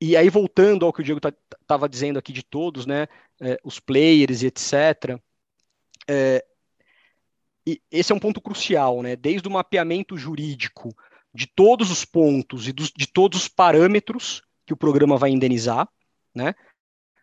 e 0.00 0.16
aí, 0.16 0.28
voltando 0.28 0.84
ao 0.84 0.92
que 0.92 1.00
o 1.00 1.04
Diego 1.04 1.18
estava 1.18 1.36
tá, 1.66 1.86
dizendo 1.86 2.18
aqui 2.18 2.32
de 2.32 2.42
todos, 2.42 2.86
né, 2.86 3.06
os 3.62 3.78
players 3.78 4.42
e 4.42 4.46
etc., 4.46 5.20
e 7.64 7.80
esse 7.90 8.10
é 8.10 8.14
um 8.14 8.18
ponto 8.18 8.40
crucial, 8.40 9.02
né? 9.02 9.14
Desde 9.14 9.46
o 9.46 9.50
mapeamento 9.50 10.16
jurídico 10.16 10.92
de 11.34 11.46
todos 11.46 11.90
os 11.90 12.04
pontos 12.04 12.68
e 12.68 12.72
dos, 12.72 12.90
de 12.94 13.06
todos 13.06 13.42
os 13.42 13.48
parâmetros 13.48 14.42
que 14.66 14.72
o 14.72 14.76
programa 14.76 15.16
vai 15.16 15.30
indenizar, 15.30 15.88
né? 16.34 16.54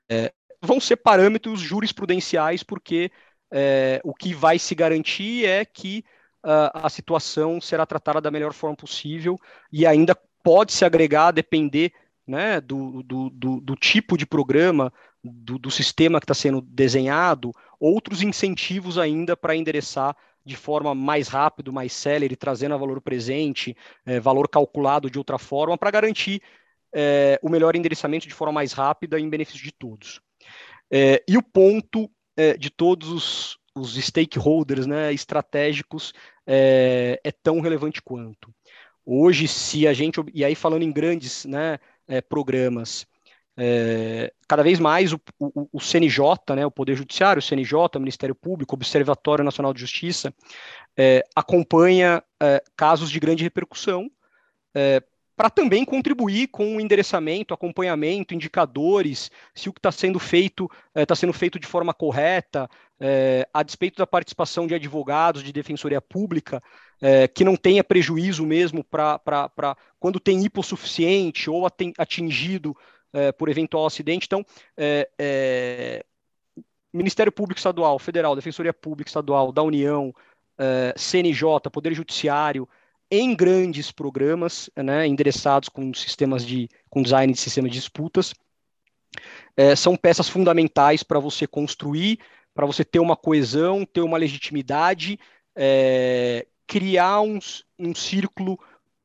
É, 0.10 0.34
vão 0.62 0.80
ser 0.80 0.98
parâmetros 0.98 1.60
jurisprudenciais, 1.62 2.63
porque 2.63 3.12
é, 3.52 4.02
o 4.04 4.13
que 4.13 4.34
vai 4.34 4.60
se 4.60 4.76
garantir 4.76 5.45
é 5.45 5.63
que 5.63 6.04
uh, 6.43 6.72
a 6.74 6.89
situação 6.89 7.62
será 7.62 7.86
tratada 7.86 8.19
da 8.19 8.32
melhor 8.32 8.54
forma 8.54 8.76
possível 8.76 9.39
e 9.72 9.86
ainda 9.86 10.15
pode 10.43 10.74
se 10.74 10.86
agregar 10.86 11.32
depender 11.32 11.93
né, 12.28 12.62
do, 12.62 13.02
do, 13.04 13.30
do, 13.30 13.62
do 13.62 13.76
tipo 13.76 14.17
de 14.17 14.26
programa, 14.26 14.93
do, 15.24 15.58
do 15.58 15.72
sistema 15.72 16.19
que 16.19 16.26
está 16.26 16.34
sendo 16.34 16.62
desenhado, 16.62 17.52
outros 17.80 18.22
incentivos 18.22 18.98
ainda 18.98 19.36
para 19.36 19.56
endereçar 19.56 20.15
de 20.50 20.56
forma 20.56 20.96
mais 20.96 21.28
rápida, 21.28 21.72
mais 21.72 21.94
célere, 21.94 22.36
trazendo 22.36 22.74
a 22.74 22.78
valor 22.78 23.00
presente, 23.00 23.78
é, 24.06 24.20
valor 24.20 24.50
calculado 24.50 25.10
de 25.10 25.18
outra 25.18 25.38
forma, 25.38 25.78
para 25.78 25.92
garantir 25.92 26.42
é, 26.94 27.40
o 27.44 27.50
melhor 27.50 27.76
endereçamento 27.76 28.28
de 28.28 28.34
forma 28.34 28.54
mais 28.54 28.74
rápida 28.74 29.20
em 29.20 29.30
benefício 29.30 29.64
de 29.64 29.72
todos. 29.72 30.20
É, 30.92 31.24
e 31.28 31.38
o 31.38 31.44
ponto 31.44 32.10
é, 32.36 32.58
de 32.58 32.72
todos 32.72 33.10
os, 33.10 33.60
os, 33.76 33.96
stakeholders 34.04 34.88
né, 34.88 35.14
estratégicos 35.14 36.14
é, 36.48 37.20
é, 37.24 37.32
tão 37.32 37.60
relevante 37.60 38.02
quanto. 38.02 38.52
Hoje, 39.06 39.48
se 39.48 39.88
a 39.88 39.94
gente, 39.94 40.20
e 40.34 40.44
aí 40.44 40.56
falando 40.56 40.82
em 40.82 40.92
grandes 40.92 41.46
né, 41.46 41.78
é, 42.08 42.22
programas, 42.22 43.06
é, 43.62 44.32
cada 44.48 44.63
vez 44.63 44.80
mais 44.80 45.12
o, 45.12 45.19
o, 45.38 45.67
o, 45.74 45.82
CNJ, 45.82 46.56
né, 46.56 46.65
o 46.65 46.72
Poder 46.72 46.95
Judiciário, 46.95 47.39
o 47.41 47.43
CNJ, 47.43 47.74
o 47.95 48.00
Ministério 48.00 48.34
Público, 48.34 48.74
Observatório 48.74 49.43
Nacional 49.43 49.74
de 49.74 49.82
Justiça, 49.82 50.34
é, 50.98 51.26
acompanha 51.36 52.24
é, 52.41 52.63
casos 52.78 53.12
de 53.12 53.19
grande 53.19 53.43
repercussão 53.43 54.10
é, 54.74 55.04
para 55.36 55.50
também 55.50 55.84
contribuir 55.84 56.48
com 56.48 56.78
o 56.78 56.82
endereçamento, 56.82 57.54
acompanhamento, 57.54 58.34
indicadores, 58.34 59.30
se 59.54 59.67
o 59.67 59.74
que 59.74 59.80
está 59.80 59.91
sendo 59.91 60.19
feito 60.19 60.69
está 60.95 61.13
é, 61.13 61.15
sendo 61.15 61.34
feito 61.34 61.60
de 61.60 61.67
forma 61.67 61.93
correta, 61.93 62.69
é, 62.98 63.48
a 63.54 63.62
despeito 63.62 63.98
da 63.98 64.08
participação 64.08 64.67
de 64.67 64.76
advogados, 64.76 65.43
de 65.43 65.52
defensoria 65.52 66.02
pública, 66.02 66.62
que 67.34 67.45
não 67.45 67.56
tenha 67.56 67.82
prejuízo 67.82 68.45
mesmo 68.45 68.84
para 68.84 69.78
quando 69.98 70.19
tem 70.19 70.43
hipossuficiente 70.43 71.50
ou 71.50 71.65
atingido 71.98 72.76
é, 73.13 73.32
por 73.32 73.50
eventual 73.50 73.86
acidente. 73.86 74.26
Então, 74.26 74.45
é, 74.78 75.10
é, 75.17 76.06
Ministério 76.93 77.32
Público 77.32 77.60
Estadual, 77.60 78.00
Federal, 78.00 78.36
Defensoria 78.36 78.74
Pública 78.74 79.10
Estadual, 79.10 79.52
da 79.52 79.63
União, 79.63 80.13
é, 80.58 80.93
CNJ, 80.98 81.69
Poder 81.72 81.93
Judiciário, 81.93 82.67
em 83.12 83.36
grandes 83.36 83.91
programas, 83.91 84.69
né, 84.76 85.08
endereçados 85.08 85.69
com 85.69 85.93
sistemas 85.93 86.45
de, 86.45 86.69
com 86.89 87.02
design 87.02 87.34
de 87.34 87.39
sistemas 87.39 87.72
de 87.72 87.78
disputas, 87.78 88.34
é, 89.58 89.76
são 89.76 89.95
peças 89.95 90.30
fundamentais 90.30 91.02
para 91.02 91.19
você 91.19 91.48
construir, 91.48 92.19
para 92.54 92.65
você 92.65 92.84
ter 92.84 93.00
uma 93.00 93.15
coesão, 93.15 93.86
ter 93.86 94.02
uma 94.02 94.17
legitimidade, 94.17 95.19
criar 96.67 97.22
um, 97.22 97.39
um 97.78 97.95
círculo 97.95 98.60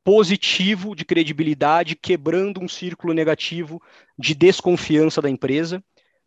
positivo 0.05 0.95
de 0.95 1.03
credibilidade, 1.03 1.95
quebrando 1.95 2.61
um 2.61 2.67
círculo 2.67 3.11
negativo 3.11 3.81
de 4.15 4.35
desconfiança 4.35 5.19
da 5.19 5.31
empresa, 5.31 5.83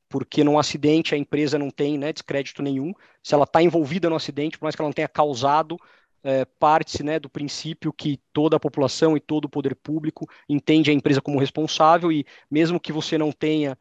porque 0.09 0.43
num 0.43 0.59
acidente 0.59 1.15
a 1.15 1.19
empresa 1.19 1.57
não 1.57 1.71
tem 1.71 1.97
né, 1.97 2.13
descrédito 2.13 2.61
nenhum. 2.61 2.93
Se 3.23 3.35
ela 3.35 3.45
está 3.45 3.63
envolvida 3.63 4.11
no 4.11 4.17
acidente, 4.17 4.59
por 4.59 4.65
mais 4.65 4.75
que 4.75 4.83
ela 4.83 4.89
não 4.89 4.93
tenha 4.93 5.07
causado, 5.07 5.77
é, 6.25 6.45
parte-se 6.45 7.05
né, 7.05 7.21
do 7.21 7.31
princípio 7.31 7.93
que 7.93 8.19
toda 8.33 8.57
a 8.57 8.61
população 8.61 9.17
e 9.17 9.21
todo 9.21 9.45
o 9.45 9.49
poder 9.49 9.77
público 9.77 10.29
entende 10.49 10.91
a 10.91 10.95
empresa 10.95 11.23
como 11.23 11.39
responsável 11.39 12.11
e 12.11 12.27
mesmo 12.51 12.81
que 12.81 12.93
você 12.93 13.17
não 13.17 13.31
tenha 13.31 13.79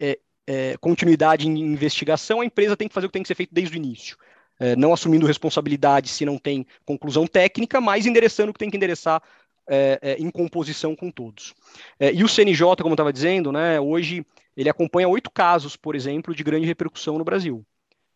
é, 0.00 0.16
é, 0.46 0.76
continuidade 0.76 1.48
em 1.48 1.58
investigação, 1.58 2.40
a 2.40 2.44
empresa 2.44 2.76
tem 2.76 2.86
que 2.86 2.94
fazer 2.94 3.06
o 3.06 3.08
que 3.08 3.14
tem 3.14 3.22
que 3.22 3.28
ser 3.28 3.34
feito 3.34 3.52
desde 3.52 3.76
o 3.76 3.78
início. 3.78 4.16
É, 4.60 4.76
não 4.76 4.92
assumindo 4.92 5.26
responsabilidade 5.26 6.10
se 6.10 6.26
não 6.26 6.36
tem 6.36 6.66
conclusão 6.84 7.26
técnica, 7.26 7.80
mas 7.80 8.04
endereçando 8.04 8.50
o 8.50 8.52
que 8.52 8.58
tem 8.58 8.70
que 8.70 8.76
endereçar 8.76 9.22
é, 9.66 9.98
é, 10.02 10.16
em 10.18 10.30
composição 10.30 10.94
com 10.94 11.10
todos. 11.10 11.54
É, 11.98 12.12
e 12.12 12.22
o 12.24 12.28
CNJ, 12.28 12.76
como 12.76 12.90
eu 12.90 12.94
estava 12.94 13.12
dizendo, 13.12 13.50
né, 13.52 13.80
hoje 13.80 14.26
ele 14.56 14.68
acompanha 14.68 15.08
oito 15.08 15.30
casos, 15.30 15.76
por 15.76 15.94
exemplo, 15.94 16.34
de 16.34 16.42
grande 16.42 16.66
repercussão 16.66 17.16
no 17.16 17.24
Brasil. 17.24 17.64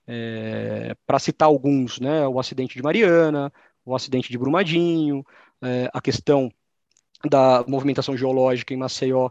É, 0.06 0.94
Para 1.06 1.18
citar 1.18 1.46
alguns, 1.48 2.00
né, 2.00 2.26
o 2.26 2.38
acidente 2.38 2.74
de 2.74 2.82
Mariana, 2.82 3.52
o 3.84 3.94
acidente 3.94 4.30
de 4.30 4.36
Brumadinho, 4.36 5.24
é, 5.62 5.88
a 5.94 6.00
questão 6.00 6.52
da 7.30 7.64
movimentação 7.66 8.16
geológica 8.16 8.74
em 8.74 8.76
Maceió 8.76 9.30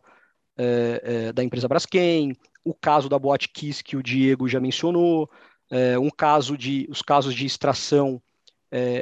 é, 0.58 1.32
da 1.34 1.44
empresa 1.44 1.68
Braskem, 1.68 2.36
o 2.64 2.74
caso 2.74 3.10
da 3.10 3.20
Boate 3.20 3.50
Kiss 3.50 3.84
que 3.84 3.98
o 3.98 4.04
Diego 4.04 4.48
já 4.48 4.60
mencionou, 4.60 5.30
um 6.00 6.10
caso 6.10 6.58
de 6.58 6.88
os 6.90 7.02
casos 7.02 7.34
de 7.34 7.46
extração 7.46 8.22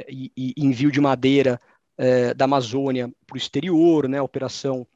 e, 0.08 0.32
e 0.36 0.54
envio 0.56 0.90
de 0.90 1.00
madeira 1.00 1.60
é, 1.96 2.34
da 2.34 2.44
Amazônia 2.44 3.10
para 3.26 3.34
o 3.34 3.38
exterior, 3.38 4.08
né, 4.08 4.18
a 4.18 4.22
operação 4.22 4.86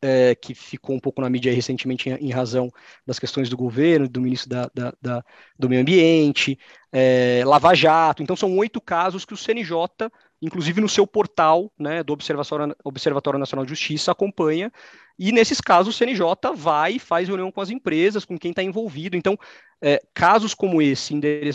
é, 0.00 0.34
que 0.34 0.54
ficou 0.54 0.94
um 0.94 1.00
pouco 1.00 1.20
na 1.20 1.30
mídia 1.30 1.54
recentemente 1.54 2.10
em, 2.10 2.14
em, 2.14 2.30
razão 2.30 2.70
das 3.06 3.18
questões 3.18 3.48
do 3.48 3.56
governo, 3.56 4.08
do 4.08 4.20
ministro 4.20 4.50
da, 4.50 4.70
da, 4.74 4.94
da 5.00 5.24
do 5.58 5.68
Meio 5.68 5.82
Ambiente, 5.82 6.58
é, 6.92 7.42
Lava 7.46 7.74
Jato. 7.74 8.22
Então, 8.22 8.36
são 8.36 8.56
oito 8.58 8.80
casos 8.80 9.24
que 9.24 9.32
o 9.32 9.36
CNJ, 9.36 10.10
inclusive 10.42 10.80
no 10.80 10.88
seu 10.88 11.06
portal 11.06 11.72
né, 11.78 12.02
do 12.02 12.12
Observatório, 12.12 12.76
Observatório 12.84 13.38
Nacional 13.38 13.64
de 13.64 13.70
Justiça, 13.70 14.12
acompanha. 14.12 14.70
E 15.18 15.32
nesses 15.32 15.60
casos, 15.60 15.94
o 15.94 15.98
CNJ 15.98 16.24
vai 16.54 16.94
e 16.94 16.98
faz 16.98 17.28
reunião 17.28 17.50
com 17.50 17.60
as 17.60 17.70
empresas, 17.70 18.24
com 18.24 18.38
quem 18.38 18.50
está 18.50 18.62
envolvido. 18.62 19.16
Então, 19.16 19.38
é, 19.80 20.02
casos 20.14 20.54
como 20.54 20.80
esse, 20.82 21.14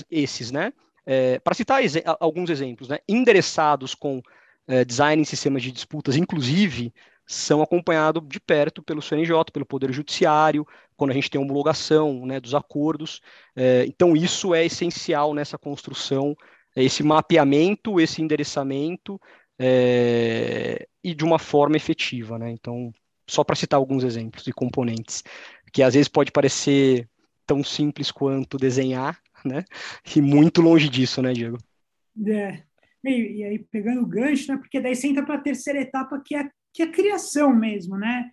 esses, 0.10 0.52
né? 0.52 0.74
É, 1.06 1.40
Para 1.40 1.56
citar 1.56 1.82
ex 1.82 1.96
alguns 2.20 2.50
exemplos, 2.50 2.88
né, 2.88 3.00
endereçados 3.10 3.96
com 3.96 4.22
é, 4.68 4.86
design 4.86 5.22
em 5.22 5.26
sistemas 5.26 5.64
de 5.64 5.72
disputas, 5.72 6.16
inclusive, 6.16 6.94
são 7.26 7.62
acompanhados 7.62 8.24
de 8.28 8.40
perto 8.40 8.84
pelo 8.84 9.02
CNJ, 9.02 9.52
pelo 9.52 9.66
Poder 9.66 9.92
Judiciário, 9.92 10.66
quando 10.96 11.12
a 11.12 11.14
gente 11.14 11.30
tem 11.30 11.40
homologação 11.42 12.26
né, 12.26 12.40
dos 12.40 12.54
acordos. 12.54 13.22
É, 13.56 13.86
então, 13.88 14.16
isso 14.16 14.54
é 14.54 14.66
essencial 14.66 15.34
nessa 15.34 15.58
construção, 15.58 16.36
esse 16.76 17.04
mapeamento, 17.04 18.00
esse 18.00 18.22
endereçamento, 18.22 19.20
é, 19.58 20.88
e 21.04 21.14
de 21.14 21.24
uma 21.24 21.40
forma 21.40 21.78
efetiva. 21.78 22.38
Né? 22.38 22.52
Então, 22.52 22.92
só 23.32 23.46
para 23.46 23.56
citar 23.56 23.78
alguns 23.78 24.04
exemplos 24.04 24.44
de 24.44 24.52
componentes, 24.52 25.24
que 25.72 25.82
às 25.82 25.94
vezes 25.94 26.10
pode 26.10 26.32
parecer 26.32 27.08
tão 27.48 27.64
simples 27.64 28.12
quanto 28.12 28.58
desenhar, 28.58 29.18
né? 29.46 29.64
E 30.16 30.22
muito 30.22 30.62
longe 30.62 30.90
disso, 30.90 31.22
né, 31.22 31.32
Diego? 31.32 31.58
É. 32.28 32.62
E, 33.06 33.38
e 33.38 33.44
aí, 33.46 33.60
pegando 33.60 34.02
o 34.02 34.06
gancho, 34.06 34.52
né? 34.52 34.58
Porque 34.58 34.82
daí 34.82 34.96
você 34.96 35.08
entra 35.08 35.24
para 35.24 35.36
a 35.36 35.42
terceira 35.42 35.80
etapa, 35.80 36.22
que 36.24 36.36
é, 36.36 36.50
que 36.74 36.84
é 36.84 36.86
a 36.86 36.92
criação 36.92 37.56
mesmo, 37.56 37.98
né? 37.98 38.30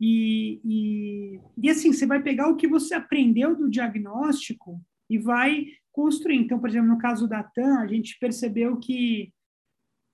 E, 0.00 0.60
e, 0.64 1.40
e 1.62 1.70
assim, 1.70 1.92
você 1.92 2.04
vai 2.04 2.20
pegar 2.20 2.48
o 2.48 2.56
que 2.56 2.66
você 2.66 2.94
aprendeu 2.94 3.54
do 3.56 3.70
diagnóstico 3.70 4.80
e 5.08 5.18
vai 5.18 5.66
construir. 5.92 6.38
Então, 6.38 6.58
por 6.58 6.68
exemplo, 6.68 6.88
no 6.88 6.98
caso 6.98 7.28
da 7.28 7.44
TAM, 7.44 7.78
a 7.78 7.86
gente 7.86 8.18
percebeu 8.18 8.76
que, 8.78 9.32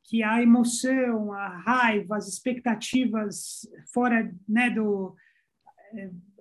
que 0.08 0.22
a 0.22 0.42
emoção, 0.42 1.32
a 1.32 1.48
raiva, 1.48 2.16
as 2.16 2.26
expectativas 2.26 3.68
fora 3.92 4.34
né, 4.48 4.70
do. 4.70 5.14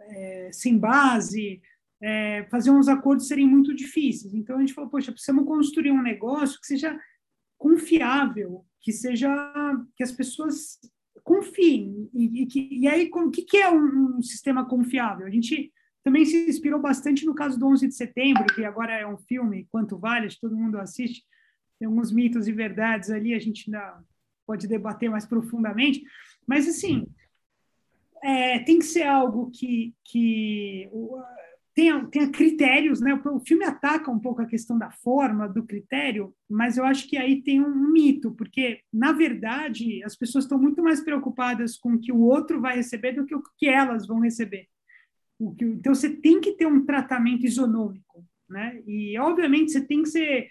É, 0.09 0.49
sem 0.53 0.77
base, 0.77 1.61
é, 2.01 2.45
fazer 2.49 2.71
uns 2.71 2.87
acordos 2.87 3.27
serem 3.27 3.45
muito 3.45 3.75
difíceis. 3.75 4.33
Então 4.33 4.55
a 4.55 4.59
gente 4.59 4.73
falou, 4.73 4.89
poxa, 4.89 5.11
precisamos 5.11 5.45
construir 5.45 5.91
um 5.91 6.01
negócio 6.01 6.59
que 6.59 6.67
seja 6.67 6.97
confiável, 7.57 8.65
que 8.81 8.91
seja 8.91 9.29
que 9.95 10.03
as 10.03 10.11
pessoas 10.11 10.79
confiem 11.23 12.09
e, 12.13 12.43
e, 12.43 12.83
e 12.83 12.87
aí 12.87 13.09
o 13.11 13.29
que, 13.29 13.41
que 13.41 13.57
é 13.57 13.69
um, 13.69 14.17
um, 14.17 14.21
sistema 14.21 14.65
confiável? 14.65 15.27
A 15.27 15.29
gente 15.29 15.73
também 16.03 16.23
se 16.23 16.49
inspirou 16.49 16.79
bastante 16.79 17.25
no 17.25 17.35
caso 17.35 17.59
do 17.59 17.67
11 17.67 17.87
de 17.87 17.95
setembro, 17.95 18.45
que 18.55 18.63
agora 18.63 18.93
é 18.93 19.05
um 19.05 19.17
filme, 19.17 19.67
quanto 19.69 19.97
vale, 19.97 20.29
todo 20.39 20.55
mundo 20.55 20.79
assiste, 20.79 21.23
tem 21.79 21.87
alguns 21.87 22.11
mitos 22.11 22.47
e 22.47 22.51
verdades 22.51 23.09
ali, 23.09 23.33
a 23.33 23.39
gente 23.39 23.65
ainda 23.67 23.99
pode 24.45 24.67
debater 24.67 25.09
mais 25.09 25.25
profundamente, 25.25 26.03
mas 26.45 26.67
assim 26.67 27.05
é, 28.23 28.59
tem 28.59 28.79
que 28.79 28.85
ser 28.85 29.03
algo 29.03 29.51
que, 29.51 29.93
que 30.03 30.89
tenha, 31.77 32.03
tenha 32.07 32.29
critérios, 32.29 32.99
né? 32.99 33.13
O 33.13 33.39
filme 33.39 33.63
ataca 33.63 34.09
um 34.09 34.19
pouco 34.19 34.41
a 34.41 34.47
questão 34.47 34.77
da 34.77 34.89
forma, 34.89 35.47
do 35.47 35.63
critério, 35.63 36.33
mas 36.49 36.77
eu 36.77 36.83
acho 36.83 37.07
que 37.07 37.17
aí 37.17 37.41
tem 37.43 37.61
um 37.61 37.91
mito, 37.91 38.31
porque, 38.31 38.81
na 38.91 39.11
verdade, 39.11 40.03
as 40.03 40.15
pessoas 40.15 40.45
estão 40.45 40.57
muito 40.57 40.81
mais 40.81 41.01
preocupadas 41.01 41.77
com 41.77 41.93
o 41.93 41.99
que 41.99 42.11
o 42.11 42.21
outro 42.21 42.59
vai 42.59 42.77
receber 42.77 43.11
do 43.11 43.25
que 43.25 43.35
o 43.35 43.43
que 43.57 43.67
elas 43.67 44.07
vão 44.07 44.19
receber. 44.19 44.67
Então, 45.39 45.93
você 45.93 46.09
tem 46.09 46.41
que 46.41 46.53
ter 46.53 46.65
um 46.65 46.83
tratamento 46.83 47.45
isonômico, 47.45 48.25
né? 48.49 48.81
E, 48.87 49.17
obviamente, 49.19 49.71
você 49.71 49.81
tem 49.81 50.01
que 50.01 50.09
ser... 50.09 50.49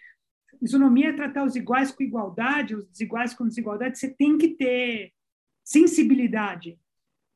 Isonomia 0.62 1.08
é 1.08 1.12
tratar 1.12 1.44
os 1.44 1.56
iguais 1.56 1.90
com 1.90 2.02
igualdade, 2.02 2.74
os 2.74 2.86
desiguais 2.88 3.34
com 3.34 3.46
desigualdade, 3.46 3.98
você 3.98 4.08
tem 4.08 4.38
que 4.38 4.48
ter 4.48 5.12
sensibilidade, 5.64 6.78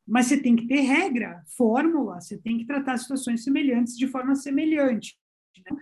mas 0.07 0.27
você 0.27 0.41
tem 0.41 0.57
que 0.57 0.67
ter 0.67 0.81
regra, 0.81 1.43
fórmula, 1.57 2.21
você 2.21 2.39
tem 2.39 2.59
que 2.59 2.67
tratar 2.67 2.97
situações 2.99 3.45
semelhantes 3.45 3.97
de 3.97 4.07
forma 4.07 4.35
semelhante. 4.35 5.17
Né? 5.57 5.77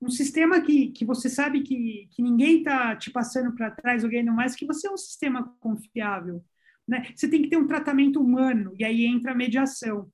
Um 0.00 0.08
sistema 0.08 0.60
que, 0.60 0.90
que 0.90 1.04
você 1.04 1.28
sabe 1.28 1.62
que, 1.62 2.08
que 2.12 2.22
ninguém 2.22 2.58
está 2.58 2.96
te 2.96 3.10
passando 3.10 3.54
para 3.54 3.70
trás 3.70 4.02
ou 4.02 4.10
ganhando 4.10 4.32
mais, 4.32 4.56
que 4.56 4.66
você 4.66 4.88
é 4.88 4.90
um 4.90 4.96
sistema 4.96 5.54
confiável. 5.60 6.44
Né? 6.88 7.12
Você 7.14 7.28
tem 7.28 7.42
que 7.42 7.48
ter 7.48 7.56
um 7.56 7.66
tratamento 7.66 8.20
humano, 8.20 8.74
e 8.78 8.84
aí 8.84 9.04
entra 9.04 9.32
a 9.32 9.36
mediação. 9.36 10.10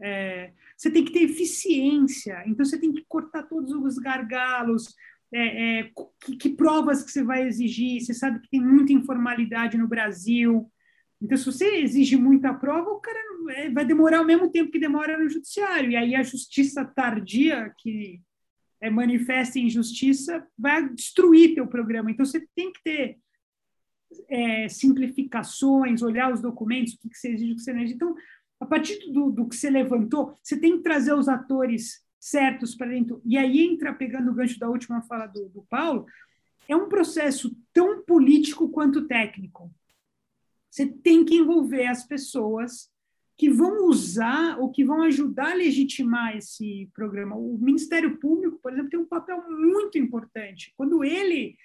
É, 0.00 0.52
você 0.76 0.90
tem 0.90 1.04
que 1.04 1.12
ter 1.12 1.22
eficiência, 1.22 2.42
então 2.46 2.64
você 2.64 2.78
tem 2.78 2.92
que 2.92 3.04
cortar 3.08 3.44
todos 3.44 3.72
os 3.72 3.98
gargalos, 3.98 4.94
é, 5.34 5.80
é, 5.80 5.90
que, 6.24 6.36
que, 6.36 6.48
provas 6.50 7.02
que 7.02 7.10
você 7.10 7.22
vai 7.22 7.46
exigir, 7.46 8.00
você 8.00 8.14
sabe 8.14 8.40
que 8.40 8.50
tem 8.50 8.60
muita 8.60 8.92
informalidade 8.92 9.76
no 9.76 9.88
Brasil, 9.88 10.70
então, 11.24 11.38
se 11.38 11.46
você 11.46 11.76
exige 11.76 12.16
muita 12.16 12.52
prova, 12.52 12.90
o 12.90 13.00
cara 13.00 13.18
é, 13.52 13.70
vai 13.70 13.82
demorar 13.82 14.20
o 14.20 14.26
mesmo 14.26 14.50
tempo 14.50 14.70
que 14.70 14.78
demora 14.78 15.18
no 15.18 15.26
judiciário. 15.26 15.90
E 15.90 15.96
aí 15.96 16.14
a 16.14 16.22
justiça 16.22 16.84
tardia, 16.84 17.72
que 17.78 18.20
é 18.78 18.90
manifesta 18.90 19.58
injustiça, 19.58 20.46
vai 20.58 20.86
destruir 20.90 21.54
teu 21.54 21.66
programa. 21.66 22.10
Então, 22.10 22.26
você 22.26 22.46
tem 22.54 22.70
que 22.70 22.82
ter 22.82 23.18
é, 24.28 24.68
simplificações, 24.68 26.02
olhar 26.02 26.30
os 26.30 26.42
documentos, 26.42 26.92
o 26.92 26.98
que, 26.98 27.08
que 27.08 27.16
você 27.16 27.28
exige, 27.30 27.52
o 27.52 27.56
que 27.56 27.62
você 27.62 27.72
não 27.72 27.80
exige. 27.80 27.94
Então, 27.94 28.14
a 28.60 28.66
partir 28.66 29.10
do, 29.10 29.30
do 29.30 29.48
que 29.48 29.56
você 29.56 29.70
levantou, 29.70 30.36
você 30.42 30.60
tem 30.60 30.76
que 30.76 30.82
trazer 30.82 31.14
os 31.14 31.26
atores 31.26 32.03
certos 32.24 32.74
para 32.74 32.86
dentro. 32.86 33.20
E 33.22 33.36
aí 33.36 33.60
entra, 33.60 33.92
pegando 33.92 34.30
o 34.30 34.34
gancho 34.34 34.58
da 34.58 34.70
última 34.70 35.02
fala 35.02 35.26
do, 35.26 35.46
do 35.50 35.62
Paulo, 35.68 36.06
é 36.66 36.74
um 36.74 36.88
processo 36.88 37.54
tão 37.70 38.02
político 38.02 38.70
quanto 38.70 39.06
técnico. 39.06 39.70
Você 40.70 40.86
tem 40.86 41.22
que 41.22 41.36
envolver 41.36 41.86
as 41.86 42.06
pessoas 42.06 42.90
que 43.36 43.50
vão 43.50 43.86
usar 43.88 44.58
ou 44.58 44.70
que 44.70 44.82
vão 44.82 45.02
ajudar 45.02 45.52
a 45.52 45.54
legitimar 45.54 46.34
esse 46.34 46.88
programa. 46.94 47.36
O 47.36 47.58
Ministério 47.58 48.16
Público, 48.18 48.58
por 48.62 48.72
exemplo, 48.72 48.88
tem 48.88 49.00
um 49.00 49.06
papel 49.06 49.44
muito 49.50 49.98
importante. 49.98 50.72
Quando 50.78 51.04
ele 51.04 51.56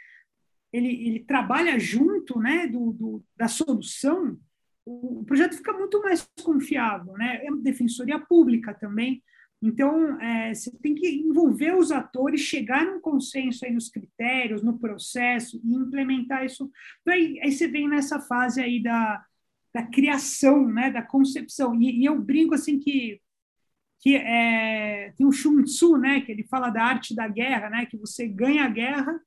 ele, 0.73 1.07
ele 1.07 1.19
trabalha 1.21 1.79
junto 1.79 2.37
né, 2.37 2.67
do, 2.67 2.91
do, 2.91 3.23
da 3.35 3.47
solução, 3.47 4.37
o 4.85 5.23
projeto 5.25 5.55
fica 5.55 5.73
muito 5.73 5.99
mais 6.01 6.29
confiável. 6.43 7.13
Né? 7.13 7.45
É 7.45 7.49
uma 7.49 7.61
defensoria 7.61 8.19
pública 8.19 8.73
também. 8.73 9.23
Então, 9.61 10.19
é, 10.21 10.53
você 10.53 10.71
tem 10.79 10.95
que 10.95 11.07
envolver 11.07 11.75
os 11.75 11.91
atores, 11.91 12.41
chegar 12.41 12.85
num 12.85 13.01
consenso 13.01 13.65
aí 13.65 13.73
nos 13.73 13.89
critérios, 13.89 14.63
no 14.63 14.79
processo 14.79 15.59
e 15.63 15.75
implementar 15.75 16.45
isso. 16.45 16.71
Então, 17.01 17.13
aí, 17.13 17.39
aí 17.41 17.51
você 17.51 17.67
vem 17.67 17.89
nessa 17.89 18.21
fase 18.21 18.61
aí 18.61 18.81
da, 18.81 19.23
da 19.73 19.83
criação, 19.85 20.67
né, 20.67 20.89
da 20.89 21.01
concepção. 21.01 21.75
E, 21.81 22.01
e 22.01 22.05
eu 22.05 22.19
brinco 22.21 22.55
assim 22.55 22.79
que 22.79 23.21
que 24.01 24.15
é, 24.15 25.11
tem 25.17 25.25
o 25.25 25.31
Sun 25.31 25.61
Tzu, 25.63 25.97
né, 25.97 26.21
que 26.21 26.31
ele 26.31 26.43
fala 26.45 26.69
da 26.69 26.83
arte 26.83 27.13
da 27.13 27.27
guerra, 27.27 27.69
né, 27.69 27.85
que 27.85 27.97
você 27.97 28.25
ganha 28.27 28.63
a 28.63 28.69
guerra 28.69 29.19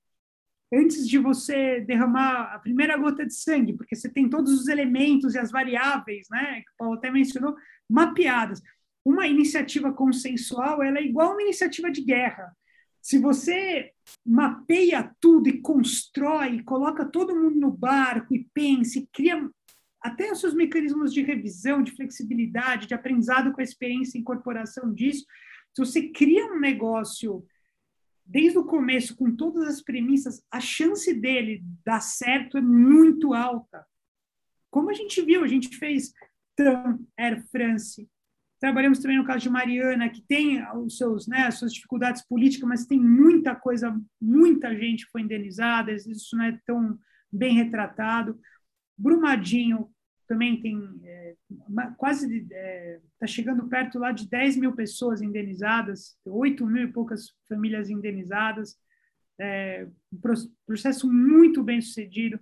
antes 0.72 1.06
de 1.06 1.18
você 1.18 1.80
derramar 1.80 2.54
a 2.54 2.58
primeira 2.58 2.96
gota 2.96 3.26
de 3.26 3.34
sangue, 3.34 3.74
porque 3.74 3.94
você 3.94 4.08
tem 4.08 4.30
todos 4.30 4.50
os 4.52 4.68
elementos 4.68 5.34
e 5.34 5.38
as 5.38 5.50
variáveis, 5.50 6.26
né, 6.30 6.62
que 6.62 6.70
o 6.70 6.76
Paulo 6.78 6.94
até 6.94 7.10
mencionou, 7.10 7.54
mapeadas 7.86 8.62
uma 9.04 9.26
iniciativa 9.26 9.92
consensual 9.92 10.82
ela 10.82 10.98
é 10.98 11.04
igual 11.04 11.30
a 11.30 11.32
uma 11.32 11.42
iniciativa 11.42 11.90
de 11.90 12.02
guerra. 12.02 12.54
Se 13.00 13.18
você 13.18 13.92
mapeia 14.24 15.12
tudo 15.20 15.48
e 15.48 15.60
constrói, 15.60 16.62
coloca 16.62 17.04
todo 17.04 17.34
mundo 17.34 17.58
no 17.58 17.70
barco 17.70 18.34
e 18.34 18.48
pensa, 18.54 18.98
e 18.98 19.08
cria 19.12 19.50
até 20.00 20.30
os 20.30 20.40
seus 20.40 20.54
mecanismos 20.54 21.12
de 21.12 21.22
revisão, 21.22 21.82
de 21.82 21.92
flexibilidade, 21.92 22.86
de 22.86 22.94
aprendizado 22.94 23.52
com 23.52 23.60
a 23.60 23.64
experiência 23.64 24.16
e 24.16 24.20
incorporação 24.20 24.92
disso, 24.92 25.24
se 25.74 25.84
você 25.84 26.08
cria 26.08 26.46
um 26.46 26.60
negócio 26.60 27.44
desde 28.24 28.58
o 28.58 28.64
começo 28.64 29.16
com 29.16 29.34
todas 29.34 29.66
as 29.66 29.82
premissas, 29.82 30.42
a 30.50 30.60
chance 30.60 31.12
dele 31.14 31.62
dar 31.84 32.00
certo 32.00 32.58
é 32.58 32.60
muito 32.60 33.32
alta. 33.32 33.84
Como 34.70 34.90
a 34.90 34.94
gente 34.94 35.20
viu, 35.22 35.42
a 35.42 35.48
gente 35.48 35.76
fez 35.76 36.12
TAM, 36.56 37.00
Air 37.16 37.44
France, 37.48 38.08
Trabalhamos 38.62 39.00
também 39.00 39.18
no 39.18 39.24
caso 39.24 39.40
de 39.40 39.50
Mariana, 39.50 40.08
que 40.08 40.22
tem 40.22 40.64
os 40.76 40.96
seus, 40.96 41.26
né, 41.26 41.48
as 41.48 41.56
suas 41.56 41.74
dificuldades 41.74 42.22
políticas, 42.22 42.68
mas 42.68 42.86
tem 42.86 43.00
muita 43.00 43.56
coisa, 43.56 44.00
muita 44.20 44.72
gente 44.78 45.04
foi 45.06 45.22
indenizada, 45.22 45.90
isso 45.90 46.36
não 46.36 46.44
é 46.44 46.56
tão 46.64 46.96
bem 47.32 47.56
retratado. 47.56 48.38
Brumadinho 48.96 49.90
também 50.28 50.62
tem 50.62 50.78
é, 51.02 51.34
quase 51.96 52.38
está 52.38 52.54
é, 52.54 53.00
tá 53.18 53.26
chegando 53.26 53.66
perto 53.68 53.98
lá 53.98 54.12
de 54.12 54.28
10 54.28 54.58
mil 54.58 54.72
pessoas 54.72 55.20
indenizadas, 55.20 56.16
8 56.24 56.64
mil 56.64 56.84
e 56.84 56.92
poucas 56.92 57.32
famílias 57.48 57.90
indenizadas, 57.90 58.76
é, 59.40 59.88
um 60.12 60.20
processo 60.64 61.12
muito 61.12 61.64
bem 61.64 61.80
sucedido 61.80 62.38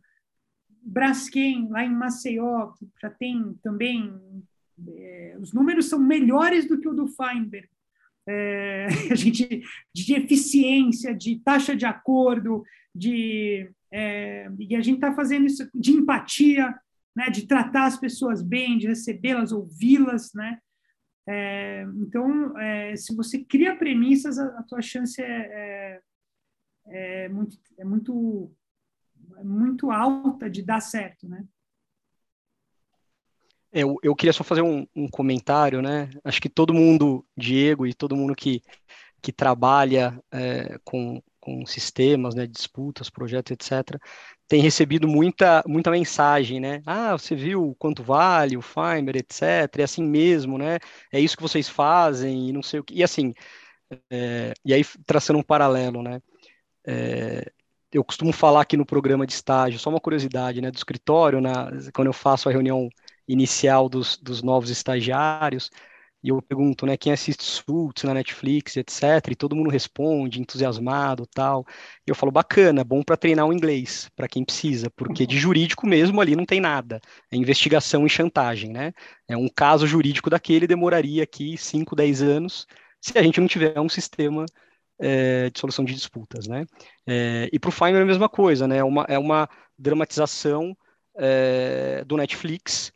Braskem, 0.83 1.67
lá 1.71 1.83
em 1.83 1.95
Maceió, 1.95 2.75
já 3.01 3.09
tem 3.09 3.55
também. 3.63 4.13
É, 4.89 5.37
os 5.41 5.53
números 5.53 5.87
são 5.87 5.99
melhores 5.99 6.67
do 6.67 6.81
que 6.81 6.89
o 6.89 6.95
do 6.95 7.07
Feinberg. 7.07 7.69
É, 8.29 8.87
a 9.11 9.15
gente, 9.15 9.63
de 9.95 10.15
eficiência, 10.15 11.15
de 11.15 11.41
taxa 11.41 11.75
de 11.75 11.87
acordo, 11.87 12.63
de, 12.95 13.71
é, 13.93 14.51
e 14.59 14.77
a 14.77 14.81
gente 14.81 14.97
está 14.97 15.15
fazendo 15.15 15.47
isso 15.47 15.69
de 15.75 15.93
empatia, 15.93 16.75
né, 17.15 17.29
de 17.29 17.47
tratar 17.47 17.87
as 17.87 17.99
pessoas 17.99 18.43
bem, 18.43 18.79
de 18.79 18.87
recebê-las, 18.87 19.53
ouvi-las, 19.53 20.33
né? 20.35 20.59
É, 21.29 21.87
então, 21.97 22.59
é, 22.59 22.97
se 22.97 23.15
você 23.15 23.45
cria 23.45 23.77
premissas, 23.77 24.39
a, 24.39 24.47
a 24.59 24.63
tua 24.63 24.81
chance 24.81 25.21
é, 25.21 26.01
é, 26.87 27.25
é 27.25 27.29
muito, 27.29 27.59
é 27.79 27.85
muito 27.85 28.51
muito 29.45 29.91
alta 29.91 30.51
de 30.51 30.63
dar 30.63 30.81
certo, 30.81 31.29
né? 31.29 31.45
Eu, 33.73 33.97
eu 34.03 34.15
queria 34.17 34.33
só 34.33 34.43
fazer 34.43 34.63
um, 34.63 34.87
um, 34.95 35.09
comentário, 35.09 35.81
né? 35.81 36.11
Acho 36.25 36.41
que 36.41 36.49
todo 36.49 36.75
mundo, 36.75 37.25
Diego 37.37 37.87
e 37.87 37.95
todo 37.95 38.17
mundo 38.17 38.35
que, 38.35 38.61
que 39.23 39.33
trabalha 39.33 40.21
é, 40.33 40.79
com, 40.85 41.23
com 41.41 41.65
sistemas, 41.67 42.35
né, 42.35 42.47
disputas, 42.47 43.09
projetos, 43.09 43.53
etc., 43.53 43.99
tem 44.49 44.61
recebido 44.61 45.07
muita, 45.07 45.63
muita 45.67 45.93
mensagem, 45.93 46.59
né? 46.59 46.83
Ah, 46.85 47.13
você 47.13 47.37
viu 47.37 47.77
quanto 47.79 48.03
vale 48.03 48.57
o 48.57 48.63
Finder, 48.63 49.17
etc. 49.17 49.43
É 49.79 49.83
assim 49.85 50.03
mesmo, 50.05 50.59
né? 50.59 50.79
É 51.13 51.21
isso 51.21 51.37
que 51.37 51.43
vocês 51.43 51.69
fazem 51.69 52.49
e 52.49 52.53
não 52.53 52.63
sei 52.63 52.81
o 52.81 52.85
que. 52.85 52.95
E 52.95 53.05
assim, 53.05 53.33
é, 54.11 54.53
e 54.65 54.75
aí 54.75 54.85
traçando 55.07 55.39
um 55.39 55.43
paralelo, 55.43 56.03
né? 56.03 56.21
É, 56.87 57.53
eu 57.93 58.05
costumo 58.05 58.33
falar 58.33 58.63
aqui 58.63 58.77
no 58.77 58.87
programa 58.87 59.27
de 59.27 59.33
estágio, 59.33 59.79
só 59.79 59.91
uma 59.91 60.01
curiosidade, 60.01 60.61
né, 60.61 60.71
do 60.71 60.77
escritório, 60.77 61.41
na, 61.41 61.71
quando 61.95 62.07
eu 62.07 62.13
faço 62.13 62.49
a 62.49 62.53
reunião 62.53 62.89
inicial 63.33 63.89
dos, 63.89 64.17
dos 64.17 64.43
novos 64.43 64.71
estagiários, 64.71 65.71
e 66.23 66.29
eu 66.29 66.43
pergunto, 66.43 66.85
né, 66.85 66.97
quem 66.99 67.13
assiste 67.13 67.43
Suits 67.43 68.05
na 68.05 68.13
Netflix, 68.13 68.77
etc, 68.77 69.31
e 69.31 69.35
todo 69.35 69.57
mundo 69.57 69.71
responde, 69.71 70.41
entusiasmado, 70.41 71.27
tal. 71.27 71.65
E 72.07 72.11
eu 72.11 72.15
falo, 72.15 72.31
bacana, 72.31 72.85
bom 72.85 73.03
para 73.03 73.17
treinar 73.17 73.47
o 73.47 73.53
inglês, 73.53 74.11
para 74.15 74.29
quem 74.29 74.45
precisa, 74.45 74.91
porque 74.91 75.27
de 75.27 75.39
jurídico 75.39 75.87
mesmo 75.87 76.21
ali 76.21 76.37
não 76.37 76.45
tem 76.45 76.61
nada. 76.61 77.01
É 77.33 77.37
investigação 77.37 78.07
e 78.07 78.11
chantagem, 78.11 78.71
né? 78.71 78.93
É 79.27 79.37
um 79.37 79.49
caso 79.49 79.87
jurídico 79.87 80.29
daquele 80.29 80.67
demoraria 80.67 81.23
aqui 81.23 81.57
5, 81.57 81.97
10 81.97 82.23
anos 82.23 82.67
se 83.01 83.17
a 83.19 83.23
gente 83.23 83.41
não 83.41 83.49
tiver 83.49 83.81
um 83.81 83.89
sistema 83.89 84.45
é, 85.01 85.49
de 85.49 85.59
solução 85.59 85.85
de 85.85 85.95
disputas, 85.95 86.47
né? 86.47 86.67
É, 87.07 87.49
e 87.51 87.59
para 87.59 87.71
o 87.71 87.73
Finder 87.73 87.97
é 87.97 88.03
a 88.03 88.07
mesma 88.07 88.29
coisa, 88.29 88.69
né? 88.69 88.79
É 88.79 88.85
uma, 88.85 89.05
é 89.09 89.19
uma 89.19 89.49
dramatização 89.79 90.77
é, 91.17 92.05
do 92.05 92.19
Netflix 92.19 92.93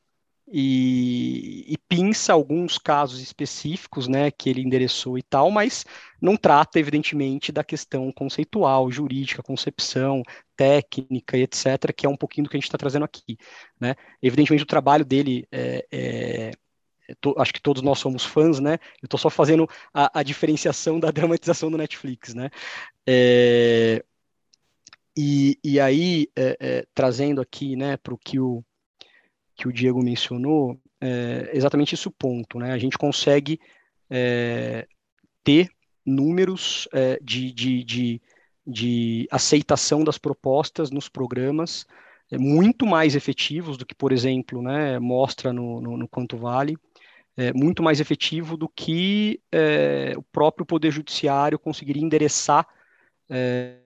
e, 0.56 1.64
e, 1.66 1.76
pinça 1.88 2.32
alguns 2.32 2.78
casos 2.78 3.20
específicos, 3.20 4.06
né, 4.06 4.30
que 4.30 4.48
ele 4.48 4.62
endereçou 4.62 5.18
e 5.18 5.22
tal, 5.22 5.50
mas 5.50 5.84
não 6.22 6.36
trata, 6.36 6.78
evidentemente, 6.78 7.50
da 7.50 7.64
questão 7.64 8.12
conceitual, 8.12 8.88
jurídica, 8.88 9.42
concepção, 9.42 10.22
técnica 10.56 11.36
e 11.36 11.42
etc., 11.42 11.92
que 11.92 12.06
é 12.06 12.08
um 12.08 12.16
pouquinho 12.16 12.44
do 12.44 12.50
que 12.50 12.56
a 12.56 12.60
gente 12.60 12.68
está 12.68 12.78
trazendo 12.78 13.04
aqui, 13.04 13.36
né? 13.80 13.96
Evidentemente, 14.22 14.62
o 14.62 14.66
trabalho 14.66 15.04
dele 15.04 15.44
é, 15.50 15.84
é 15.90 16.50
Tô, 17.20 17.34
acho 17.38 17.52
que 17.52 17.60
todos 17.60 17.82
nós 17.82 17.98
somos 17.98 18.24
fãs, 18.24 18.60
né? 18.60 18.78
Eu 19.02 19.06
estou 19.06 19.20
só 19.20 19.28
fazendo 19.28 19.68
a, 19.92 20.20
a, 20.20 20.22
diferenciação 20.22 20.98
da 20.98 21.10
dramatização 21.12 21.70
do 21.70 21.76
Netflix, 21.76 22.32
né? 22.32 22.48
É, 23.06 24.02
e, 25.16 25.58
e 25.62 25.80
aí, 25.80 26.28
é, 26.36 26.56
é, 26.60 26.86
trazendo 26.94 27.40
aqui, 27.40 27.76
né, 27.76 27.96
para 27.98 28.14
o 28.14 28.18
que 28.18 28.40
o, 28.40 28.64
que 29.54 29.68
o 29.68 29.72
Diego 29.72 30.02
mencionou, 30.02 30.80
é 31.00 31.50
exatamente 31.52 31.94
esse 31.94 32.08
o 32.08 32.10
ponto, 32.10 32.58
né? 32.58 32.72
A 32.72 32.78
gente 32.78 32.98
consegue 32.98 33.60
é, 34.10 34.86
ter 35.42 35.68
números 36.04 36.88
é, 36.92 37.18
de, 37.22 37.52
de, 37.52 37.84
de, 37.84 38.22
de 38.66 39.28
aceitação 39.30 40.04
das 40.04 40.18
propostas 40.18 40.90
nos 40.90 41.08
programas 41.08 41.86
é, 42.30 42.38
muito 42.38 42.86
mais 42.86 43.14
efetivos 43.14 43.76
do 43.76 43.86
que, 43.86 43.94
por 43.94 44.12
exemplo, 44.12 44.62
né, 44.62 44.98
mostra 44.98 45.52
no, 45.52 45.80
no, 45.80 45.96
no 45.96 46.08
Quanto 46.08 46.36
Vale, 46.36 46.76
é, 47.36 47.52
muito 47.52 47.82
mais 47.82 48.00
efetivo 48.00 48.56
do 48.56 48.68
que 48.68 49.40
é, 49.52 50.14
o 50.16 50.22
próprio 50.22 50.64
Poder 50.64 50.90
Judiciário 50.90 51.58
conseguiria 51.58 52.02
endereçar 52.02 52.66
é, 53.28 53.78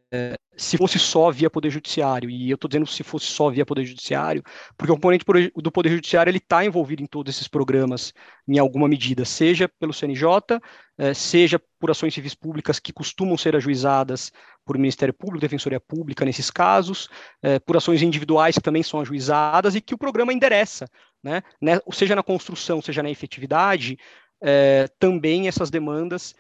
se 0.56 0.76
fosse 0.76 0.98
só 0.98 1.30
via 1.30 1.48
Poder 1.48 1.70
Judiciário. 1.70 2.28
E 2.28 2.50
eu 2.50 2.56
estou 2.56 2.68
dizendo 2.68 2.86
se 2.86 3.02
fosse 3.04 3.26
só 3.26 3.48
via 3.48 3.64
Poder 3.64 3.84
Judiciário, 3.84 4.42
porque 4.76 4.90
o 4.90 4.96
componente 4.96 5.24
do 5.54 5.70
Poder 5.70 5.90
Judiciário 5.90 6.30
ele 6.30 6.38
está 6.38 6.64
envolvido 6.64 7.02
em 7.02 7.06
todos 7.06 7.34
esses 7.34 7.46
programas 7.46 8.12
em 8.46 8.58
alguma 8.58 8.88
medida, 8.88 9.24
seja 9.24 9.68
pelo 9.68 9.92
CNJ, 9.92 10.60
é, 10.98 11.14
seja 11.14 11.60
por 11.78 11.90
ações 11.90 12.12
civis 12.12 12.34
públicas 12.34 12.80
que 12.80 12.92
costumam 12.92 13.36
ser 13.36 13.54
ajuizadas 13.54 14.32
por 14.64 14.76
Ministério 14.76 15.14
Público, 15.14 15.40
Defensoria 15.40 15.80
Pública 15.80 16.24
nesses 16.24 16.50
casos, 16.50 17.08
é, 17.40 17.58
por 17.60 17.76
ações 17.76 18.02
individuais 18.02 18.56
que 18.56 18.62
também 18.62 18.82
são 18.82 19.00
ajuizadas 19.00 19.74
e 19.76 19.80
que 19.80 19.94
o 19.94 19.98
programa 19.98 20.32
endereça, 20.32 20.88
né? 21.22 21.42
né 21.60 21.78
seja 21.92 22.16
na 22.16 22.22
construção, 22.22 22.82
seja 22.82 23.02
na 23.02 23.10
efetividade, 23.10 23.96
é, 24.42 24.88
também 24.98 25.46
essas 25.46 25.70
demandas 25.70 26.34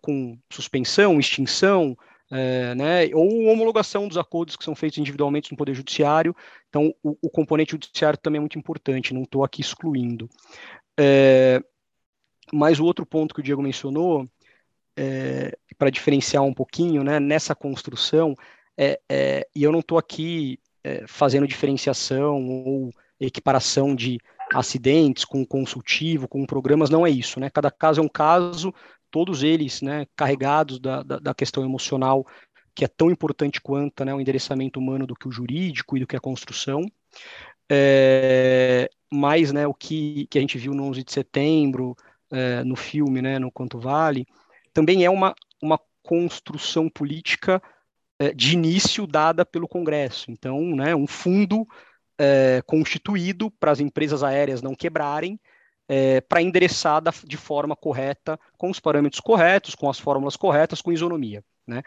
com 0.00 0.36
suspensão, 0.50 1.20
extinção, 1.20 1.96
é, 2.30 2.74
né, 2.74 3.06
ou 3.14 3.44
homologação 3.46 4.08
dos 4.08 4.16
acordos 4.16 4.56
que 4.56 4.64
são 4.64 4.74
feitos 4.74 4.98
individualmente 4.98 5.52
no 5.52 5.56
Poder 5.56 5.74
Judiciário. 5.74 6.34
Então, 6.68 6.94
o, 7.02 7.16
o 7.22 7.30
componente 7.30 7.72
judiciário 7.72 8.18
também 8.18 8.38
é 8.38 8.40
muito 8.40 8.58
importante, 8.58 9.14
não 9.14 9.22
estou 9.22 9.44
aqui 9.44 9.60
excluindo. 9.60 10.28
É, 10.98 11.62
mas 12.52 12.80
o 12.80 12.84
outro 12.84 13.04
ponto 13.06 13.34
que 13.34 13.40
o 13.40 13.44
Diego 13.44 13.62
mencionou, 13.62 14.26
é, 14.96 15.56
para 15.76 15.90
diferenciar 15.90 16.42
um 16.42 16.54
pouquinho, 16.54 17.02
né, 17.02 17.18
nessa 17.18 17.54
construção, 17.54 18.34
é, 18.76 19.00
é, 19.08 19.48
e 19.54 19.62
eu 19.62 19.72
não 19.72 19.80
estou 19.80 19.98
aqui 19.98 20.58
é, 20.82 21.04
fazendo 21.06 21.46
diferenciação 21.46 22.46
ou 22.46 22.90
equiparação 23.20 23.94
de 23.94 24.18
acidentes 24.52 25.24
com 25.24 25.44
consultivo, 25.44 26.28
com 26.28 26.44
programas, 26.44 26.90
não 26.90 27.06
é 27.06 27.10
isso, 27.10 27.40
né? 27.40 27.48
Cada 27.48 27.70
caso 27.70 28.00
é 28.00 28.04
um 28.04 28.08
caso, 28.08 28.74
todos 29.14 29.44
eles, 29.44 29.80
né, 29.80 30.08
carregados 30.16 30.80
da, 30.80 31.04
da, 31.04 31.20
da 31.20 31.32
questão 31.32 31.64
emocional, 31.64 32.26
que 32.74 32.84
é 32.84 32.88
tão 32.88 33.12
importante 33.12 33.60
quanto 33.60 34.04
né, 34.04 34.12
o 34.12 34.20
endereçamento 34.20 34.80
humano 34.80 35.06
do 35.06 35.14
que 35.14 35.28
o 35.28 35.30
jurídico 35.30 35.96
e 35.96 36.00
do 36.00 36.06
que 36.08 36.16
a 36.16 36.20
construção. 36.20 36.84
É, 37.70 38.90
mas 39.12 39.52
né, 39.52 39.68
o 39.68 39.72
que, 39.72 40.26
que 40.26 40.36
a 40.36 40.40
gente 40.40 40.58
viu 40.58 40.74
no 40.74 40.82
11 40.86 41.04
de 41.04 41.12
setembro, 41.12 41.96
é, 42.28 42.64
no 42.64 42.74
filme, 42.74 43.22
né, 43.22 43.38
no 43.38 43.52
Quanto 43.52 43.78
Vale, 43.78 44.26
também 44.72 45.04
é 45.04 45.10
uma, 45.10 45.32
uma 45.62 45.78
construção 46.02 46.88
política 46.88 47.62
é, 48.18 48.34
de 48.34 48.54
início 48.54 49.06
dada 49.06 49.46
pelo 49.46 49.68
Congresso. 49.68 50.32
Então, 50.32 50.60
né, 50.74 50.92
um 50.96 51.06
fundo 51.06 51.64
é, 52.18 52.60
constituído 52.66 53.48
para 53.48 53.70
as 53.70 53.78
empresas 53.78 54.24
aéreas 54.24 54.60
não 54.60 54.74
quebrarem, 54.74 55.38
é, 55.88 56.20
para 56.20 56.42
endereçar 56.42 57.00
da, 57.00 57.12
de 57.24 57.36
forma 57.36 57.76
correta, 57.76 58.38
com 58.56 58.70
os 58.70 58.80
parâmetros 58.80 59.20
corretos, 59.20 59.74
com 59.74 59.88
as 59.88 59.98
fórmulas 59.98 60.36
corretas, 60.36 60.80
com 60.80 60.92
isonomia. 60.92 61.44
Né? 61.66 61.82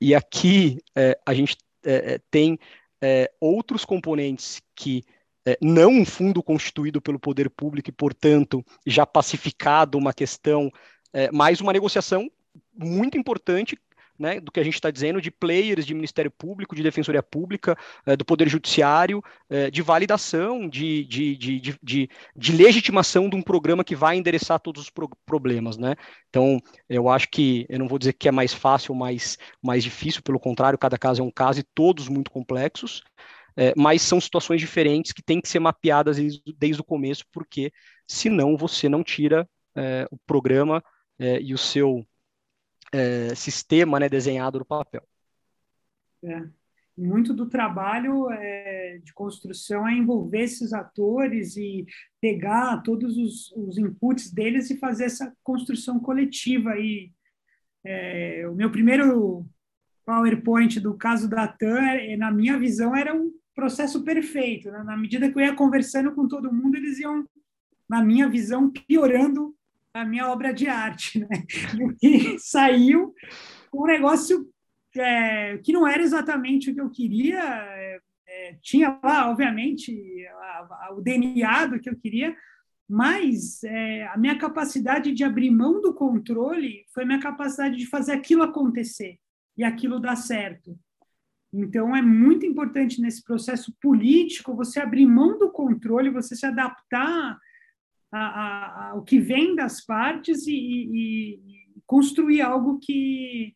E 0.00 0.14
aqui 0.14 0.78
é, 0.96 1.18
a 1.24 1.34
gente 1.34 1.56
é, 1.84 2.14
é, 2.14 2.20
tem 2.30 2.58
é, 3.02 3.30
outros 3.40 3.84
componentes 3.84 4.62
que 4.74 5.02
é, 5.46 5.58
não 5.60 5.90
um 5.90 6.04
fundo 6.04 6.42
constituído 6.42 7.02
pelo 7.02 7.18
poder 7.18 7.50
público 7.50 7.90
e, 7.90 7.92
portanto, 7.92 8.64
já 8.86 9.04
pacificado 9.04 9.98
uma 9.98 10.12
questão, 10.12 10.70
mas 11.32 11.60
uma 11.60 11.72
negociação 11.72 12.28
muito 12.74 13.16
importante 13.16 13.78
né, 14.18 14.40
do 14.40 14.52
que 14.52 14.60
a 14.60 14.62
gente 14.62 14.74
está 14.74 14.90
dizendo, 14.90 15.20
de 15.20 15.30
players 15.30 15.84
de 15.86 15.94
Ministério 15.94 16.30
Público, 16.30 16.74
de 16.74 16.82
Defensoria 16.82 17.22
Pública, 17.22 17.76
é, 18.06 18.16
do 18.16 18.24
Poder 18.24 18.48
Judiciário, 18.48 19.22
é, 19.48 19.70
de 19.70 19.82
validação, 19.82 20.68
de, 20.68 21.04
de, 21.04 21.36
de, 21.36 21.60
de, 21.60 22.10
de, 22.36 22.52
legitimação 22.52 23.28
de 23.28 23.36
um 23.36 23.42
programa 23.42 23.84
que 23.84 23.96
vai 23.96 24.16
endereçar 24.16 24.60
todos 24.60 24.82
os 24.82 24.90
pro 24.90 25.08
problemas. 25.26 25.76
Né? 25.76 25.94
Então, 26.28 26.60
eu 26.88 27.08
acho 27.08 27.28
que, 27.28 27.66
eu 27.68 27.78
não 27.78 27.88
vou 27.88 27.98
dizer 27.98 28.12
que 28.12 28.28
é 28.28 28.32
mais 28.32 28.52
fácil 28.52 28.92
ou 28.92 28.98
mais, 28.98 29.36
mais 29.62 29.82
difícil, 29.82 30.22
pelo 30.22 30.38
contrário, 30.40 30.78
cada 30.78 30.98
caso 30.98 31.22
é 31.22 31.24
um 31.24 31.30
caso 31.30 31.60
e 31.60 31.64
todos 31.74 32.08
muito 32.08 32.30
complexos, 32.30 33.02
é, 33.56 33.72
mas 33.76 34.02
são 34.02 34.20
situações 34.20 34.60
diferentes 34.60 35.12
que 35.12 35.22
têm 35.22 35.40
que 35.40 35.48
ser 35.48 35.60
mapeadas 35.60 36.16
desde, 36.16 36.42
desde 36.58 36.80
o 36.80 36.84
começo, 36.84 37.24
porque 37.32 37.72
senão 38.06 38.56
você 38.56 38.88
não 38.88 39.02
tira 39.02 39.48
é, 39.76 40.06
o 40.10 40.16
programa 40.26 40.82
é, 41.18 41.40
e 41.40 41.54
o 41.54 41.58
seu 41.58 42.04
é, 42.94 43.34
sistema 43.34 43.98
né, 43.98 44.08
desenhado 44.08 44.60
no 44.60 44.64
papel. 44.64 45.02
É. 46.22 46.44
Muito 46.96 47.34
do 47.34 47.48
trabalho 47.48 48.30
é, 48.30 49.00
de 49.02 49.12
construção 49.12 49.86
é 49.86 49.92
envolver 49.94 50.42
esses 50.42 50.72
atores 50.72 51.56
e 51.56 51.84
pegar 52.20 52.82
todos 52.82 53.18
os, 53.18 53.50
os 53.56 53.76
inputs 53.78 54.32
deles 54.32 54.70
e 54.70 54.78
fazer 54.78 55.06
essa 55.06 55.34
construção 55.42 55.98
coletiva. 55.98 56.78
E, 56.78 57.10
é, 57.82 58.46
o 58.48 58.54
meu 58.54 58.70
primeiro 58.70 59.44
PowerPoint 60.06 60.78
do 60.78 60.94
caso 60.94 61.28
da 61.28 61.48
TAM, 61.48 62.16
na 62.16 62.30
minha 62.30 62.56
visão, 62.56 62.94
era 62.94 63.12
um 63.12 63.32
processo 63.56 64.04
perfeito. 64.04 64.70
Né? 64.70 64.84
Na 64.84 64.96
medida 64.96 65.28
que 65.28 65.36
eu 65.36 65.42
ia 65.42 65.56
conversando 65.56 66.14
com 66.14 66.28
todo 66.28 66.52
mundo, 66.52 66.76
eles 66.76 67.00
iam, 67.00 67.28
na 67.88 68.04
minha 68.04 68.28
visão, 68.28 68.70
piorando 68.70 69.52
a 69.94 70.04
minha 70.04 70.28
obra 70.28 70.52
de 70.52 70.66
arte. 70.66 71.20
Né? 71.20 71.28
E 72.02 72.38
saiu 72.38 73.14
um 73.72 73.86
negócio 73.86 74.46
é, 74.96 75.58
que 75.58 75.72
não 75.72 75.86
era 75.86 76.02
exatamente 76.02 76.70
o 76.70 76.74
que 76.74 76.80
eu 76.80 76.90
queria. 76.90 77.40
É, 77.40 78.00
é, 78.26 78.58
tinha 78.60 78.98
lá, 79.02 79.30
obviamente, 79.30 79.92
a, 80.26 80.88
a, 80.88 80.94
o 80.94 81.00
DNA 81.00 81.66
do 81.66 81.80
que 81.80 81.88
eu 81.88 81.96
queria, 81.96 82.36
mas 82.88 83.62
é, 83.62 84.06
a 84.08 84.16
minha 84.16 84.36
capacidade 84.36 85.12
de 85.12 85.24
abrir 85.24 85.50
mão 85.50 85.80
do 85.80 85.94
controle 85.94 86.84
foi 86.92 87.04
minha 87.04 87.20
capacidade 87.20 87.76
de 87.76 87.86
fazer 87.86 88.12
aquilo 88.12 88.42
acontecer 88.42 89.18
e 89.56 89.62
aquilo 89.62 90.00
dar 90.00 90.16
certo. 90.16 90.76
Então, 91.52 91.94
é 91.94 92.02
muito 92.02 92.44
importante 92.44 93.00
nesse 93.00 93.22
processo 93.22 93.72
político 93.80 94.56
você 94.56 94.80
abrir 94.80 95.06
mão 95.06 95.38
do 95.38 95.52
controle, 95.52 96.10
você 96.10 96.34
se 96.34 96.44
adaptar 96.44 97.38
ao 98.16 99.02
que 99.02 99.18
vem 99.18 99.54
das 99.54 99.84
partes 99.84 100.46
e, 100.46 100.54
e, 100.54 101.34
e, 101.34 101.82
construir 101.86 102.40
algo 102.40 102.78
que, 102.78 103.54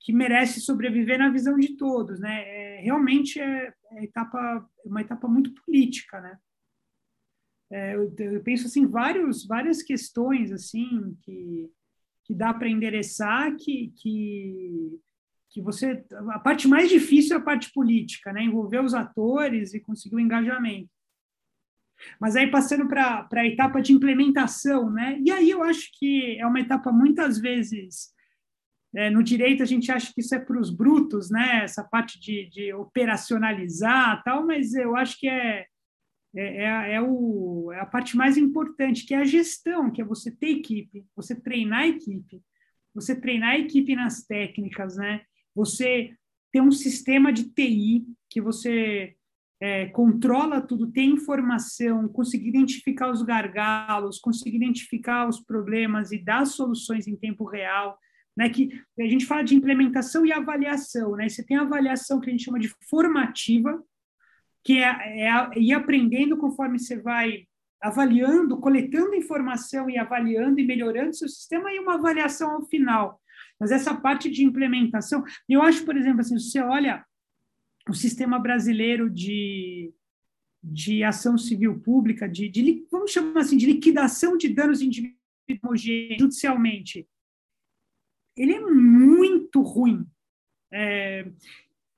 que 0.00 0.12
merece 0.12 0.60
sobreviver 0.60 1.18
na 1.18 1.30
visão 1.30 1.58
de 1.58 1.76
todos. 1.76 2.20
Né? 2.20 2.42
É, 2.46 2.80
realmente 2.82 3.40
é, 3.40 3.72
é 3.92 4.04
etapa, 4.04 4.68
uma 4.84 5.00
etapa 5.00 5.26
muito 5.26 5.54
política. 5.54 6.20
Né? 6.20 6.38
É, 7.72 7.94
eu, 7.94 8.14
eu, 8.18 8.42
penso 8.42 8.66
assim 8.66 8.86
vários 8.86 9.46
várias 9.46 9.82
questões 9.82 10.52
assim 10.52 11.16
que 11.22 11.70
que 12.24 12.34
dá 12.34 12.54
para 12.54 12.68
endereçar 12.68 13.56
que, 13.56 13.92
que 13.96 15.00
que 15.50 15.60
você 15.62 16.04
a 16.30 16.38
parte 16.38 16.68
mais 16.68 16.90
difícil 16.90 17.34
é 17.34 17.40
a 17.40 17.42
parte 17.42 17.72
política 17.72 18.30
né 18.30 18.44
envolver 18.44 18.84
os 18.84 18.92
atores 18.92 19.72
e 19.72 19.80
conseguir 19.80 20.16
o 20.16 20.20
engajamento 20.20 20.91
mas 22.20 22.36
aí 22.36 22.50
passando 22.50 22.88
para 22.88 23.28
a 23.32 23.46
etapa 23.46 23.80
de 23.80 23.92
implementação 23.92 24.90
né 24.90 25.18
e 25.24 25.30
aí 25.30 25.50
eu 25.50 25.62
acho 25.62 25.90
que 25.98 26.38
é 26.38 26.46
uma 26.46 26.60
etapa 26.60 26.92
muitas 26.92 27.38
vezes 27.38 28.12
é, 28.94 29.08
no 29.10 29.22
direito 29.22 29.62
a 29.62 29.66
gente 29.66 29.90
acha 29.90 30.12
que 30.12 30.20
isso 30.20 30.34
é 30.34 30.38
para 30.38 30.58
os 30.58 30.70
brutos 30.70 31.30
né 31.30 31.64
essa 31.64 31.82
parte 31.82 32.20
de, 32.20 32.48
de 32.50 32.72
operacionalizar 32.72 34.22
tal 34.24 34.46
mas 34.46 34.74
eu 34.74 34.96
acho 34.96 35.18
que 35.18 35.28
é 35.28 35.66
é, 36.34 36.64
é, 36.64 36.94
é, 36.94 37.00
o, 37.00 37.70
é 37.72 37.80
a 37.80 37.86
parte 37.86 38.16
mais 38.16 38.38
importante, 38.38 39.04
que 39.04 39.12
é 39.12 39.18
a 39.18 39.24
gestão, 39.24 39.90
que 39.90 40.00
é 40.00 40.04
você 40.04 40.30
ter 40.30 40.48
equipe, 40.48 41.04
você 41.14 41.34
treinar 41.34 41.80
a 41.80 41.88
equipe, 41.88 42.42
você 42.94 43.14
treinar 43.14 43.50
a 43.50 43.58
equipe 43.58 43.94
nas 43.94 44.24
técnicas, 44.24 44.96
né? 44.96 45.22
Você 45.54 46.14
ter 46.50 46.62
um 46.62 46.70
sistema 46.70 47.32
de 47.32 47.44
TI 47.44 48.06
que 48.30 48.40
você 48.40 49.14
é, 49.62 49.86
controla 49.86 50.60
tudo, 50.60 50.90
tem 50.90 51.10
informação, 51.10 52.08
conseguir 52.08 52.48
identificar 52.48 53.08
os 53.12 53.22
gargalos, 53.22 54.18
conseguir 54.18 54.56
identificar 54.56 55.28
os 55.28 55.38
problemas 55.38 56.10
e 56.10 56.18
dar 56.18 56.44
soluções 56.46 57.06
em 57.06 57.14
tempo 57.14 57.44
real, 57.44 57.96
né? 58.36 58.48
Que 58.48 58.70
a 58.98 59.04
gente 59.04 59.24
fala 59.24 59.44
de 59.44 59.54
implementação 59.54 60.26
e 60.26 60.32
avaliação, 60.32 61.14
né? 61.14 61.28
Você 61.28 61.46
tem 61.46 61.56
a 61.56 61.60
avaliação 61.62 62.18
que 62.18 62.28
a 62.28 62.32
gente 62.32 62.42
chama 62.42 62.58
de 62.58 62.74
formativa, 62.90 63.80
que 64.64 64.78
é, 64.78 65.28
é 65.28 65.58
ir 65.60 65.72
aprendendo 65.74 66.36
conforme 66.36 66.80
você 66.80 67.00
vai 67.00 67.44
avaliando, 67.80 68.58
coletando 68.58 69.14
informação 69.14 69.88
e 69.88 69.96
avaliando 69.96 70.58
e 70.58 70.66
melhorando 70.66 71.14
seu 71.14 71.28
sistema 71.28 71.72
e 71.72 71.78
uma 71.78 71.94
avaliação 71.94 72.50
ao 72.50 72.66
final. 72.66 73.20
Mas 73.60 73.70
essa 73.70 73.94
parte 73.94 74.28
de 74.28 74.44
implementação, 74.44 75.22
eu 75.48 75.62
acho, 75.62 75.84
por 75.84 75.96
exemplo, 75.96 76.20
assim, 76.20 76.36
se 76.36 76.50
você 76.50 76.60
olha 76.60 77.04
o 77.88 77.94
sistema 77.94 78.38
brasileiro 78.38 79.10
de, 79.10 79.92
de 80.62 81.02
ação 81.02 81.36
civil 81.36 81.80
pública, 81.80 82.28
de, 82.28 82.48
de 82.48 82.86
vamos 82.90 83.10
chamar 83.10 83.40
assim, 83.40 83.56
de 83.56 83.66
liquidação 83.66 84.36
de 84.36 84.48
danos 84.48 84.80
individuais 84.80 85.20
judicialmente, 86.18 87.08
ele 88.36 88.54
é 88.54 88.60
muito 88.60 89.60
ruim. 89.60 90.06
É, 90.72 91.30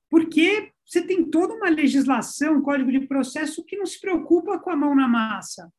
porque 0.09 0.73
você 0.85 1.01
tem 1.01 1.29
toda 1.29 1.53
uma 1.53 1.69
legislação, 1.69 2.61
código 2.61 2.91
de 2.91 3.07
processo 3.07 3.63
que 3.63 3.77
não 3.77 3.85
se 3.85 3.99
preocupa 3.99 4.59
com 4.59 4.69
a 4.69 4.75
mão 4.75 4.95
na 4.95 5.07
massa. 5.07 5.71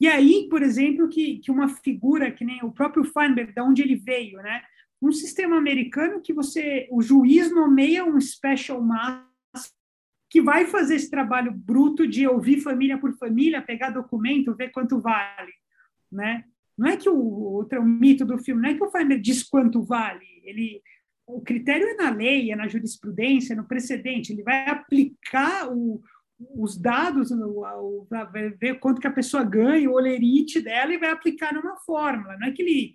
E 0.00 0.08
aí, 0.08 0.48
por 0.48 0.62
exemplo, 0.62 1.08
que, 1.08 1.38
que 1.38 1.50
uma 1.50 1.68
figura 1.68 2.30
que 2.30 2.44
nem 2.44 2.62
o 2.64 2.72
próprio 2.72 3.04
Feinberg, 3.04 3.52
de 3.52 3.60
onde 3.60 3.82
ele 3.82 3.96
veio, 3.96 4.38
né? 4.38 4.62
Um 5.04 5.12
sistema 5.12 5.56
americano 5.56 6.20
que 6.20 6.32
você, 6.32 6.88
o 6.90 7.02
juiz 7.02 7.50
nomeia 7.50 8.04
um 8.04 8.20
special 8.20 8.80
master 8.82 9.24
que 10.30 10.40
vai 10.40 10.66
fazer 10.66 10.96
esse 10.96 11.10
trabalho 11.10 11.52
bruto 11.52 12.06
de 12.08 12.26
ouvir 12.26 12.60
família 12.60 12.98
por 12.98 13.12
família, 13.16 13.62
pegar 13.62 13.90
documento, 13.90 14.54
ver 14.54 14.70
quanto 14.70 15.00
vale, 15.00 15.52
né? 16.10 16.44
Não 16.76 16.88
é 16.88 16.96
que 16.96 17.08
o 17.08 17.16
outro 17.16 17.78
é 17.78 17.84
mito 17.84 18.24
do 18.24 18.38
filme, 18.38 18.60
não 18.60 18.70
é 18.70 18.74
que 18.74 18.82
o 18.82 18.90
Feinberg 18.90 19.22
diz 19.22 19.44
quanto 19.44 19.82
vale, 19.82 20.26
ele 20.42 20.82
o 21.26 21.40
critério 21.40 21.86
é 21.86 21.94
na 21.94 22.10
lei, 22.10 22.50
é 22.50 22.56
na 22.56 22.68
jurisprudência, 22.68 23.56
no 23.56 23.66
precedente. 23.66 24.32
Ele 24.32 24.42
vai 24.42 24.68
aplicar 24.68 25.72
o, 25.72 26.02
os 26.38 26.76
dados, 26.76 27.30
para 28.08 28.24
ver 28.58 28.78
quanto 28.78 29.00
que 29.00 29.06
a 29.06 29.12
pessoa 29.12 29.42
ganha, 29.42 29.88
o 29.88 29.94
olerite 29.94 30.60
dela, 30.60 30.92
e 30.92 30.98
vai 30.98 31.10
aplicar 31.10 31.54
numa 31.54 31.76
fórmula. 31.78 32.36
Não 32.38 32.48
é 32.48 32.52
que 32.52 32.62
ele 32.62 32.94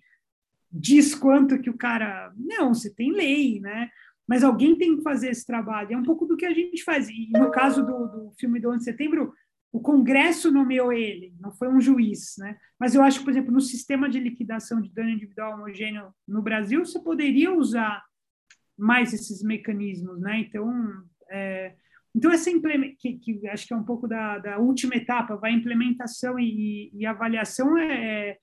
diz 0.71 1.15
quanto 1.15 1.59
que 1.59 1.69
o 1.69 1.77
cara. 1.77 2.31
Não, 2.37 2.73
você 2.73 2.93
tem 2.93 3.11
lei, 3.11 3.59
né? 3.59 3.89
Mas 4.27 4.43
alguém 4.43 4.77
tem 4.77 4.97
que 4.97 5.03
fazer 5.03 5.29
esse 5.29 5.45
trabalho. 5.45 5.93
É 5.93 5.97
um 5.97 6.03
pouco 6.03 6.25
do 6.25 6.37
que 6.37 6.45
a 6.45 6.53
gente 6.53 6.83
faz. 6.83 7.09
E 7.09 7.29
no 7.33 7.49
caso 7.49 7.83
do, 7.83 8.07
do 8.07 8.31
filme 8.39 8.59
do 8.59 8.69
11 8.69 8.77
de 8.77 8.83
setembro, 8.83 9.33
o 9.71 9.79
Congresso 9.79 10.51
nomeou 10.51 10.91
ele, 10.91 11.33
não 11.39 11.51
foi 11.51 11.67
um 11.67 11.79
juiz, 11.79 12.35
né? 12.39 12.57
Mas 12.79 12.95
eu 12.95 13.03
acho 13.03 13.19
que, 13.19 13.25
por 13.25 13.31
exemplo, 13.31 13.51
no 13.51 13.61
sistema 13.61 14.09
de 14.09 14.19
liquidação 14.19 14.81
de 14.81 14.91
dano 14.91 15.09
individual 15.09 15.53
homogêneo 15.53 16.13
no 16.27 16.41
Brasil, 16.41 16.83
você 16.83 16.99
poderia 16.99 17.53
usar 17.53 18.03
mais 18.77 19.13
esses 19.13 19.43
mecanismos, 19.43 20.19
né? 20.19 20.39
Então, 20.39 20.71
é, 21.29 21.75
então 22.15 22.31
essa 22.31 22.49
que, 22.97 23.13
que, 23.19 23.47
acho 23.47 23.67
que 23.67 23.73
é 23.73 23.77
um 23.77 23.83
pouco 23.83 24.07
da, 24.07 24.39
da 24.39 24.57
última 24.57 24.95
etapa, 24.95 25.35
vai 25.35 25.51
implementação 25.51 26.39
e, 26.39 26.89
e 26.93 27.05
avaliação 27.05 27.77
é, 27.77 28.37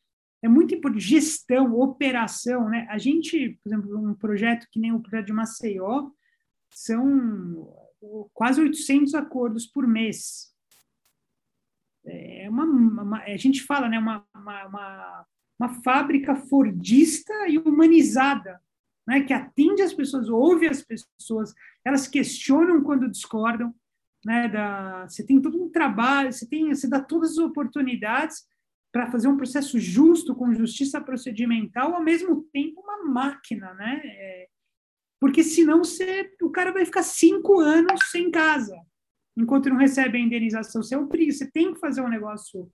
é 0.47 0.49
muito 0.49 0.74
importante, 0.74 1.05
gestão, 1.05 1.78
operação, 1.78 2.68
né? 2.68 2.86
A 2.88 2.99
gente, 2.99 3.59
por 3.62 3.68
exemplo, 3.68 3.99
um 3.99 4.14
projeto 4.14 4.66
que 4.70 4.78
nem 4.78 4.92
o 4.92 5.01
projeto 5.01 5.26
de 5.26 5.32
Maceió, 5.32 6.11
são 6.72 7.68
quase 8.32 8.61
800 8.61 9.14
acordos 9.14 9.66
por 9.66 9.86
mês. 9.86 10.55
É 12.05 12.49
uma, 12.49 12.64
uma 12.64 13.18
a 13.22 13.36
gente 13.36 13.62
fala, 13.62 13.88
né, 13.88 13.99
uma, 13.99 14.24
uma, 14.34 14.66
uma, 14.66 15.26
uma 15.59 15.68
fábrica 15.82 16.36
fordista 16.36 17.32
e 17.49 17.59
humanizada, 17.59 18.61
né, 19.07 19.22
que 19.22 19.32
atende 19.32 19.82
as 19.82 19.92
pessoas, 19.92 20.28
ouve 20.28 20.68
as 20.68 20.84
pessoas, 20.84 21.53
elas 21.84 22.07
questionam 22.07 22.84
quando 22.84 23.11
discordam, 23.11 23.74
né, 24.24 24.49
da, 24.49 25.09
você 25.09 25.26
tem 25.26 25.42
todo 25.42 25.61
um 25.61 25.70
trabalho, 25.70 26.32
você 26.32 26.47
tem, 26.47 26.68
você 26.68 26.88
dá 26.88 27.01
todas 27.01 27.32
as 27.32 27.38
oportunidades 27.38 28.47
para 28.97 29.11
fazer 29.11 29.28
um 29.28 29.36
processo 29.36 29.78
justo 29.78 30.34
com 30.34 30.55
justiça 30.55 30.99
procedimental, 30.99 31.94
ao 31.94 32.03
mesmo 32.03 32.44
tempo 32.51 32.80
uma 32.80 33.05
máquina, 33.05 33.74
né? 33.74 34.01
É, 34.03 34.49
porque 35.20 35.44
senão 35.44 35.84
você, 35.84 36.34
o 36.40 36.49
cara 36.49 36.72
vai 36.72 36.82
ficar 36.86 37.03
cinco 37.03 37.61
anos 37.61 38.11
sem 38.11 38.30
casa, 38.30 38.74
enquanto 39.36 39.68
não 39.68 39.76
recebe 39.76 40.16
a 40.16 40.20
indenização. 40.22 40.82
Você, 40.82 40.94
é 40.94 40.99
um, 40.99 41.07
você 41.07 41.51
tem 41.51 41.74
que 41.74 41.78
fazer 41.78 42.01
um 42.01 42.09
negócio 42.09 42.72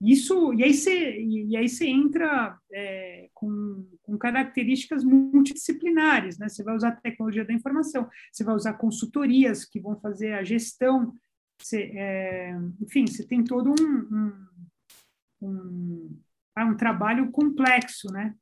isso, 0.00 0.54
e 0.54 0.64
aí 0.64 0.72
você, 0.72 1.20
e 1.20 1.54
aí 1.58 1.68
você 1.68 1.88
entra 1.88 2.58
é, 2.72 3.28
com, 3.34 3.86
com, 4.02 4.16
características 4.16 5.04
multidisciplinares, 5.04 6.38
né? 6.38 6.48
Você 6.48 6.64
vai 6.64 6.74
usar 6.74 6.92
tecnologia 7.02 7.44
da 7.44 7.52
informação, 7.52 8.08
você 8.32 8.42
vai 8.42 8.54
usar 8.54 8.72
consultorias 8.74 9.66
que 9.66 9.78
vão 9.78 10.00
fazer 10.00 10.32
a 10.32 10.42
gestão, 10.42 11.12
você, 11.60 11.82
é, 11.94 12.58
enfim, 12.80 13.06
você 13.06 13.26
tem 13.26 13.44
todo 13.44 13.70
um, 13.70 13.84
um, 13.84 14.46
um, 15.46 16.20
ah, 16.54 16.64
um 16.64 16.76
trabalho 16.76 17.30
complexo, 17.30 18.08
né? 18.12 18.34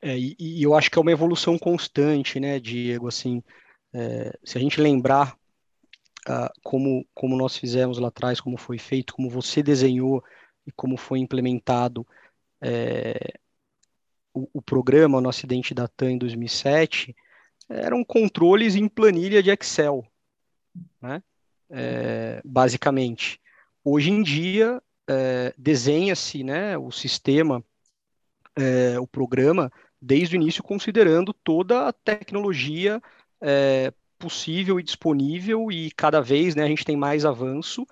É, 0.00 0.16
e, 0.16 0.36
e, 0.38 0.62
eu 0.62 0.74
acho 0.74 0.90
que 0.90 0.98
é 0.98 1.02
uma 1.02 1.12
evolução 1.12 1.58
constante, 1.58 2.38
né, 2.38 2.60
Diego? 2.60 3.08
Assim, 3.08 3.42
é, 3.92 4.32
se 4.44 4.56
a 4.56 4.60
gente 4.60 4.80
lembrar 4.80 5.36
uh, 6.28 6.50
como, 6.62 7.06
como 7.14 7.36
nós 7.36 7.56
fizemos 7.56 7.98
lá 7.98 8.08
atrás, 8.08 8.40
como 8.40 8.56
foi 8.56 8.78
feito, 8.78 9.14
como 9.14 9.28
você 9.28 9.62
desenhou 9.62 10.22
e 10.66 10.72
como 10.72 10.96
foi 10.96 11.18
implementado 11.18 12.06
é, 12.60 13.38
o, 14.32 14.48
o, 14.54 14.62
programa 14.62 15.20
No 15.20 15.28
Acidente 15.28 15.74
da 15.74 15.88
TAM 15.88 16.12
em 16.12 16.18
2007, 16.18 17.14
eram 17.68 18.04
controles 18.04 18.76
em 18.76 18.88
planilha 18.88 19.42
de 19.42 19.50
Excel, 19.50 20.06
né? 21.00 21.22
É, 21.70 22.40
basicamente. 22.44 23.40
Hoje 23.84 24.10
em 24.10 24.22
dia, 24.22 24.82
é, 25.08 25.54
desenha-se 25.56 26.44
né, 26.44 26.76
o 26.76 26.90
sistema, 26.90 27.64
é, 28.56 28.98
o 29.00 29.06
programa, 29.06 29.72
desde 30.00 30.36
o 30.36 30.40
início, 30.40 30.62
considerando 30.62 31.32
toda 31.32 31.88
a 31.88 31.92
tecnologia 31.92 33.00
é, 33.40 33.92
possível 34.18 34.78
e 34.78 34.82
disponível, 34.82 35.72
e 35.72 35.90
cada 35.92 36.20
vez 36.20 36.54
né, 36.54 36.64
a 36.64 36.68
gente 36.68 36.84
tem 36.84 36.96
mais 36.96 37.24
avanço, 37.24 37.86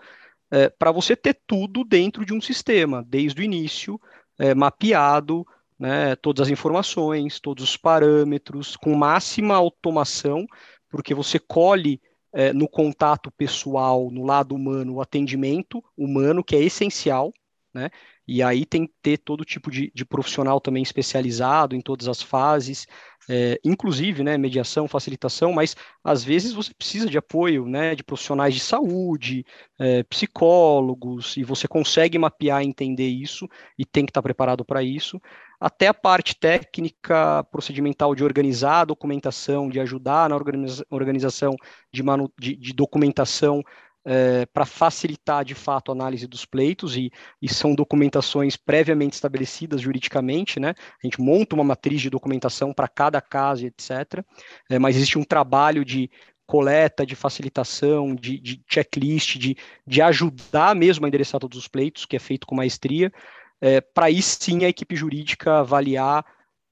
é, 0.50 0.68
para 0.68 0.92
você 0.92 1.16
ter 1.16 1.40
tudo 1.46 1.84
dentro 1.84 2.24
de 2.24 2.32
um 2.32 2.40
sistema, 2.40 3.02
desde 3.06 3.40
o 3.40 3.44
início, 3.44 4.00
é, 4.38 4.54
mapeado, 4.54 5.46
né, 5.78 6.16
todas 6.16 6.46
as 6.46 6.52
informações, 6.52 7.40
todos 7.40 7.64
os 7.64 7.76
parâmetros, 7.76 8.76
com 8.76 8.94
máxima 8.94 9.54
automação, 9.54 10.46
porque 10.88 11.14
você 11.14 11.38
colhe 11.38 12.00
é, 12.36 12.52
no 12.52 12.68
contato 12.68 13.30
pessoal, 13.30 14.10
no 14.10 14.22
lado 14.22 14.54
humano, 14.54 14.96
o 14.96 15.00
atendimento 15.00 15.82
humano, 15.96 16.44
que 16.44 16.54
é 16.54 16.60
essencial, 16.62 17.32
né? 17.72 17.88
E 18.28 18.42
aí 18.42 18.66
tem 18.66 18.86
que 18.86 18.92
ter 19.00 19.16
todo 19.16 19.42
tipo 19.44 19.70
de, 19.70 19.90
de 19.94 20.04
profissional 20.04 20.60
também 20.60 20.82
especializado 20.82 21.74
em 21.74 21.80
todas 21.80 22.08
as 22.08 22.20
fases, 22.20 22.86
é, 23.28 23.58
inclusive, 23.64 24.22
né, 24.22 24.36
mediação, 24.36 24.86
facilitação, 24.86 25.52
mas 25.52 25.74
às 26.04 26.22
vezes 26.22 26.52
você 26.52 26.74
precisa 26.74 27.08
de 27.08 27.16
apoio, 27.16 27.66
né, 27.66 27.94
de 27.94 28.04
profissionais 28.04 28.52
de 28.54 28.60
saúde, 28.60 29.44
é, 29.78 30.02
psicólogos, 30.02 31.36
e 31.36 31.44
você 31.44 31.66
consegue 31.66 32.18
mapear 32.18 32.62
e 32.62 32.66
entender 32.66 33.08
isso, 33.08 33.48
e 33.78 33.84
tem 33.84 34.04
que 34.04 34.10
estar 34.10 34.22
preparado 34.22 34.64
para 34.64 34.82
isso, 34.82 35.20
até 35.60 35.88
a 35.88 35.94
parte 35.94 36.34
técnica, 36.34 37.44
procedimental 37.50 38.14
de 38.14 38.24
organizar 38.24 38.80
a 38.80 38.84
documentação, 38.84 39.68
de 39.68 39.80
ajudar 39.80 40.28
na 40.28 40.36
organiza 40.36 40.84
organização 40.90 41.56
de, 41.92 42.02
de, 42.38 42.56
de 42.56 42.72
documentação 42.72 43.62
é, 44.06 44.46
para 44.46 44.64
facilitar 44.64 45.44
de 45.44 45.54
fato 45.54 45.90
a 45.90 45.94
análise 45.94 46.28
dos 46.28 46.44
pleitos, 46.44 46.96
e, 46.96 47.10
e, 47.42 47.48
são 47.52 47.74
documentações 47.74 48.56
previamente 48.56 49.14
estabelecidas 49.14 49.80
juridicamente, 49.80 50.60
né? 50.60 50.74
A 51.02 51.06
gente 51.06 51.20
monta 51.20 51.56
uma 51.56 51.64
matriz 51.64 52.00
de 52.00 52.08
documentação 52.08 52.72
para 52.72 52.86
cada 52.86 53.20
caso, 53.20 53.66
etc. 53.66 54.24
É, 54.70 54.78
mas 54.78 54.94
existe 54.94 55.18
um 55.18 55.24
trabalho 55.24 55.84
de 55.84 56.08
coleta, 56.46 57.04
de 57.04 57.16
facilitação, 57.16 58.14
de, 58.14 58.38
de 58.38 58.62
checklist, 58.68 59.36
de, 59.36 59.56
de 59.84 60.00
ajudar 60.00 60.76
mesmo 60.76 61.04
a 61.04 61.08
endereçar 61.08 61.40
todos 61.40 61.58
os 61.58 61.66
pleitos, 61.66 62.06
que 62.06 62.14
é 62.14 62.20
feito 62.20 62.46
com 62.46 62.54
maestria, 62.54 63.12
é, 63.60 63.80
para 63.80 64.06
aí 64.06 64.20
sim 64.22 64.64
a 64.64 64.68
equipe 64.68 64.96
jurídica 64.96 65.60
avaliar 65.60 66.24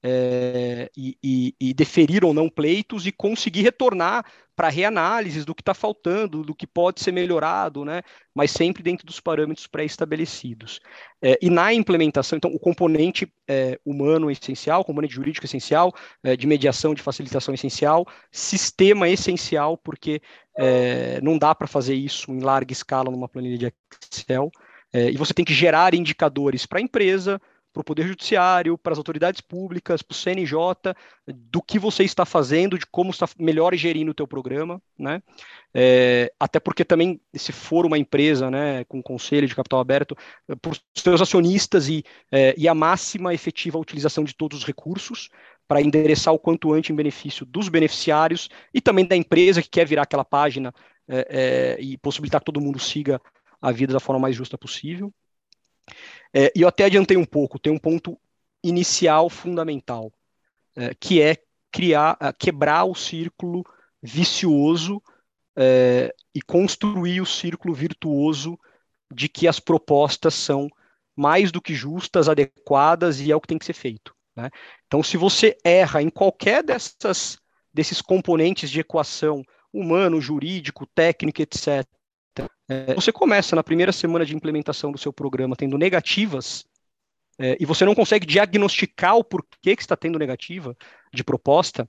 é, 0.07 0.91
e, 0.95 1.17
e, 1.23 1.55
e, 1.59 1.73
deferir 1.73 2.23
ou 2.23 2.31
não 2.31 2.47
pleitos 2.47 3.07
e 3.07 3.11
conseguir 3.11 3.63
retornar 3.63 4.23
para 4.55 4.69
reanálises 4.69 5.43
do 5.43 5.55
que 5.55 5.63
está 5.63 5.73
faltando, 5.73 6.43
do 6.43 6.53
que 6.53 6.67
pode 6.67 7.01
ser 7.01 7.11
melhorado, 7.11 7.83
né? 7.83 8.03
mas 8.33 8.51
sempre 8.51 8.83
dentro 8.83 9.05
dos 9.05 9.19
parâmetros 9.19 9.65
pré-estabelecidos. 9.65 10.79
É, 11.21 11.37
e 11.41 11.49
na 11.49 11.73
implementação, 11.73 12.37
então, 12.37 12.51
o 12.53 12.59
componente 12.59 13.27
é, 13.47 13.79
humano 13.83 14.29
essencial, 14.29 14.85
componente 14.85 15.15
jurídico 15.15 15.45
essencial, 15.45 15.91
é, 16.23 16.37
de 16.37 16.45
mediação, 16.45 16.93
de 16.93 17.01
facilitação 17.01 17.53
essencial, 17.53 18.05
sistema 18.31 19.09
essencial, 19.09 19.75
porque 19.75 20.21
é, 20.55 21.19
não 21.21 21.37
dá 21.37 21.53
para 21.55 21.67
fazer 21.67 21.95
isso 21.95 22.31
em 22.31 22.39
larga 22.39 22.71
escala 22.71 23.09
numa 23.11 23.27
planilha 23.27 23.57
de 23.57 23.73
Excel, 24.09 24.51
e 25.11 25.17
você 25.17 25.33
tem 25.33 25.45
que 25.45 25.53
gerar 25.53 25.93
indicadores 25.93 26.65
para 26.65 26.79
a 26.79 26.81
empresa, 26.81 27.41
para 27.75 27.81
o 27.81 27.83
Poder 27.83 28.07
Judiciário, 28.07 28.77
para 28.77 28.93
as 28.93 28.97
autoridades 28.97 29.41
públicas, 29.41 30.01
para 30.01 30.13
o 30.13 30.15
CNJ, 30.15 30.95
do 31.27 31.61
que 31.61 31.77
você 31.77 32.05
está 32.05 32.25
fazendo, 32.25 32.79
de 32.79 32.85
como 32.85 33.11
está 33.11 33.27
melhor 33.37 33.75
gerindo 33.75 34.11
o 34.11 34.13
teu 34.13 34.25
programa, 34.25 34.81
né? 34.97 35.21
É, 35.73 36.31
até 36.39 36.57
porque 36.57 36.85
também, 36.85 37.19
se 37.33 37.51
for 37.51 37.85
uma 37.85 37.97
empresa, 37.97 38.49
né, 38.49 38.85
com 38.85 39.03
conselho 39.03 39.45
de 39.45 39.53
capital 39.53 39.81
aberto, 39.81 40.15
por 40.61 40.77
seus 40.95 41.21
acionistas 41.21 41.89
e, 41.89 42.01
é, 42.31 42.55
e 42.57 42.65
a 42.65 42.73
máxima 42.73 43.33
efetiva 43.33 43.77
utilização 43.77 44.23
de 44.23 44.33
todos 44.33 44.59
os 44.59 44.65
recursos, 44.65 45.29
para 45.67 45.81
endereçar 45.81 46.33
o 46.33 46.39
quanto 46.39 46.71
antes 46.71 46.91
em 46.91 46.95
benefício 46.95 47.45
dos 47.45 47.67
beneficiários 47.67 48.49
e 48.73 48.79
também 48.79 49.05
da 49.05 49.17
empresa 49.17 49.61
que 49.61 49.69
quer 49.69 49.85
virar 49.85 50.03
aquela 50.03 50.23
página 50.23 50.73
é, 51.07 51.75
é 51.77 51.81
e 51.81 51.97
possibilitar 51.97 52.39
que 52.39 52.45
todo 52.45 52.61
mundo 52.61 52.79
siga 52.79 53.19
a 53.65 53.71
vida 53.71 53.93
da 53.93 53.99
forma 53.99 54.21
mais 54.21 54.35
justa 54.35 54.59
possível. 54.59 55.11
É, 56.31 56.51
e 56.55 56.61
eu 56.61 56.67
até 56.67 56.85
adiantei 56.85 57.17
um 57.17 57.25
pouco, 57.25 57.57
tem 57.57 57.73
um 57.73 57.79
ponto 57.79 58.19
inicial 58.63 59.27
fundamental, 59.27 60.13
é, 60.75 60.93
que 60.93 61.19
é 61.19 61.37
criar, 61.71 62.15
quebrar 62.37 62.85
o 62.85 62.93
círculo 62.93 63.65
vicioso 64.03 65.01
é, 65.57 66.13
e 66.33 66.41
construir 66.43 67.21
o 67.21 67.25
círculo 67.25 67.73
virtuoso 67.73 68.57
de 69.11 69.27
que 69.27 69.47
as 69.47 69.59
propostas 69.59 70.35
são 70.35 70.69
mais 71.15 71.51
do 71.51 71.61
que 71.61 71.73
justas, 71.73 72.29
adequadas 72.29 73.19
e 73.19 73.31
é 73.31 73.35
o 73.35 73.41
que 73.41 73.47
tem 73.47 73.57
que 73.57 73.65
ser 73.65 73.73
feito. 73.73 74.15
Né? 74.35 74.51
Então, 74.85 75.01
se 75.01 75.17
você 75.17 75.57
erra 75.63 76.03
em 76.03 76.09
qualquer 76.09 76.61
dessas, 76.63 77.39
desses 77.73 77.99
componentes 77.99 78.69
de 78.69 78.81
equação, 78.81 79.43
humano, 79.73 80.21
jurídico, 80.21 80.85
técnico, 80.85 81.41
etc., 81.41 81.67
é, 81.67 81.94
você 82.95 83.11
começa 83.11 83.55
na 83.55 83.63
primeira 83.63 83.91
semana 83.91 84.25
de 84.25 84.35
implementação 84.35 84.91
do 84.91 84.97
seu 84.97 85.13
programa 85.13 85.55
tendo 85.55 85.77
negativas, 85.77 86.65
é, 87.37 87.57
e 87.59 87.65
você 87.65 87.85
não 87.85 87.95
consegue 87.95 88.25
diagnosticar 88.25 89.17
o 89.17 89.23
porquê 89.23 89.75
que 89.75 89.81
está 89.81 89.95
tendo 89.95 90.17
negativa 90.17 90.75
de 91.13 91.23
proposta, 91.23 91.87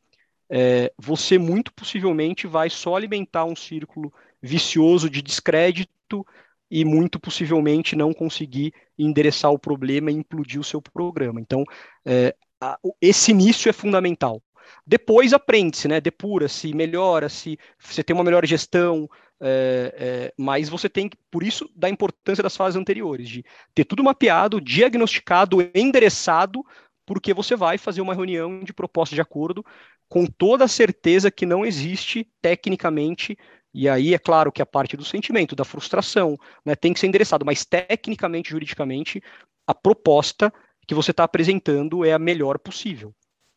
é, 0.48 0.92
você 0.98 1.38
muito 1.38 1.72
possivelmente 1.72 2.46
vai 2.46 2.70
só 2.70 2.96
alimentar 2.96 3.44
um 3.44 3.56
círculo 3.56 4.12
vicioso 4.42 5.08
de 5.08 5.22
descrédito 5.22 6.26
e 6.70 6.84
muito 6.84 7.18
possivelmente 7.18 7.94
não 7.94 8.12
conseguir 8.12 8.72
endereçar 8.98 9.52
o 9.52 9.58
problema 9.58 10.10
e 10.10 10.14
implodir 10.14 10.60
o 10.60 10.64
seu 10.64 10.82
programa. 10.82 11.40
Então, 11.40 11.64
é, 12.04 12.34
a, 12.60 12.78
esse 13.00 13.30
início 13.30 13.68
é 13.68 13.72
fundamental. 13.72 14.42
Depois 14.84 15.32
aprende-se, 15.32 15.86
né? 15.86 16.00
Depura-se, 16.00 16.74
melhora-se, 16.74 17.58
você 17.78 18.02
tem 18.02 18.14
uma 18.14 18.24
melhor 18.24 18.44
gestão, 18.44 19.08
é, 19.40 19.94
é, 19.96 20.34
mas 20.38 20.68
você 20.68 20.88
tem 20.88 21.08
que, 21.08 21.16
por 21.30 21.42
isso, 21.42 21.70
da 21.74 21.88
importância 21.88 22.42
das 22.42 22.56
fases 22.56 22.76
anteriores, 22.76 23.28
de 23.28 23.44
ter 23.74 23.84
tudo 23.84 24.02
mapeado, 24.02 24.60
diagnosticado, 24.60 25.58
endereçado, 25.74 26.64
porque 27.04 27.34
você 27.34 27.54
vai 27.54 27.78
fazer 27.78 28.00
uma 28.00 28.14
reunião 28.14 28.62
de 28.64 28.72
proposta 28.72 29.14
de 29.14 29.20
acordo 29.20 29.64
com 30.08 30.26
toda 30.26 30.64
a 30.64 30.68
certeza 30.68 31.30
que 31.30 31.44
não 31.44 31.64
existe 31.66 32.28
tecnicamente, 32.40 33.36
e 33.74 33.88
aí 33.88 34.14
é 34.14 34.18
claro 34.18 34.52
que 34.52 34.62
a 34.62 34.66
parte 34.66 34.96
do 34.96 35.04
sentimento, 35.04 35.56
da 35.56 35.64
frustração, 35.64 36.38
né, 36.64 36.74
tem 36.74 36.92
que 36.92 37.00
ser 37.00 37.08
endereçado, 37.08 37.44
mas 37.44 37.64
tecnicamente, 37.64 38.50
juridicamente, 38.50 39.22
a 39.66 39.74
proposta 39.74 40.52
que 40.86 40.94
você 40.94 41.10
está 41.10 41.24
apresentando 41.24 42.04
é 42.04 42.12
a 42.12 42.18
melhor 42.18 42.58
possível, 42.58 43.12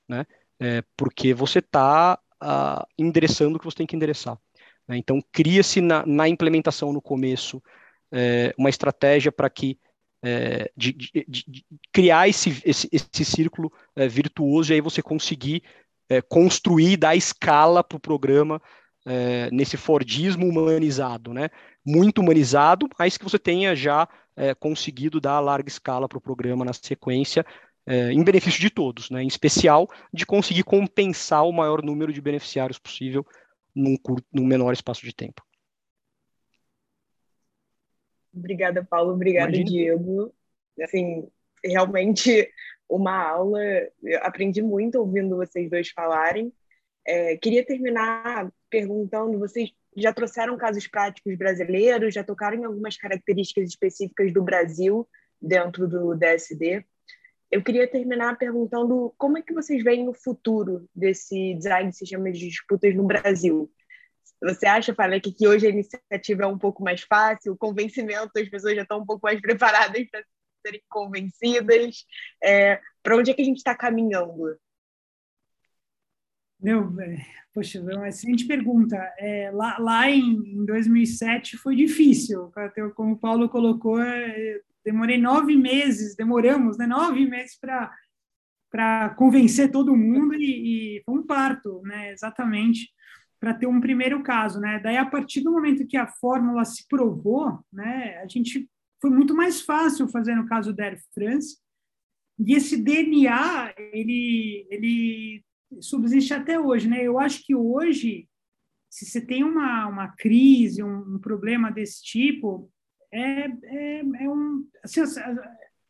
né? 0.08 0.26
É, 0.60 0.84
porque 0.98 1.34
você 1.34 1.60
está 1.60 2.20
ah, 2.42 2.86
endereçando 2.98 3.56
o 3.56 3.60
que 3.60 3.66
você 3.66 3.78
tem 3.78 3.88
que 3.88 3.96
endereçar. 3.96 4.38
Né? 4.90 4.98
Então, 4.98 5.22
cria-se 5.32 5.80
na, 5.80 6.04
na, 6.06 6.28
implementação 6.28 6.92
no 6.92 7.02
começo 7.02 7.62
é, 8.12 8.54
uma 8.58 8.70
estratégia 8.70 9.32
para 9.32 9.50
que 9.50 9.80
é, 10.22 10.70
de, 10.76 10.92
de, 10.92 11.26
de, 11.28 11.66
criar 11.94 12.28
esse, 12.28 12.62
esse, 12.66 12.90
esse 12.92 13.24
círculo 13.24 13.72
é, 13.96 14.08
virtuoso 14.08 14.72
e 14.72 14.76
aí 14.76 14.82
você 14.82 15.02
conseguir 15.02 15.64
é, 16.10 16.22
construir, 16.22 16.98
dar 16.98 17.16
escala 17.16 17.84
para 17.84 17.96
o 17.96 18.02
programa 18.02 18.62
é, 19.06 19.50
nesse 19.52 19.78
Fordismo 19.78 20.46
humanizado, 20.46 21.34
né? 21.34 21.50
Muito 21.86 22.20
humanizado, 22.20 22.90
mas 22.98 23.18
que 23.18 23.24
você 23.24 23.40
tenha 23.40 23.76
já 23.76 24.10
é, 24.36 24.54
conseguido 24.54 25.22
dar 25.22 25.40
larga 25.40 25.70
escala 25.70 26.10
para 26.10 26.18
o 26.18 26.22
programa 26.22 26.66
na 26.66 26.74
sequência, 26.74 27.46
em 28.12 28.24
benefício 28.24 28.62
de 28.62 28.70
todos, 28.70 29.10
né? 29.10 29.24
Em 29.24 29.28
especial 29.28 29.90
de 30.14 30.24
conseguir 30.24 30.62
compensar 30.62 31.44
o 31.44 31.52
maior 31.52 31.82
número 31.82 32.14
de 32.14 32.22
beneficiários 32.22 32.78
possível 32.78 33.26
num, 33.76 33.96
curto, 33.98 34.28
num 34.32 34.46
menor 34.46 34.74
espaço 34.74 35.04
de 35.04 35.14
tempo. 35.14 35.44
Obrigada, 38.34 38.84
Paulo. 38.84 39.14
Obrigada, 39.14 39.56
Imagina. 39.56 39.70
Diego. 39.70 40.34
Assim, 40.82 41.28
realmente 41.64 42.50
uma 42.90 43.16
aula. 43.16 43.60
Eu 44.04 44.24
aprendi 44.24 44.62
muito 44.62 45.00
ouvindo 45.00 45.36
vocês 45.36 45.70
dois 45.70 45.90
falarem. 45.90 46.54
É, 47.06 47.38
queria 47.38 47.66
terminar 47.66 48.52
perguntando: 48.70 49.40
vocês 49.40 49.72
já 49.96 50.14
trouxeram 50.14 50.58
casos 50.58 50.88
práticos 50.88 51.36
brasileiros, 51.36 52.14
já 52.14 52.24
tocaram 52.24 52.58
em 52.58 52.66
algumas 52.66 52.98
características 52.98 53.70
específicas 53.70 54.32
do 54.34 54.44
Brasil 54.44 55.08
dentro 55.42 55.88
do 55.88 56.16
DSD? 56.16 56.86
Eu 57.52 57.64
queria 57.64 57.90
terminar 57.90 58.38
perguntando 58.38 59.14
como 59.18 59.38
é 59.38 59.42
que 59.42 59.54
vocês 59.54 59.84
veem 59.84 60.08
o 60.08 60.14
futuro 60.14 60.88
desse 60.96 61.56
design 61.56 61.90
de 61.90 61.98
sistemas 61.98 62.38
de 62.38 62.48
disputas 62.48 62.96
no 62.96 63.06
Brasil. 63.06 63.72
Você 64.42 64.68
acha, 64.68 64.96
que, 65.22 65.32
que 65.34 65.48
hoje 65.48 65.66
a 65.66 65.70
iniciativa 65.70 66.44
é 66.44 66.48
um 66.48 66.58
pouco 66.58 66.84
mais 66.84 67.02
fácil, 67.02 67.54
o 67.54 67.58
convencimento, 67.58 68.32
as 68.38 68.50
pessoas 68.50 68.76
já 68.76 68.84
estão 68.84 69.02
um 69.02 69.06
pouco 69.06 69.26
mais 69.26 69.42
preparadas 69.42 70.08
para 70.10 70.24
serem 70.66 70.82
convencidas? 70.88 72.06
É, 72.44 72.80
para 73.02 73.18
onde 73.18 73.32
é 73.32 73.34
que 73.34 73.42
a 73.42 73.46
gente 73.46 73.58
está 73.58 73.76
caminhando? 73.76 74.58
Meu, 76.60 76.94
é, 77.02 77.26
poxa, 77.54 77.80
é 77.80 77.96
uma 77.96 78.10
excelente 78.10 78.46
pergunta. 78.46 78.96
É, 79.18 79.50
lá, 79.52 79.78
lá 79.80 80.10
em, 80.10 80.22
em 80.22 80.66
2007 80.66 81.58
foi 81.58 81.76
difícil, 81.76 82.52
como 82.96 83.14
o 83.14 83.18
Paulo 83.18 83.50
colocou, 83.50 84.00
é, 84.00 84.62
demorei 84.90 85.18
nove 85.20 85.56
meses, 85.56 86.16
demoramos 86.16 86.78
né, 86.78 86.88
nove 86.88 87.26
meses 87.26 87.58
para 87.60 89.10
convencer 89.16 89.72
todo 89.72 89.96
mundo 89.96 90.34
e, 90.34 90.98
e, 90.98 91.04
foi 91.06 91.20
um 91.20 91.26
parto, 91.26 91.82
né? 91.84 92.12
Exatamente. 92.12 92.90
para 93.40 93.54
ter 93.54 93.68
um 93.68 93.80
primeiro 93.80 94.22
caso, 94.24 94.60
né? 94.60 94.80
Daí 94.80 94.98
a 94.98 95.06
partir 95.06 95.42
do 95.42 95.52
momento 95.52 95.88
que 95.88 95.96
a 95.96 96.08
fórmula 96.08 96.66
se 96.66 96.86
provou, 96.88 97.60
né, 97.72 98.18
a 98.18 98.28
gente 98.28 98.70
foi 99.02 99.10
muito 99.10 99.34
mais 99.34 99.62
fácil 99.62 100.10
fazer 100.10 100.36
no 100.36 100.46
caso 100.46 100.74
da 100.74 100.86
Air 100.86 101.00
France. 101.14 101.58
E 102.38 102.54
esse 102.56 102.76
DNA, 102.76 103.74
ele 103.94 104.68
ele 104.70 105.44
subsiste 105.80 106.34
até 106.34 106.60
hoje, 106.60 106.90
né? 106.90 107.04
Eu 107.04 107.20
acho 107.20 107.46
que 107.46 107.54
hoje 107.56 108.28
se 108.90 109.06
você 109.06 109.22
tem 109.22 109.44
uma, 109.44 109.88
uma 109.88 110.08
crise, 110.18 110.82
um, 110.82 111.16
um 111.16 111.20
problema 111.20 111.72
desse 111.72 112.04
tipo, 112.04 112.72
é, 113.12 113.46
é, 113.46 114.00
é 114.00 114.30
um 114.30 114.66
assim, 114.84 115.02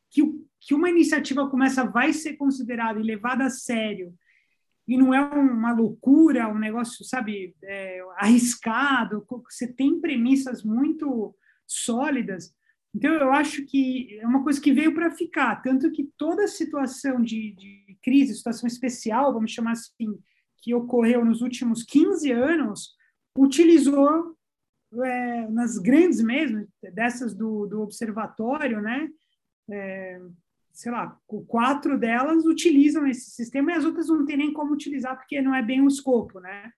que, 0.10 0.22
que 0.60 0.74
uma 0.74 0.90
iniciativa 0.90 1.50
como 1.50 1.64
essa 1.64 1.84
vai 1.84 2.14
ser 2.14 2.38
considerada 2.38 3.00
e 3.00 3.04
levada 3.04 3.46
a 3.46 3.50
sério 3.50 4.14
e 4.90 4.98
não 4.98 5.14
é 5.14 5.22
uma 5.22 5.72
loucura, 5.72 6.48
um 6.48 6.58
negócio, 6.58 7.06
sabe, 7.06 7.56
é, 7.62 8.02
arriscado, 8.18 9.24
você 9.48 9.72
tem 9.72 10.02
premissas 10.02 10.64
muito 10.64 11.36
sólidas. 11.68 12.52
Então, 12.96 13.14
eu 13.14 13.32
acho 13.32 13.68
que 13.68 14.18
é 14.20 14.26
uma 14.26 14.42
coisa 14.44 14.60
que 14.60 14.74
veio 14.74 14.96
para 14.96 15.12
ficar, 15.12 15.62
tanto 15.62 15.92
que 15.92 16.10
toda 16.18 16.48
situação 16.48 17.22
de, 17.22 17.54
de 17.54 18.00
crise, 18.02 18.34
situação 18.34 18.66
especial, 18.66 19.32
vamos 19.32 19.52
chamar 19.52 19.74
assim, 19.74 20.18
que 20.58 20.74
ocorreu 20.74 21.24
nos 21.24 21.42
últimos 21.42 21.84
15 21.84 22.32
anos, 22.32 22.96
utilizou, 23.38 24.36
é, 25.04 25.48
nas 25.50 25.78
grandes 25.78 26.20
mesmo, 26.20 26.68
dessas 26.94 27.34
do, 27.34 27.68
do 27.68 27.82
observatório, 27.82 28.82
né, 28.82 29.10
é, 29.70 30.22
sei 30.72 30.92
lá, 30.92 31.18
quatro 31.48 32.00
delas 32.00 32.46
utilizam 32.46 33.06
esse 33.08 33.32
sistema 33.32 33.72
e 33.72 33.76
as 33.76 33.86
outras 33.86 34.08
não 34.08 34.26
tem 34.26 34.38
nem 34.38 34.54
como 34.54 34.74
utilizar 34.74 35.18
porque 35.18 35.42
não 35.42 35.54
é 35.54 35.62
bem 35.62 35.82
o 35.82 35.88
escopo, 35.88 36.40
né? 36.40 36.72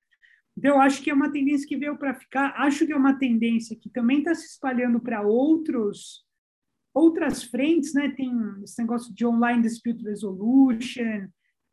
Então, 0.57 0.75
eu 0.75 0.81
acho 0.81 1.01
que 1.01 1.09
é 1.09 1.13
uma 1.13 1.31
tendência 1.31 1.67
que 1.67 1.77
veio 1.77 1.97
para 1.97 2.13
ficar. 2.13 2.53
Acho 2.57 2.85
que 2.85 2.91
é 2.91 2.95
uma 2.95 3.17
tendência 3.17 3.75
que 3.75 3.89
também 3.89 4.19
está 4.19 4.35
se 4.35 4.47
espalhando 4.47 4.99
para 4.99 5.21
outros 5.21 6.25
outras 6.93 7.43
frentes, 7.43 7.93
né? 7.93 8.09
Tem 8.09 8.31
esse 8.63 8.81
negócio 8.81 9.13
de 9.13 9.25
online 9.25 9.61
dispute 9.61 10.03
resolution. 10.03 11.27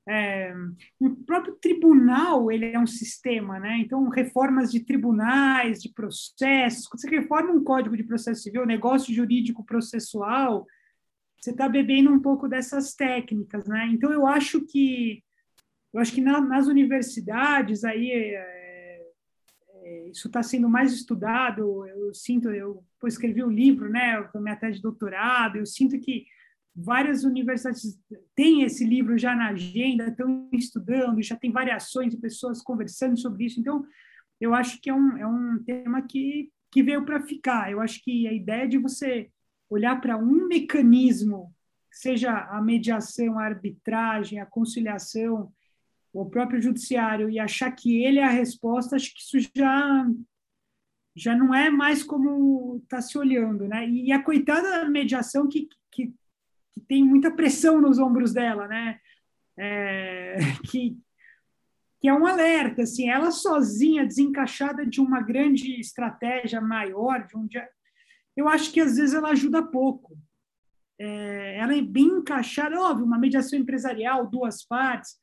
É, 0.08 0.54
o 0.98 1.10
próprio 1.10 1.54
tribunal 1.56 2.50
ele 2.50 2.72
é 2.72 2.78
um 2.78 2.86
sistema, 2.86 3.58
né? 3.60 3.78
Então, 3.78 4.08
reformas 4.08 4.72
de 4.72 4.80
tribunais, 4.80 5.82
de 5.82 5.92
processos. 5.92 6.86
Quando 6.86 7.00
você 7.02 7.10
reforma 7.10 7.52
um 7.52 7.62
código 7.62 7.96
de 7.96 8.04
processo 8.04 8.42
civil, 8.42 8.64
negócio 8.64 9.14
jurídico 9.14 9.62
processual, 9.64 10.66
você 11.40 11.50
está 11.50 11.68
bebendo 11.68 12.10
um 12.10 12.20
pouco 12.20 12.48
dessas 12.48 12.94
técnicas, 12.94 13.66
né? 13.66 13.86
Então 13.92 14.12
eu 14.12 14.26
acho 14.26 14.60
que 14.66 15.22
eu 15.92 16.00
acho 16.00 16.12
que 16.12 16.20
na, 16.20 16.40
nas 16.40 16.66
universidades 16.66 17.84
aí 17.84 18.10
é, 18.10 19.06
é, 19.82 20.08
isso 20.08 20.26
está 20.26 20.42
sendo 20.42 20.68
mais 20.68 20.92
estudado. 20.92 21.86
Eu 21.86 22.12
sinto, 22.12 22.50
eu, 22.50 22.84
eu 23.02 23.08
escrevi 23.08 23.42
um 23.42 23.50
livro, 23.50 23.88
né? 23.88 24.22
Com 24.24 24.40
minha 24.40 24.56
tese 24.56 24.76
de 24.76 24.82
doutorado. 24.82 25.56
Eu 25.56 25.66
sinto 25.66 25.98
que 25.98 26.26
várias 26.80 27.24
universidades 27.24 27.98
têm 28.34 28.62
esse 28.62 28.84
livro 28.84 29.18
já 29.18 29.34
na 29.34 29.48
agenda, 29.48 30.08
estão 30.08 30.48
estudando, 30.52 31.22
já 31.22 31.36
tem 31.36 31.50
variações 31.50 32.12
de 32.12 32.16
pessoas 32.16 32.62
conversando 32.62 33.18
sobre 33.18 33.46
isso. 33.46 33.60
Então 33.60 33.84
eu 34.40 34.54
acho 34.54 34.80
que 34.80 34.88
é 34.88 34.94
um, 34.94 35.16
é 35.16 35.26
um 35.26 35.62
tema 35.64 36.02
que 36.02 36.50
que 36.70 36.82
veio 36.82 37.04
para 37.04 37.20
ficar. 37.20 37.70
Eu 37.70 37.80
acho 37.80 38.02
que 38.02 38.26
a 38.26 38.32
ideia 38.32 38.68
de 38.68 38.78
você 38.78 39.30
olhar 39.68 40.00
para 40.00 40.16
um 40.16 40.46
mecanismo, 40.46 41.52
seja 41.90 42.32
a 42.32 42.60
mediação, 42.62 43.38
a 43.38 43.44
arbitragem, 43.44 44.40
a 44.40 44.46
conciliação, 44.46 45.52
o 46.12 46.26
próprio 46.26 46.60
judiciário, 46.60 47.28
e 47.28 47.38
achar 47.38 47.70
que 47.72 48.02
ele 48.02 48.18
é 48.18 48.24
a 48.24 48.30
resposta, 48.30 48.96
acho 48.96 49.12
que 49.14 49.20
isso 49.20 49.50
já 49.54 50.06
já 51.16 51.34
não 51.34 51.52
é 51.52 51.68
mais 51.68 52.04
como 52.04 52.80
está 52.84 53.02
se 53.02 53.18
olhando, 53.18 53.66
né? 53.66 53.88
E 53.88 54.12
a 54.12 54.22
coitada 54.22 54.88
mediação 54.88 55.48
que, 55.48 55.68
que, 55.90 56.14
que, 56.78 56.86
tem 56.86 57.04
muita 57.04 57.30
pressão 57.30 57.80
nos 57.80 57.98
ombros 57.98 58.32
dela, 58.32 58.68
né? 58.68 59.00
É, 59.56 60.36
que, 60.70 60.96
que 62.00 62.08
é 62.08 62.14
um 62.14 62.26
alerta, 62.26 62.82
assim, 62.82 63.08
ela 63.08 63.30
sozinha, 63.30 64.06
desencaixada 64.06 64.86
de 64.86 65.00
uma 65.00 65.20
grande 65.20 65.80
estratégia 65.80 66.60
maior, 66.60 67.26
de 67.26 67.36
um, 67.36 67.48
eu 68.36 68.48
acho 68.48 68.72
que 68.72 68.80
às 68.80 68.96
vezes 68.96 69.14
ela 69.14 69.30
ajuda 69.30 69.62
pouco. 69.62 70.16
É, 70.98 71.58
ela 71.58 71.76
é 71.76 71.82
bem 71.82 72.06
encaixada, 72.06 72.80
óbvio, 72.80 73.04
uma 73.04 73.18
mediação 73.18 73.58
empresarial, 73.58 74.28
duas 74.28 74.64
partes, 74.64 75.16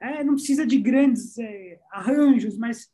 é, 0.00 0.22
não 0.22 0.34
precisa 0.34 0.66
de 0.66 0.78
grandes 0.78 1.38
é, 1.38 1.80
arranjos, 1.90 2.58
mas 2.58 2.90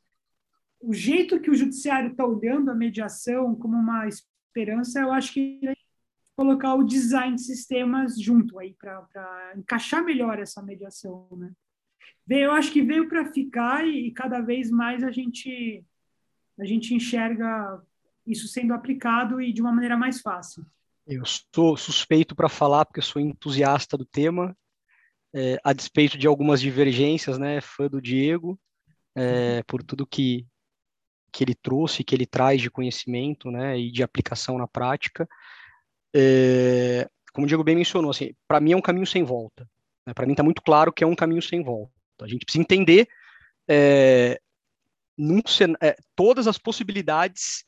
o 0.81 0.95
jeito 0.95 1.41
que 1.41 1.51
o 1.51 1.55
judiciário 1.55 2.13
está 2.13 2.25
olhando 2.25 2.71
a 2.71 2.75
mediação 2.75 3.55
como 3.55 3.77
uma 3.77 4.07
esperança, 4.09 5.01
eu 5.01 5.13
acho 5.13 5.33
que 5.33 5.61
é 5.65 5.75
colocar 6.37 6.75
o 6.75 6.85
design 6.85 7.37
de 7.37 7.43
sistemas 7.43 8.21
junto 8.21 8.59
aí 8.59 8.75
para 8.75 9.53
encaixar 9.57 10.05
melhor 10.05 10.39
essa 10.39 10.63
mediação, 10.63 11.29
né? 11.33 11.53
Eu 12.29 12.53
acho 12.53 12.73
que 12.73 12.83
veio 12.83 13.09
para 13.09 13.33
ficar 13.33 13.87
e, 13.87 14.13
cada 14.13 14.41
vez 14.41 14.71
mais 14.71 15.03
a 15.03 15.11
gente 15.11 15.85
a 16.59 16.65
gente 16.65 16.95
enxerga 16.95 17.83
isso 18.27 18.47
sendo 18.47 18.75
aplicado 18.75 19.41
e 19.41 19.53
de 19.53 19.61
uma 19.61 19.73
maneira 19.73 19.97
mais 19.97 20.21
fácil. 20.21 20.65
Eu 21.07 21.25
sou 21.25 21.77
suspeito 21.77 22.37
para 22.37 22.49
falar 22.49 22.85
porque 22.85 23.01
sou 23.01 23.21
entusiasta 23.21 23.97
do 23.97 24.05
tema, 24.05 24.57
é, 25.35 25.59
a 25.65 25.73
despeito 25.73 26.19
de 26.19 26.27
algumas 26.27 26.61
divergências, 26.61 27.39
né, 27.39 27.61
fã 27.61 27.89
do 27.89 28.01
Diego, 28.01 28.61
é, 29.17 29.63
por 29.65 29.83
tudo 29.83 30.07
que, 30.07 30.47
que 31.33 31.43
ele 31.43 31.55
trouxe, 31.55 32.05
que 32.05 32.15
ele 32.15 32.27
traz 32.27 32.61
de 32.61 32.71
conhecimento, 32.71 33.51
né, 33.51 33.79
e 33.79 33.91
de 33.91 34.03
aplicação 34.03 34.59
na 34.59 34.69
prática. 34.69 35.29
É, 36.15 37.09
como 37.33 37.45
o 37.45 37.49
Diego 37.49 37.65
bem 37.65 37.77
mencionou, 37.77 38.11
assim, 38.11 38.33
para 38.47 38.61
mim 38.61 38.73
é 38.73 38.77
um 38.77 38.83
caminho 38.83 39.07
sem 39.07 39.23
volta. 39.23 39.69
Né, 40.07 40.15
para 40.15 40.27
mim 40.27 40.33
está 40.33 40.43
muito 40.43 40.63
claro 40.63 40.93
que 40.93 41.05
é 41.05 41.07
um 41.07 41.15
caminho 41.15 41.43
sem 41.43 41.63
volta. 41.63 41.93
A 42.23 42.29
gente 42.29 42.45
precisa 42.45 42.63
entender 42.63 43.09
é, 43.69 44.41
num, 45.17 45.41
é, 45.81 45.97
todas 46.17 46.47
as 46.47 46.59
possibilidades 46.59 47.65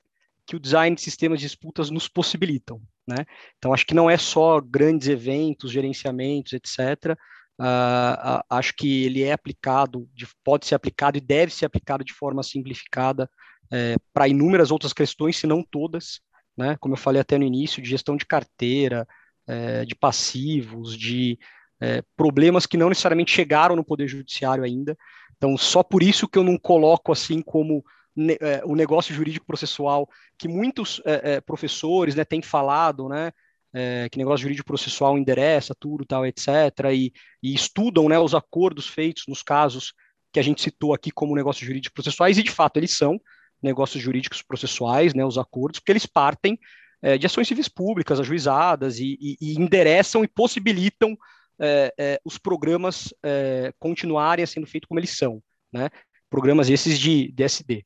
que 0.47 0.57
o 0.57 0.61
design 0.61 0.97
de 0.97 1.03
sistemas 1.03 1.41
de 1.41 1.47
disputas 1.47 1.91
nos 1.91 2.09
possibilitam. 2.09 2.81
Né? 3.07 3.25
Então, 3.59 3.73
acho 3.73 3.87
que 3.87 3.95
não 3.95 4.11
é 4.11 4.17
só 4.17 4.61
grandes 4.61 5.09
eventos, 5.09 5.71
gerenciamentos, 5.71 6.53
etc. 6.53 7.17
Uh, 7.59 7.65
uh, 7.65 8.43
acho 8.51 8.75
que 8.75 9.05
ele 9.05 9.23
é 9.23 9.33
aplicado, 9.33 10.09
de, 10.13 10.27
pode 10.43 10.67
ser 10.67 10.75
aplicado 10.75 11.17
e 11.17 11.21
deve 11.21 11.53
ser 11.53 11.67
aplicado 11.67 12.05
de 12.05 12.13
forma 12.13 12.43
simplificada 12.43 13.31
é, 13.73 13.97
para 14.13 14.29
inúmeras 14.29 14.71
outras 14.71 14.93
questões, 14.93 15.37
se 15.37 15.47
não 15.47 15.63
todas, 15.63 16.21
né? 16.57 16.77
como 16.81 16.95
eu 16.95 16.99
falei 16.99 17.21
até 17.21 17.39
no 17.39 17.45
início, 17.45 17.83
de 17.83 17.89
gestão 17.89 18.17
de 18.17 18.27
carteira, 18.27 19.07
é, 19.47 19.85
de 19.85 19.95
passivos, 19.95 20.97
de 20.97 21.39
é, 21.81 22.03
problemas 22.17 22.67
que 22.67 22.77
não 22.77 22.89
necessariamente 22.89 23.33
chegaram 23.33 23.75
no 23.75 23.85
Poder 23.85 24.07
Judiciário 24.07 24.65
ainda. 24.65 24.97
Então, 25.37 25.57
só 25.57 25.83
por 25.83 26.03
isso 26.03 26.29
que 26.29 26.39
eu 26.39 26.45
não 26.45 26.57
coloco 26.57 27.11
assim 27.11 27.43
como 27.43 27.85
ne, 28.15 28.37
é, 28.41 28.63
o 28.65 28.77
negócio 28.77 29.15
jurídico 29.15 29.47
processual 29.47 30.09
que 30.39 30.47
muitos 30.47 31.03
é, 31.05 31.35
é, 31.35 31.41
professores 31.41 32.15
né, 32.15 32.25
têm 32.25 32.43
falado, 32.43 33.09
né, 33.09 33.33
é, 33.73 34.09
que 34.11 34.19
negócio 34.19 34.43
jurídico 34.43 34.67
processual 34.67 35.19
endereça 35.19 35.75
tudo, 35.75 36.05
tal, 36.05 36.27
etc., 36.27 36.47
e, 36.93 37.13
e, 37.43 37.55
estudam 37.55 38.09
né, 38.09 38.19
os 38.19 38.35
acordos 38.35 38.87
feitos 38.87 39.25
nos 39.27 39.43
casos 39.43 39.95
que 40.33 40.39
a 40.39 40.43
gente 40.43 40.63
citou 40.63 40.95
aqui 40.95 41.11
como 41.11 41.35
negócios 41.35 41.67
jurídicos 41.67 41.95
processuais, 41.95 42.39
e 42.39 42.43
de 42.43 42.51
fato 42.51 42.77
eles 42.77 42.97
são 42.97 43.21
negócios 43.63 44.03
jurídicos 44.03 44.43
processuais, 44.43 45.15
né, 45.15 45.25
os 45.25 45.39
acordos, 45.39 45.81
porque 45.81 45.93
eles 45.93 46.07
partem 46.07 46.59
é, 47.03 47.19
de 47.19 47.27
ações 47.27 47.49
civis 47.49 47.69
públicas, 47.69 48.21
ajuizadas, 48.21 48.99
e, 48.99 49.19
e, 49.21 49.37
e 49.41 49.55
endereçam 49.55 50.25
e 50.25 50.29
possibilitam 50.29 51.17
é, 51.65 51.95
é, 51.99 52.21
os 52.25 52.39
programas 52.39 53.15
é, 53.23 53.73
continuarem 53.79 54.45
sendo 54.47 54.67
feitos 54.67 54.89
como 54.89 54.99
eles 54.99 55.17
são, 55.17 55.43
né? 55.73 55.91
Programas 56.29 56.69
esses 56.69 56.99
de 56.99 57.31
DSD. 57.33 57.85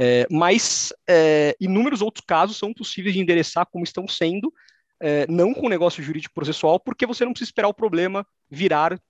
É, 0.00 0.26
mas 0.30 0.92
é, 1.08 1.56
inúmeros 1.58 2.02
outros 2.02 2.24
casos 2.24 2.56
são 2.56 2.72
possíveis 2.72 3.14
de 3.14 3.20
endereçar 3.20 3.66
como 3.66 3.82
estão 3.82 4.06
sendo, 4.06 4.52
não 5.28 5.54
com 5.54 5.68
negócio 5.68 6.02
jurídico 6.02 6.34
processual, 6.34 6.80
porque 6.80 7.06
você 7.06 7.24
não 7.24 7.32
precisa 7.32 7.50
esperar 7.50 7.68
o 7.68 7.74
problema 7.74 8.26
virar, 8.50 9.00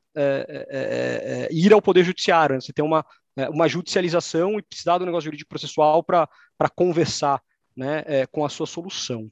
ir 1.50 1.72
ao 1.72 1.80
Poder 1.80 2.04
Judiciário. 2.04 2.54
Né? 2.54 2.60
Você 2.60 2.74
tem 2.74 2.84
uma, 2.84 3.02
uma 3.50 3.68
judicialização 3.68 4.58
e 4.58 4.62
precisar 4.62 4.98
do 4.98 5.06
negócio 5.06 5.26
jurídico 5.26 5.48
processual 5.48 6.02
para 6.02 6.28
conversar 6.74 7.40
né, 7.76 8.26
com 8.32 8.44
a 8.44 8.48
sua 8.48 8.66
solução. 8.66 9.30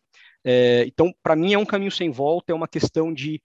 então, 0.87 1.13
para 1.23 1.35
mim, 1.35 1.53
é 1.53 1.59
um 1.59 1.67
caminho 1.67 1.91
sem 1.91 2.11
volta, 2.11 2.53
é 2.53 2.55
uma 2.55 2.69
questão 2.69 3.13
de 3.13 3.43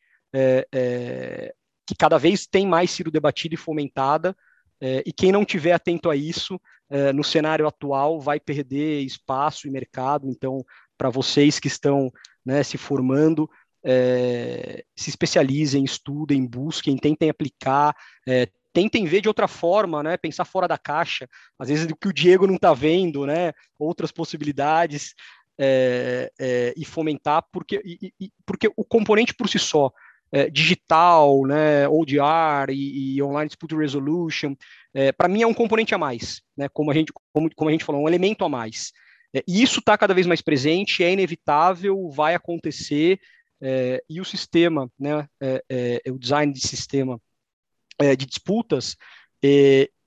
que 1.88 1.96
cada 1.98 2.18
vez 2.18 2.46
tem 2.46 2.68
mais 2.68 2.92
sido 2.92 3.10
debatida 3.10 3.56
e 3.56 3.58
fomentada, 3.58 4.36
e 4.82 5.12
quem 5.12 5.32
não 5.32 5.44
tiver 5.44 5.72
atento 5.74 6.10
a 6.10 6.16
isso 6.16 6.60
é, 6.92 7.14
no 7.14 7.24
cenário 7.24 7.66
atual 7.66 8.20
vai 8.20 8.38
perder 8.38 9.02
espaço 9.02 9.66
e 9.66 9.72
mercado. 9.72 10.28
Então, 10.28 10.64
para 10.98 11.10
vocês 11.10 11.58
que 11.58 11.70
estão 11.70 12.12
né, 12.46 12.64
se 12.64 12.78
formando, 12.78 13.50
é, 13.82 14.84
se 14.94 15.10
especializem, 15.10 15.86
estudem, 15.86 16.46
busquem, 16.46 16.98
tentem 16.98 17.30
aplicar, 17.30 17.96
é, 18.28 18.46
tentem 18.74 19.06
ver 19.06 19.22
de 19.22 19.28
outra 19.28 19.48
forma, 19.48 20.02
né? 20.04 20.18
Pensar 20.18 20.46
fora 20.46 20.68
da 20.68 20.78
caixa, 20.78 21.28
às 21.60 21.70
vezes 21.70 21.86
o 21.90 21.96
que 21.96 22.08
o 22.08 22.14
Diego 22.14 22.48
não 22.48 22.56
está 22.56 22.74
vendo, 22.74 23.26
né? 23.26 23.54
Outras 23.78 24.12
possibilidades 24.12 25.14
é, 25.60 26.32
é, 26.40 26.74
e 26.76 26.84
fomentar, 26.84 27.44
porque, 27.52 27.82
e, 27.86 28.14
e, 28.20 28.32
porque 28.46 28.72
o 28.76 28.84
componente 28.84 29.34
por 29.34 29.48
si 29.48 29.60
só, 29.60 29.92
é, 30.32 30.50
digital, 30.50 31.46
né, 31.46 31.88
ODR 31.88 32.72
e, 32.72 33.16
e 33.16 33.22
Online 33.22 33.48
Dispute 33.48 33.76
Resolution, 33.76 34.56
é, 34.94 35.12
para 35.12 35.28
mim 35.28 35.42
é 35.42 35.48
um 35.48 35.54
componente 35.54 35.94
a 35.94 35.98
mais, 35.98 36.42
né, 36.56 36.68
como, 36.70 36.90
a 36.90 36.94
gente, 36.94 37.12
como, 37.34 37.50
como 37.54 37.70
a 37.70 37.72
gente 37.72 37.84
falou, 37.84 38.02
um 38.02 38.08
elemento 38.08 38.46
a 38.46 38.50
mais. 38.50 38.92
É, 39.36 39.44
e 39.48 39.62
isso 39.62 39.80
está 39.80 39.98
cada 39.98 40.14
vez 40.14 40.26
mais 40.26 40.42
presente, 40.42 41.04
é 41.04 41.12
inevitável, 41.12 42.10
vai 42.10 42.34
acontecer, 42.34 43.20
é, 43.62 44.02
e 44.10 44.20
o 44.20 44.26
sistema, 44.26 44.90
né, 45.00 45.28
o 46.08 46.18
design 46.18 46.52
de 46.52 46.68
sistema 46.68 47.22
de 48.16 48.26
disputas, 48.26 48.96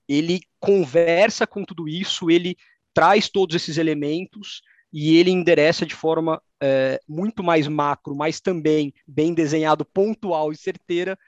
ele 0.07 0.41
conversa 0.59 1.45
com 1.47 1.63
tudo 1.63 1.87
isso, 1.87 2.29
ele 2.29 2.55
traz 2.93 3.27
todos 3.29 3.55
esses 3.55 3.77
elementos, 3.77 4.61
e 4.97 5.17
ele 5.17 5.29
endereça 5.29 5.85
de 5.85 5.93
forma 5.93 6.41
é, 6.63 7.01
muito 7.05 7.43
mais 7.43 7.67
macro, 7.67 8.15
mas 8.15 8.39
também 8.39 8.93
bem 9.05 9.33
desenhado, 9.33 9.83
pontual 9.83 10.53
e 10.53 10.55
certeira, 10.55 11.19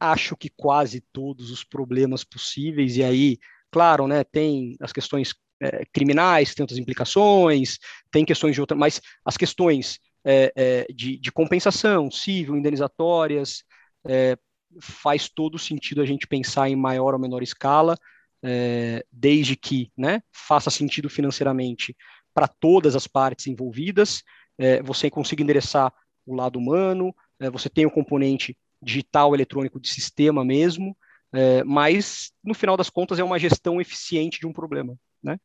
acho 0.00 0.34
que 0.34 0.48
quase 0.48 1.02
todos 1.12 1.50
os 1.50 1.62
problemas 1.62 2.24
possíveis, 2.24 2.96
e 2.96 3.04
aí, 3.04 3.38
claro, 3.70 4.06
né, 4.06 4.24
tem 4.24 4.74
as 4.80 4.90
questões 4.90 5.34
é, 5.60 5.84
criminais, 5.92 6.54
tem 6.54 6.62
outras 6.62 6.78
implicações, 6.78 7.78
tem 8.10 8.24
questões 8.24 8.54
de 8.54 8.62
outra, 8.62 8.74
mas 8.74 9.02
as 9.22 9.36
questões 9.36 9.98
é, 10.24 10.50
é 10.56 10.86
de, 10.90 11.18
de, 11.18 11.30
compensação 11.30 12.10
civil, 12.10 12.56
indenizatórias, 12.56 13.64
é, 14.06 14.38
faz 14.80 15.28
todo 15.28 15.58
sentido 15.58 16.02
a 16.02 16.06
gente 16.06 16.26
pensar 16.26 16.68
em 16.68 16.76
maior 16.76 17.14
ou 17.14 17.20
menor 17.20 17.42
escala, 17.42 17.96
é, 18.42 19.04
desde 19.10 19.56
que 19.56 19.90
né, 19.96 20.22
faça 20.32 20.70
sentido 20.70 21.08
financeiramente 21.08 21.96
para 22.34 22.46
todas 22.48 22.94
as 22.94 23.06
partes 23.06 23.46
envolvidas, 23.46 24.22
é, 24.58 24.82
você 24.82 25.10
consiga 25.10 25.42
endereçar 25.42 25.92
o 26.26 26.34
lado 26.34 26.58
humano, 26.58 27.14
é, 27.38 27.48
você 27.48 27.68
tem 27.68 27.86
o 27.86 27.90
componente 27.90 28.56
digital, 28.82 29.34
eletrônico 29.34 29.80
de 29.80 29.88
sistema 29.88 30.44
mesmo, 30.44 30.96
é, 31.32 31.64
mas 31.64 32.32
no 32.42 32.54
final 32.54 32.76
das 32.76 32.90
contas 32.90 33.18
é 33.18 33.24
uma 33.24 33.38
gestão 33.38 33.80
eficiente 33.80 34.38
de 34.38 34.46
um 34.46 34.52
problema, 34.52 34.96
né? 35.22 35.38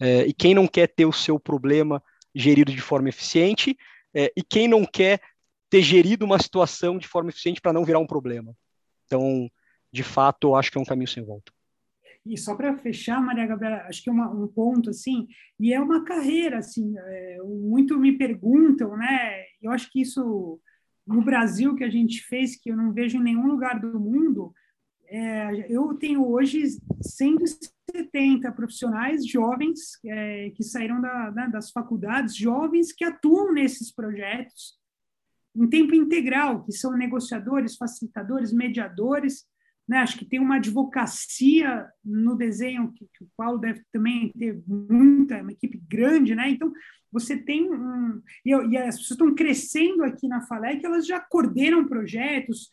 É, 0.00 0.22
e 0.22 0.32
quem 0.32 0.54
não 0.54 0.66
quer 0.66 0.86
ter 0.88 1.06
o 1.06 1.12
seu 1.12 1.40
problema 1.40 2.02
gerido 2.34 2.72
de 2.72 2.80
forma 2.80 3.08
eficiente, 3.08 3.76
é, 4.14 4.32
e 4.36 4.42
quem 4.42 4.68
não 4.68 4.84
quer 4.84 5.20
ter 5.68 5.82
gerido 5.82 6.24
uma 6.24 6.38
situação 6.38 6.98
de 6.98 7.06
forma 7.06 7.30
eficiente 7.30 7.60
para 7.60 7.72
não 7.72 7.84
virar 7.84 7.98
um 7.98 8.06
problema. 8.06 8.54
Então, 9.08 9.50
de 9.90 10.02
fato, 10.02 10.48
eu 10.48 10.54
acho 10.54 10.70
que 10.70 10.76
é 10.78 10.80
um 10.80 10.84
caminho 10.84 11.08
sem 11.08 11.24
volta. 11.24 11.50
E 12.24 12.36
só 12.36 12.54
para 12.54 12.76
fechar, 12.76 13.22
Maria 13.22 13.46
Gabriela, 13.46 13.86
acho 13.88 14.02
que 14.02 14.10
é 14.10 14.12
um 14.12 14.46
ponto 14.48 14.90
assim, 14.90 15.26
e 15.58 15.72
é 15.72 15.80
uma 15.80 16.04
carreira 16.04 16.58
assim, 16.58 16.94
é, 16.96 17.38
muito 17.42 17.98
me 17.98 18.18
perguntam, 18.18 18.96
né? 18.98 19.44
Eu 19.62 19.70
acho 19.70 19.90
que 19.90 20.02
isso 20.02 20.60
no 21.06 21.22
Brasil 21.22 21.74
que 21.74 21.84
a 21.84 21.88
gente 21.88 22.22
fez, 22.22 22.54
que 22.54 22.70
eu 22.70 22.76
não 22.76 22.92
vejo 22.92 23.16
em 23.16 23.22
nenhum 23.22 23.46
lugar 23.46 23.80
do 23.80 23.98
mundo, 23.98 24.52
é, 25.06 25.72
eu 25.72 25.94
tenho 25.94 26.28
hoje 26.28 26.62
170 27.00 28.52
profissionais 28.52 29.26
jovens 29.26 29.98
é, 30.04 30.50
que 30.50 30.62
saíram 30.62 31.00
da, 31.00 31.30
né, 31.30 31.48
das 31.50 31.70
faculdades, 31.70 32.36
jovens 32.36 32.92
que 32.92 33.04
atuam 33.04 33.54
nesses 33.54 33.90
projetos 33.90 34.77
em 35.58 35.66
tempo 35.66 35.94
integral, 35.94 36.64
que 36.64 36.72
são 36.72 36.96
negociadores, 36.96 37.76
facilitadores, 37.76 38.52
mediadores, 38.52 39.44
né? 39.88 39.98
Acho 39.98 40.18
que 40.18 40.24
tem 40.24 40.38
uma 40.38 40.56
advocacia 40.56 41.88
no 42.04 42.36
desenho 42.36 42.92
que, 42.92 43.06
que, 43.06 43.24
o 43.24 43.28
Paulo 43.36 43.58
deve 43.58 43.82
também 43.90 44.30
ter 44.38 44.62
muita, 44.66 45.40
uma 45.40 45.52
equipe 45.52 45.82
grande, 45.88 46.34
né? 46.34 46.50
Então 46.50 46.72
você 47.10 47.36
tem 47.36 47.72
um 47.72 48.20
e, 48.44 48.50
e 48.50 48.76
as 48.76 48.98
pessoas 48.98 49.10
estão 49.12 49.34
crescendo 49.34 50.04
aqui 50.04 50.28
na 50.28 50.42
Falec, 50.42 50.84
elas 50.84 51.06
já 51.06 51.18
coordenam 51.18 51.88
projetos, 51.88 52.68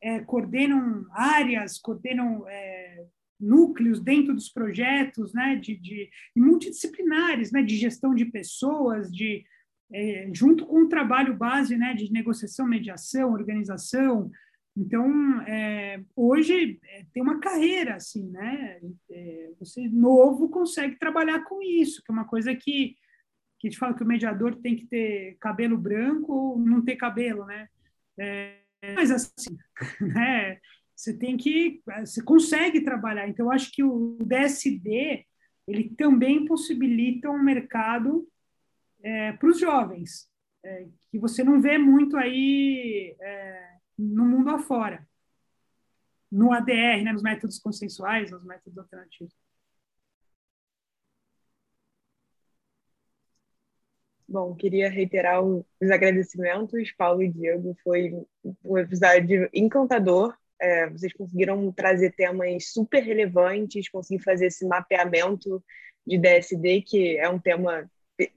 é, 0.00 0.20
coordenam 0.20 1.06
áreas, 1.10 1.78
coordenam 1.78 2.46
é, 2.46 3.06
núcleos 3.40 3.98
dentro 3.98 4.34
dos 4.34 4.50
projetos, 4.50 5.32
né? 5.32 5.56
De, 5.56 5.76
de 5.76 6.10
multidisciplinares, 6.36 7.50
né? 7.50 7.62
De 7.62 7.76
gestão 7.76 8.14
de 8.14 8.26
pessoas, 8.26 9.10
de 9.10 9.44
é, 9.92 10.30
junto 10.34 10.66
com 10.66 10.82
o 10.82 10.88
trabalho 10.88 11.36
base, 11.36 11.76
né? 11.76 11.94
De 11.94 12.12
negociação, 12.12 12.66
mediação, 12.66 13.32
organização 13.32 14.30
então, 14.78 15.42
é, 15.42 16.00
hoje 16.14 16.78
é, 16.84 17.04
tem 17.12 17.20
uma 17.20 17.40
carreira, 17.40 17.96
assim, 17.96 18.30
né? 18.30 18.80
É, 19.10 19.50
você 19.58 19.88
novo 19.88 20.48
consegue 20.48 20.96
trabalhar 20.96 21.42
com 21.42 21.60
isso, 21.60 22.00
que 22.04 22.12
é 22.12 22.14
uma 22.14 22.24
coisa 22.24 22.54
que, 22.54 22.94
que 23.58 23.66
a 23.66 23.70
gente 23.70 23.78
fala 23.78 23.92
que 23.92 24.04
o 24.04 24.06
mediador 24.06 24.54
tem 24.54 24.76
que 24.76 24.86
ter 24.86 25.36
cabelo 25.40 25.76
branco 25.76 26.32
ou 26.32 26.58
não 26.60 26.84
ter 26.84 26.94
cabelo, 26.94 27.44
né? 27.44 27.68
É, 28.16 28.60
mas 28.94 29.10
assim, 29.10 29.58
né? 30.00 30.58
Você 30.94 31.16
tem 31.16 31.36
que, 31.36 31.82
você 31.98 32.22
consegue 32.22 32.80
trabalhar. 32.82 33.28
Então, 33.28 33.46
eu 33.46 33.52
acho 33.52 33.72
que 33.72 33.82
o 33.82 34.16
DSD 34.20 35.24
ele 35.66 35.90
também 35.96 36.44
possibilita 36.44 37.28
um 37.30 37.42
mercado 37.42 38.28
é, 39.02 39.32
para 39.32 39.48
os 39.48 39.58
jovens, 39.58 40.28
é, 40.64 40.86
que 41.10 41.18
você 41.18 41.44
não 41.44 41.60
vê 41.60 41.78
muito 41.78 42.16
aí 42.16 43.16
no 43.98 44.24
mundo 44.24 44.50
afora, 44.50 45.06
no 46.30 46.52
ADR, 46.52 47.02
né, 47.02 47.12
nos 47.12 47.22
métodos 47.22 47.58
consensuais, 47.58 48.30
nos 48.30 48.44
métodos 48.44 48.78
alternativos. 48.78 49.34
Bom, 54.28 54.54
queria 54.54 54.90
reiterar 54.90 55.42
os 55.42 55.90
agradecimentos, 55.90 56.92
Paulo 56.92 57.22
e 57.22 57.32
Diego. 57.32 57.74
Foi 57.82 58.12
um 58.62 58.76
episódio 58.76 59.48
encantador. 59.54 60.36
É, 60.60 60.86
vocês 60.90 61.14
conseguiram 61.14 61.72
trazer 61.72 62.12
temas 62.12 62.72
super 62.72 63.02
relevantes, 63.02 63.88
conseguir 63.88 64.22
fazer 64.22 64.46
esse 64.48 64.66
mapeamento 64.66 65.64
de 66.06 66.18
DSD, 66.18 66.82
que 66.82 67.16
é 67.16 67.26
um 67.28 67.38
tema, 67.38 67.90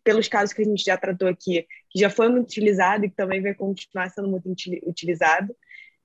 pelos 0.03 0.27
casos 0.27 0.53
que 0.53 0.61
a 0.61 0.65
gente 0.65 0.83
já 0.83 0.95
tratou 0.95 1.27
aqui, 1.27 1.67
que 1.89 1.99
já 1.99 2.09
foi 2.09 2.29
muito 2.29 2.45
utilizado 2.45 3.05
e 3.05 3.09
que 3.09 3.15
também 3.15 3.41
vai 3.41 3.53
continuar 3.53 4.09
sendo 4.09 4.27
muito 4.27 4.49
utilizado. 4.85 5.55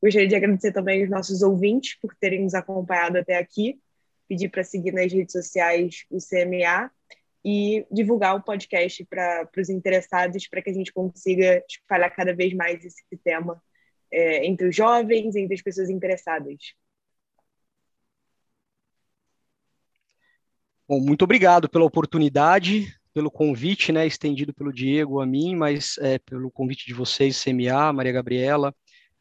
Gostaria 0.02 0.28
de 0.28 0.34
agradecer 0.34 0.72
também 0.72 1.04
os 1.04 1.10
nossos 1.10 1.42
ouvintes 1.42 1.98
por 2.00 2.14
terem 2.14 2.42
nos 2.42 2.54
acompanhado 2.54 3.18
até 3.18 3.36
aqui, 3.36 3.80
pedir 4.28 4.48
para 4.48 4.64
seguir 4.64 4.92
nas 4.92 5.12
redes 5.12 5.32
sociais 5.32 6.04
o 6.10 6.18
CMA 6.18 6.90
e 7.44 7.86
divulgar 7.90 8.34
o 8.34 8.42
podcast 8.42 9.04
para 9.04 9.48
os 9.56 9.68
interessados, 9.68 10.48
para 10.48 10.62
que 10.62 10.70
a 10.70 10.74
gente 10.74 10.92
consiga 10.92 11.62
espalhar 11.68 12.14
cada 12.14 12.34
vez 12.34 12.52
mais 12.54 12.84
esse 12.84 13.02
tema 13.22 13.62
é, 14.10 14.46
entre 14.46 14.68
os 14.68 14.74
jovens, 14.74 15.36
entre 15.36 15.54
as 15.54 15.62
pessoas 15.62 15.90
interessadas. 15.90 16.74
Bom, 20.88 21.00
muito 21.00 21.22
obrigado 21.22 21.68
pela 21.68 21.84
oportunidade 21.84 22.96
pelo 23.16 23.30
convite, 23.30 23.92
né, 23.92 24.06
estendido 24.06 24.52
pelo 24.52 24.70
Diego 24.70 25.22
a 25.22 25.26
mim, 25.26 25.56
mas 25.56 25.96
é, 26.02 26.18
pelo 26.18 26.50
convite 26.50 26.84
de 26.84 26.92
vocês, 26.92 27.42
CMA, 27.42 27.90
Maria 27.90 28.12
Gabriela, 28.12 28.74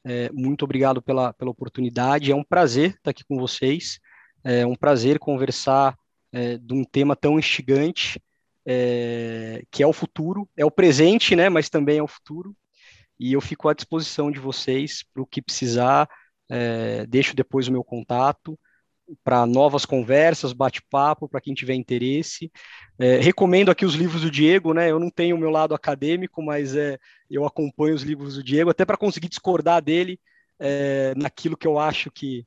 é, 0.03 0.29
muito 0.33 0.65
obrigado 0.65 1.01
pela, 1.01 1.31
pela 1.31 1.49
oportunidade, 1.49 2.29
é 2.29 2.35
um 2.35 2.43
prazer 2.43 2.89
estar 2.89 3.11
aqui 3.11 3.23
com 3.23 3.37
vocês, 3.37 3.97
é 4.43 4.65
um 4.65 4.75
prazer 4.75 5.17
conversar 5.17 5.97
é, 6.33 6.57
de 6.57 6.73
um 6.73 6.83
tema 6.83 7.15
tão 7.15 7.39
instigante, 7.39 8.21
é, 8.65 9.63
que 9.71 9.81
é 9.81 9.87
o 9.87 9.93
futuro, 9.93 10.45
é 10.57 10.65
o 10.65 10.71
presente, 10.71 11.33
né, 11.33 11.47
mas 11.47 11.69
também 11.69 11.99
é 11.99 12.03
o 12.03 12.07
futuro, 12.07 12.53
e 13.17 13.31
eu 13.31 13.39
fico 13.39 13.69
à 13.69 13.73
disposição 13.73 14.29
de 14.29 14.41
vocês 14.41 15.05
para 15.13 15.23
o 15.23 15.25
que 15.25 15.41
precisar, 15.41 16.09
é, 16.49 17.05
deixo 17.05 17.33
depois 17.33 17.69
o 17.69 17.71
meu 17.71 17.81
contato, 17.81 18.59
para 19.23 19.45
novas 19.45 19.85
conversas, 19.85 20.53
bate-papo, 20.53 21.27
para 21.27 21.41
quem 21.41 21.53
tiver 21.53 21.73
interesse. 21.73 22.51
É, 22.97 23.17
recomendo 23.19 23.69
aqui 23.69 23.85
os 23.85 23.93
livros 23.93 24.21
do 24.21 24.31
Diego, 24.31 24.73
né? 24.73 24.89
Eu 24.89 24.99
não 24.99 25.09
tenho 25.09 25.35
o 25.35 25.39
meu 25.39 25.49
lado 25.49 25.73
acadêmico, 25.75 26.41
mas 26.41 26.75
é, 26.75 26.97
eu 27.29 27.45
acompanho 27.45 27.95
os 27.95 28.03
livros 28.03 28.35
do 28.35 28.43
Diego, 28.43 28.69
até 28.69 28.85
para 28.85 28.97
conseguir 28.97 29.29
discordar 29.29 29.81
dele 29.81 30.19
é, 30.59 31.13
naquilo 31.15 31.57
que 31.57 31.67
eu 31.67 31.77
acho 31.77 32.11
que, 32.11 32.45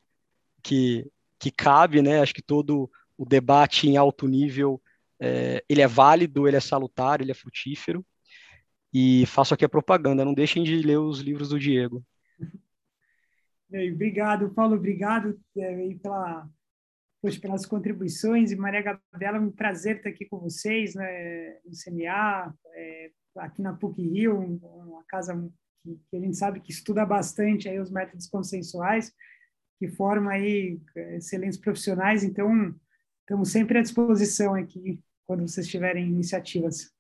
que, 0.63 1.07
que 1.39 1.51
cabe, 1.51 2.03
né? 2.03 2.21
Acho 2.21 2.35
que 2.35 2.43
todo 2.43 2.91
o 3.17 3.25
debate 3.25 3.89
em 3.89 3.97
alto 3.97 4.27
nível 4.27 4.81
é, 5.21 5.63
ele 5.69 5.83
é 5.83 5.87
válido, 5.87 6.47
ele 6.47 6.57
é 6.57 6.61
salutar, 6.61 7.21
ele 7.21 7.31
é 7.31 7.35
frutífero. 7.35 8.05
E 8.93 9.27
faço 9.27 9.53
aqui 9.55 9.65
a 9.65 9.69
propaganda, 9.69 10.25
não 10.25 10.35
deixem 10.35 10.65
de 10.65 10.81
ler 10.83 10.99
os 10.99 11.21
livros 11.21 11.51
do 11.51 11.59
Diego. 11.59 12.03
Obrigado, 13.71 14.51
Paulo, 14.55 14.77
obrigado 14.77 15.39
é, 15.57 15.95
pela, 16.03 16.49
pelas 17.41 17.67
contribuições. 17.67 18.51
E 18.51 18.57
Maria 18.57 18.81
Gabriela, 18.81 19.37
é 19.37 19.41
um 19.41 19.51
prazer 19.51 19.97
estar 19.97 20.09
aqui 20.09 20.25
com 20.25 20.39
vocês 20.39 20.95
né, 20.95 21.59
no 21.65 21.73
CMA, 21.73 22.55
é, 22.75 23.11
aqui 23.37 23.61
na 23.61 23.75
PUC-Rio, 23.75 24.41
uma 24.41 25.05
casa 25.05 25.35
que, 25.83 26.01
que, 26.11 26.17
a 26.17 26.21
gente 26.21 26.37
sabe 26.37 26.61
que 26.61 26.73
estuda 26.73 27.05
bastante 27.05 27.69
aí 27.69 27.79
os 27.79 27.91
métodos 27.91 28.27
consensuais. 28.27 29.13
que 29.79 29.89
forma 29.89 30.33
aí 30.33 30.81
excelentes 30.97 31.59
profissionais, 31.59 32.25
então 32.25 32.75
estamos 33.21 33.51
sempre 33.51 33.79
à 33.79 33.83
disposição 33.83 34.55
aqui 34.55 34.99
quando 35.27 35.47
vocês 35.47 35.69
tiverem 35.69 36.09
iniciativas. 36.09 36.91